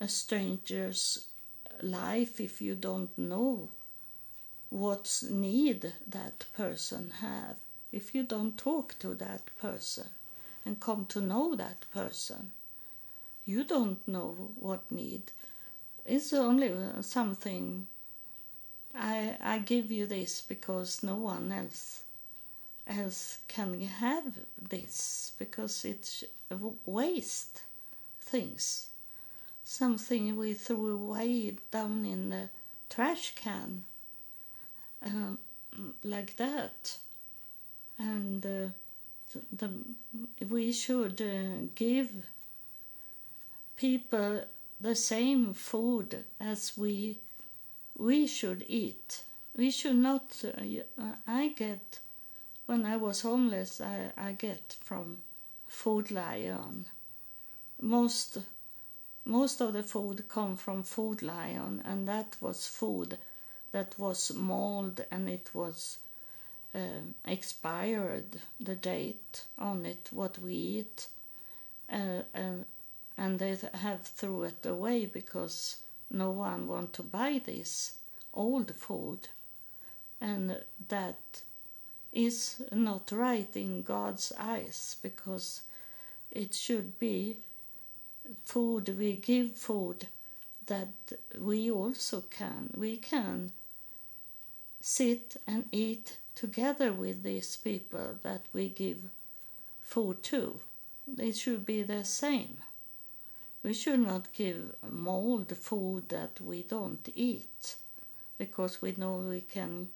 a 0.00 0.08
stranger's 0.08 1.26
life 1.82 2.40
if 2.40 2.60
you 2.60 2.74
don't 2.74 3.16
know 3.18 3.68
what 4.70 5.22
need 5.30 5.92
that 6.06 6.44
person 6.56 7.12
have 7.20 7.56
if 7.92 8.14
you 8.14 8.22
don't 8.22 8.56
talk 8.56 8.94
to 8.98 9.14
that 9.14 9.42
person 9.58 10.06
and 10.64 10.78
come 10.80 11.06
to 11.06 11.20
know 11.20 11.54
that 11.56 11.84
person. 11.92 12.50
You 13.46 13.64
don't 13.64 14.06
know 14.06 14.52
what 14.58 14.90
need. 14.92 15.32
It's 16.04 16.32
only 16.32 16.72
something 17.02 17.86
i 18.92 19.36
i 19.40 19.56
give 19.58 19.92
you 19.92 20.04
this 20.04 20.40
because 20.40 21.00
no 21.04 21.14
one 21.14 21.52
else 21.52 22.02
else 22.90 23.38
can 23.48 23.80
have 23.80 24.24
this 24.60 25.32
because 25.38 25.84
it's 25.84 26.24
waste 26.84 27.62
things. 28.20 28.88
Something 29.64 30.36
we 30.36 30.54
threw 30.54 30.94
away 30.94 31.56
down 31.70 32.04
in 32.04 32.30
the 32.30 32.48
trash 32.88 33.34
can 33.36 33.84
uh, 35.04 35.36
like 36.02 36.36
that. 36.36 36.98
And 37.98 38.44
uh, 38.44 38.68
the, 39.52 39.70
we 40.48 40.72
should 40.72 41.20
uh, 41.20 41.66
give 41.74 42.08
people 43.76 44.42
the 44.80 44.94
same 44.94 45.54
food 45.54 46.24
as 46.40 46.76
we 46.76 47.18
we 47.96 48.26
should 48.26 48.64
eat. 48.66 49.24
We 49.56 49.70
should 49.70 49.96
not 49.96 50.42
uh, 50.44 51.02
i 51.26 51.48
get 51.48 51.99
when 52.70 52.86
i 52.86 52.96
was 52.96 53.22
homeless 53.22 53.80
i, 53.80 53.98
I 54.28 54.32
get 54.32 54.76
from 54.80 55.16
Food 55.70 56.10
Lion. 56.10 56.86
Most 57.80 58.38
most 59.24 59.60
of 59.60 59.72
the 59.72 59.84
food 59.84 60.28
come 60.28 60.56
from 60.56 60.82
Food 60.82 61.22
Lion 61.22 61.80
and 61.84 62.08
that 62.08 62.36
was 62.40 62.66
food 62.66 63.16
that 63.72 63.98
was 63.98 64.34
mold 64.34 65.04
and 65.10 65.28
it 65.28 65.50
was 65.54 65.98
um, 66.74 67.14
expired 67.24 68.40
the 68.58 68.74
date 68.74 69.44
on 69.56 69.86
it 69.86 70.08
what 70.10 70.38
we 70.38 70.54
eat. 70.54 71.06
Uh, 71.90 72.22
and 72.34 72.66
and 73.16 73.38
they 73.38 73.56
have 73.72 74.02
threw 74.02 74.42
it 74.42 74.66
away 74.66 75.06
because 75.06 75.76
no 76.10 76.30
one 76.32 76.66
want 76.66 76.92
to 76.94 77.02
buy 77.02 77.40
this 77.42 77.94
old 78.34 78.74
food. 78.74 79.28
And 80.20 80.56
that 80.88 81.42
is 82.12 82.62
not 82.72 83.12
right 83.12 83.54
in 83.54 83.82
God's 83.82 84.32
eyes 84.38 84.96
because 85.02 85.62
it 86.30 86.54
should 86.54 86.98
be 86.98 87.36
food 88.44 88.96
we 88.98 89.14
give 89.14 89.56
food 89.56 90.06
that 90.66 90.88
we 91.38 91.70
also 91.70 92.22
can 92.30 92.70
we 92.76 92.96
can 92.96 93.52
sit 94.80 95.36
and 95.46 95.68
eat 95.72 96.16
together 96.34 96.92
with 96.92 97.22
these 97.22 97.56
people 97.56 98.16
that 98.22 98.42
we 98.52 98.68
give 98.68 99.10
food 99.82 100.22
to. 100.22 100.60
It 101.18 101.36
should 101.36 101.66
be 101.66 101.82
the 101.82 102.04
same. 102.04 102.58
We 103.62 103.74
should 103.74 104.00
not 104.00 104.32
give 104.32 104.74
mold 104.90 105.54
food 105.56 106.08
that 106.08 106.40
we 106.40 106.62
don't 106.62 107.06
eat 107.14 107.74
because 108.38 108.80
we 108.80 108.94
know 108.96 109.16
we 109.16 109.42
can 109.42 109.88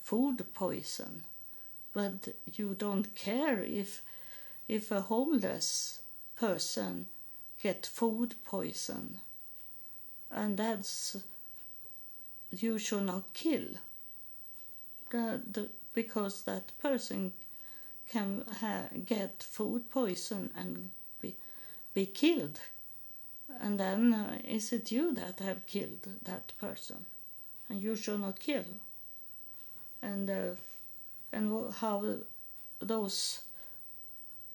food 0.00 0.44
poison 0.54 1.22
but 1.92 2.28
you 2.54 2.74
don't 2.74 3.14
care 3.14 3.62
if 3.62 4.02
if 4.68 4.90
a 4.90 5.02
homeless 5.02 6.00
person 6.36 7.06
get 7.62 7.86
food 7.86 8.34
poison. 8.44 9.18
And 10.30 10.56
that's 10.56 11.16
you 12.50 12.78
should 12.78 13.04
not 13.04 13.34
kill. 13.34 13.76
Because 15.94 16.42
that 16.42 16.72
person 16.78 17.32
can 18.08 18.44
ha- 18.60 18.88
get 19.04 19.42
food 19.42 19.90
poison 19.90 20.50
and 20.56 20.90
be, 21.20 21.34
be 21.92 22.06
killed. 22.06 22.60
And 23.60 23.78
then 23.78 24.14
uh, 24.14 24.38
is 24.44 24.72
it 24.72 24.90
you 24.90 25.14
that 25.14 25.40
have 25.40 25.66
killed 25.66 26.08
that 26.22 26.52
person? 26.58 27.04
And 27.68 27.80
you 27.80 27.94
should 27.94 28.20
not 28.20 28.40
kill 28.40 28.64
and 30.02 30.28
uh, 30.30 30.54
and 31.32 31.72
how 31.74 32.04
those 32.80 33.40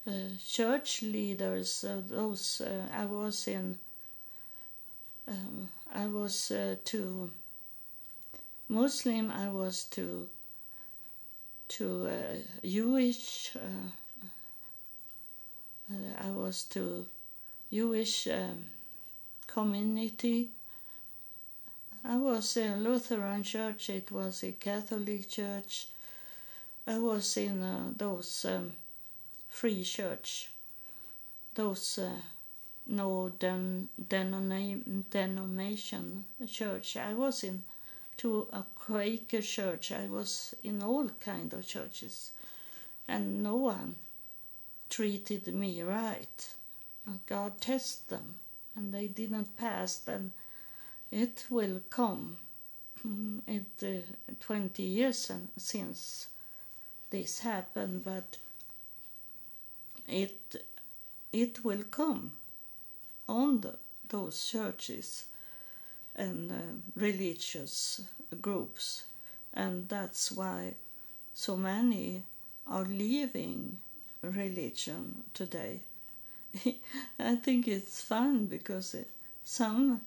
uh, 0.07 0.11
church 0.45 1.01
leaders 1.01 1.83
uh, 1.83 2.01
those 2.07 2.61
uh, 2.61 2.87
I 2.93 3.05
was 3.05 3.47
in 3.47 3.77
um, 5.27 5.69
I 5.93 6.05
was 6.07 6.51
to 6.85 7.29
Muslim 8.69 9.31
I 9.31 9.49
was 9.49 9.85
to 9.91 10.27
to 11.69 12.09
Jewish 12.63 13.55
I 16.19 16.29
was 16.31 16.63
to 16.71 17.05
Jewish 17.71 18.27
um, 18.27 18.65
community. 19.47 20.49
I 22.03 22.15
was 22.15 22.57
in 22.57 22.83
Lutheran 22.83 23.43
church, 23.43 23.89
it 23.89 24.11
was 24.11 24.43
a 24.43 24.51
Catholic 24.51 25.29
church. 25.29 25.87
I 26.85 26.97
was 26.97 27.37
in 27.37 27.61
uh, 27.61 27.91
those 27.95 28.45
um, 28.45 28.73
free 29.49 29.83
church, 29.83 30.49
those 31.55 31.99
uh, 31.99 32.11
no 32.87 33.29
den- 33.37 33.89
denomination 34.07 36.25
church. 36.47 36.97
I 36.97 37.13
was 37.13 37.43
in 37.43 37.63
to 38.17 38.47
a 38.51 38.63
Quaker 38.75 39.41
church. 39.41 39.91
I 39.91 40.07
was 40.07 40.55
in 40.63 40.81
all 40.81 41.09
kind 41.19 41.53
of 41.53 41.67
churches, 41.67 42.31
and 43.07 43.43
no 43.43 43.55
one 43.55 43.95
treated 44.89 45.53
me 45.53 45.81
right. 45.81 46.47
God 47.25 47.61
tested 47.61 48.09
them 48.09 48.35
and 48.75 48.93
they 48.93 49.07
didn't 49.07 49.55
pass, 49.57 49.97
then 49.97 50.31
it 51.11 51.45
will 51.49 51.81
come. 51.89 52.37
Mm, 53.05 53.41
it 53.47 53.65
uh, 54.29 54.33
20 54.39 54.83
years 54.83 55.31
since 55.57 56.27
this 57.09 57.39
happened, 57.39 58.03
but 58.03 58.37
it 60.07 60.63
it 61.31 61.63
will 61.63 61.83
come 61.91 62.31
on 63.27 63.61
the, 63.61 63.75
those 64.09 64.45
churches 64.45 65.25
and 66.15 66.51
uh, 66.51 66.55
religious 66.95 68.01
groups, 68.41 69.03
and 69.53 69.87
that's 69.89 70.31
why 70.31 70.73
so 71.33 71.55
many 71.57 72.23
are 72.65 72.83
leaving 72.85 73.77
religion 74.23 75.23
today 75.33 75.79
I 77.19 77.35
think 77.35 77.67
it's 77.67 78.01
fun 78.01 78.45
because 78.45 78.95
some 79.43 79.93
uh, 79.93 79.97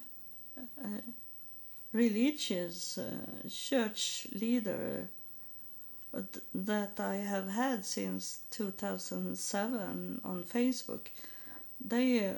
religious 1.93 2.99
uh, 2.99 3.11
church 3.49 4.29
leader 4.33 5.09
uh, 6.15 6.23
that 6.55 6.99
I 6.99 7.17
have 7.17 7.49
had 7.49 7.85
since 7.85 8.41
2007 8.51 10.21
on 10.25 10.43
Facebook, 10.45 11.09
they 11.85 12.27
uh, 12.29 12.35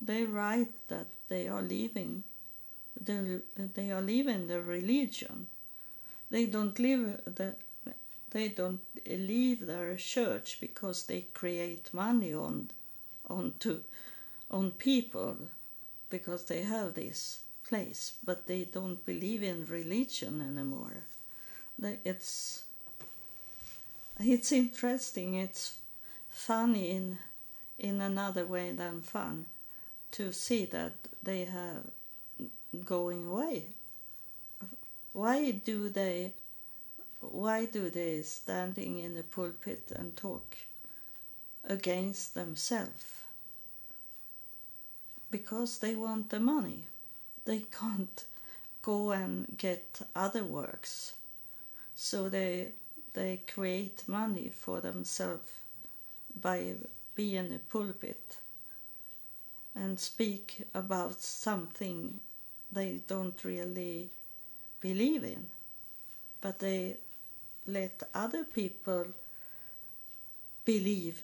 they 0.00 0.24
write 0.24 0.72
that 0.88 1.06
they 1.28 1.48
are 1.48 1.62
leaving, 1.62 2.22
they 3.00 3.38
they 3.56 3.90
are 3.90 4.02
leaving 4.02 4.46
the 4.48 4.62
religion. 4.62 5.46
They 6.30 6.46
don't 6.46 6.78
leave 6.78 7.18
the 7.24 7.54
they 8.30 8.48
don't 8.48 8.80
leave 9.06 9.66
their 9.66 9.96
church 9.96 10.58
because 10.60 11.06
they 11.06 11.22
create 11.32 11.94
money 11.94 12.34
on 12.34 12.70
on 13.30 13.54
to 13.60 13.84
on 14.50 14.70
people 14.72 15.36
because 16.10 16.44
they 16.44 16.62
have 16.62 16.94
this 16.94 17.40
place 17.74 18.12
but 18.24 18.46
they 18.46 18.62
don't 18.64 19.04
believe 19.04 19.42
in 19.42 19.66
religion 19.66 20.40
anymore. 20.40 20.98
It's 22.04 22.62
it's 24.20 24.52
interesting 24.52 25.34
it's 25.34 25.76
funny 26.30 26.90
in 26.90 27.18
in 27.78 28.00
another 28.00 28.46
way 28.46 28.70
than 28.70 29.00
fun 29.00 29.46
to 30.12 30.32
see 30.32 30.64
that 30.66 30.92
they 31.20 31.44
have 31.44 31.82
going 32.84 33.26
away. 33.26 33.64
Why 35.12 35.50
do 35.50 35.88
they 35.88 36.32
why 37.20 37.64
do 37.64 37.90
they 37.90 38.22
standing 38.22 38.98
in 38.98 39.14
the 39.14 39.24
pulpit 39.24 39.92
and 39.96 40.16
talk 40.16 40.56
against 41.64 42.34
themselves? 42.34 43.06
Because 45.30 45.78
they 45.78 45.96
want 45.96 46.30
the 46.30 46.38
money 46.38 46.84
they 47.44 47.60
can't 47.80 48.24
go 48.82 49.12
and 49.12 49.46
get 49.56 50.00
other 50.14 50.44
works. 50.44 51.14
So 51.96 52.28
they 52.28 52.72
they 53.12 53.40
create 53.46 54.02
money 54.08 54.48
for 54.48 54.80
themselves 54.80 55.50
by 56.40 56.74
being 57.14 57.54
a 57.54 57.58
pulpit 57.72 58.38
and 59.74 60.00
speak 60.00 60.66
about 60.74 61.20
something 61.20 62.18
they 62.72 63.00
don't 63.06 63.44
really 63.44 64.10
believe 64.80 65.22
in. 65.22 65.46
But 66.40 66.58
they 66.58 66.96
let 67.66 68.02
other 68.12 68.44
people 68.44 69.06
believe 70.64 71.22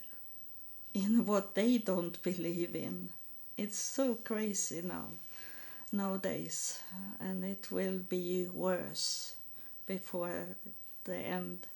in 0.95 1.27
what 1.27 1.55
they 1.55 1.79
don't 1.79 2.23
believe 2.23 2.75
in. 2.77 3.09
It's 3.57 3.79
so 3.79 4.15
crazy 4.15 4.83
now 4.83 5.09
nowadays 5.93 6.81
and 7.19 7.45
it 7.45 7.71
will 7.71 7.99
be 7.99 8.47
worse 8.53 9.35
before 9.87 10.47
the 11.05 11.17
end 11.17 11.67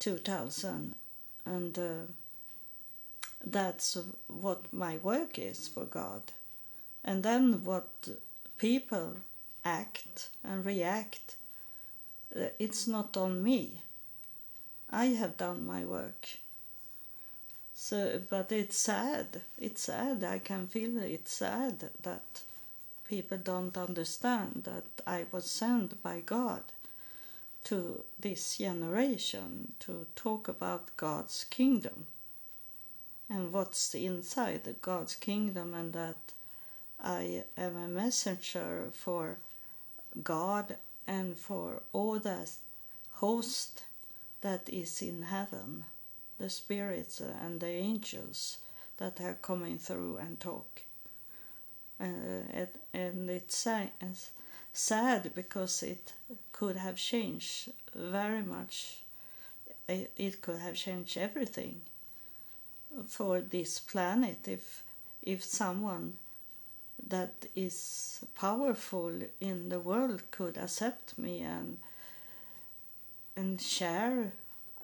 2000, 0.00 0.94
and 1.46 1.78
uh, 1.78 2.04
that's 3.42 3.96
what 4.28 4.70
my 4.70 4.98
work 4.98 5.38
is 5.38 5.66
for 5.66 5.84
God. 5.84 6.22
And 7.02 7.22
then 7.22 7.64
what 7.64 7.88
people 8.58 9.16
act 9.64 10.28
and 10.42 10.64
react, 10.64 11.36
uh, 12.38 12.48
it's 12.58 12.86
not 12.86 13.16
on 13.16 13.42
me. 13.42 13.80
I 14.90 15.06
have 15.06 15.38
done 15.38 15.66
my 15.66 15.86
work. 15.86 16.28
So, 17.74 18.22
but 18.30 18.52
it's 18.52 18.76
sad. 18.76 19.42
It's 19.58 19.82
sad. 19.82 20.22
I 20.22 20.38
can 20.38 20.68
feel 20.68 21.02
it's 21.02 21.32
sad 21.34 21.90
that 22.02 22.42
people 23.08 23.38
don't 23.38 23.76
understand 23.76 24.62
that 24.64 24.84
I 25.06 25.26
was 25.32 25.50
sent 25.50 26.02
by 26.02 26.20
God 26.20 26.62
to 27.64 28.04
this 28.18 28.58
generation 28.58 29.72
to 29.80 30.06
talk 30.14 30.48
about 30.48 30.96
God's 30.96 31.44
kingdom 31.44 32.06
and 33.28 33.52
what's 33.52 33.94
inside 33.94 34.76
God's 34.82 35.16
kingdom, 35.16 35.74
and 35.74 35.92
that 35.94 36.32
I 37.02 37.44
am 37.56 37.76
a 37.76 37.88
messenger 37.88 38.88
for 38.92 39.38
God 40.22 40.76
and 41.06 41.36
for 41.36 41.82
all 41.92 42.18
the 42.18 42.48
host 43.14 43.82
that 44.42 44.68
is 44.68 45.02
in 45.02 45.22
heaven 45.22 45.84
the 46.38 46.50
spirits 46.50 47.20
and 47.20 47.60
the 47.60 47.66
angels 47.68 48.58
that 48.98 49.20
are 49.20 49.34
coming 49.42 49.78
through 49.78 50.18
and 50.18 50.40
talk. 50.40 50.82
Uh, 52.00 52.06
it, 52.52 52.76
and 52.92 53.30
it's 53.30 53.56
sa- 53.56 53.90
it's 54.00 54.30
sad 54.72 55.32
because 55.34 55.82
it 55.82 56.12
could 56.52 56.76
have 56.76 56.96
changed 56.96 57.70
very 57.94 58.42
much. 58.42 58.98
It, 59.88 60.12
it 60.16 60.42
could 60.42 60.60
have 60.60 60.76
changed 60.76 61.16
everything 61.18 61.82
for 63.08 63.40
this 63.40 63.78
planet 63.80 64.46
if 64.48 64.82
if 65.22 65.42
someone 65.44 66.14
that 67.08 67.46
is 67.56 68.24
powerful 68.36 69.12
in 69.40 69.68
the 69.70 69.80
world 69.80 70.22
could 70.30 70.56
accept 70.58 71.18
me 71.18 71.40
and 71.42 71.78
and 73.36 73.60
share 73.60 74.32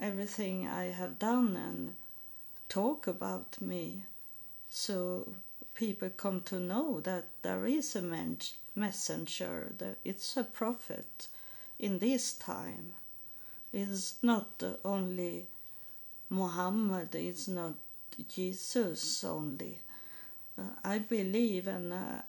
everything 0.00 0.66
I 0.66 0.84
have 0.86 1.18
done 1.18 1.56
and 1.56 1.94
talk 2.68 3.06
about 3.06 3.60
me 3.60 4.04
so 4.70 5.34
people 5.74 6.10
come 6.10 6.40
to 6.42 6.58
know 6.58 7.00
that 7.00 7.24
there 7.42 7.66
is 7.66 7.96
a 7.96 8.02
men- 8.02 8.38
messenger, 8.74 9.72
that 9.78 9.96
it's 10.04 10.36
a 10.36 10.44
prophet 10.44 11.28
in 11.78 11.98
this 11.98 12.32
time. 12.34 12.92
It's 13.72 14.16
not 14.22 14.62
only 14.84 15.46
Muhammad, 16.28 17.14
it's 17.14 17.48
not 17.48 17.74
Jesus 18.28 19.24
only. 19.24 19.78
Uh, 20.58 20.62
I 20.84 20.98
believe 20.98 21.66
and 21.66 21.92
uh, 21.92 22.22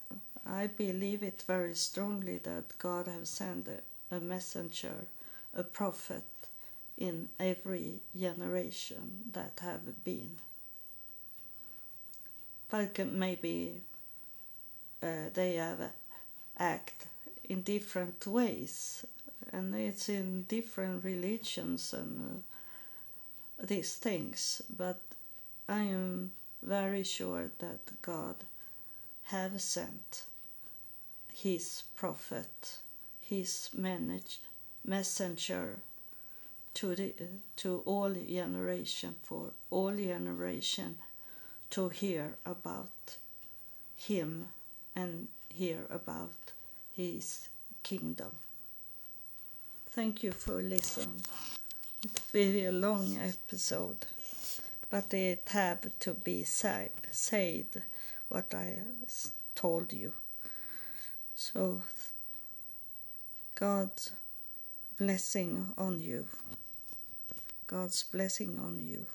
I 0.46 0.68
believe 0.68 1.24
it 1.24 1.44
very 1.48 1.76
strongly 1.76 2.38
that 2.40 2.78
God 2.78 3.08
has 3.08 3.30
sent 3.30 3.68
a, 3.68 4.16
a 4.16 4.20
messenger, 4.20 4.94
a 5.54 5.64
prophet 5.64 6.24
in 7.02 7.28
every 7.40 8.00
generation 8.16 9.24
that 9.34 9.60
have 9.62 10.04
been. 10.06 10.38
But 12.70 13.08
maybe 13.08 13.82
uh, 15.02 15.30
they 15.34 15.56
have 15.56 15.90
act 16.58 17.08
in 17.50 17.64
different 17.64 18.28
ways, 18.28 19.04
and 19.52 19.74
it's 19.74 20.10
in 20.10 20.44
different 20.44 21.04
religions 21.04 21.92
and 21.92 22.44
uh, 23.60 23.66
these 23.66 23.96
things. 23.96 24.62
But 24.78 25.02
I 25.68 25.82
am 25.82 26.32
very 26.62 27.04
sure 27.04 27.50
that 27.58 28.02
God 28.04 28.36
have 29.24 29.60
sent 29.60 30.22
His 31.34 31.82
prophet, 31.96 32.78
His 33.22 33.72
managed 33.76 34.38
messenger 34.86 35.80
to 36.74 36.96
the 36.96 37.14
eh, 37.20 37.26
to 37.58 37.82
all 37.86 38.14
generation 38.14 39.16
for 39.24 39.52
all 39.70 39.92
generation 39.92 40.98
to 41.70 41.90
hear 41.90 42.36
about 42.46 43.18
him 43.98 44.48
and 44.96 45.28
hear 45.50 45.80
about 45.90 46.54
his 46.96 47.50
kingdom. 47.84 48.32
Thank 49.90 50.24
you 50.24 50.32
for 50.32 50.62
listening. 50.62 51.22
It 52.04 52.22
will 52.34 52.52
be 52.52 52.66
a 52.66 52.72
long 52.72 53.18
episode, 53.18 54.06
but 54.90 55.14
it 55.14 55.48
have 55.50 55.88
to 56.00 56.14
be 56.14 56.44
say, 56.44 56.92
said 57.12 57.84
what 58.30 58.54
I 58.56 58.80
told 59.56 59.94
you. 59.94 60.14
So 61.36 61.82
God's 63.56 64.12
blessing 64.98 65.74
on 65.78 66.00
you. 66.00 66.28
God's 67.72 68.04
blessing 68.04 68.60
on 68.60 68.82
you. 68.82 69.08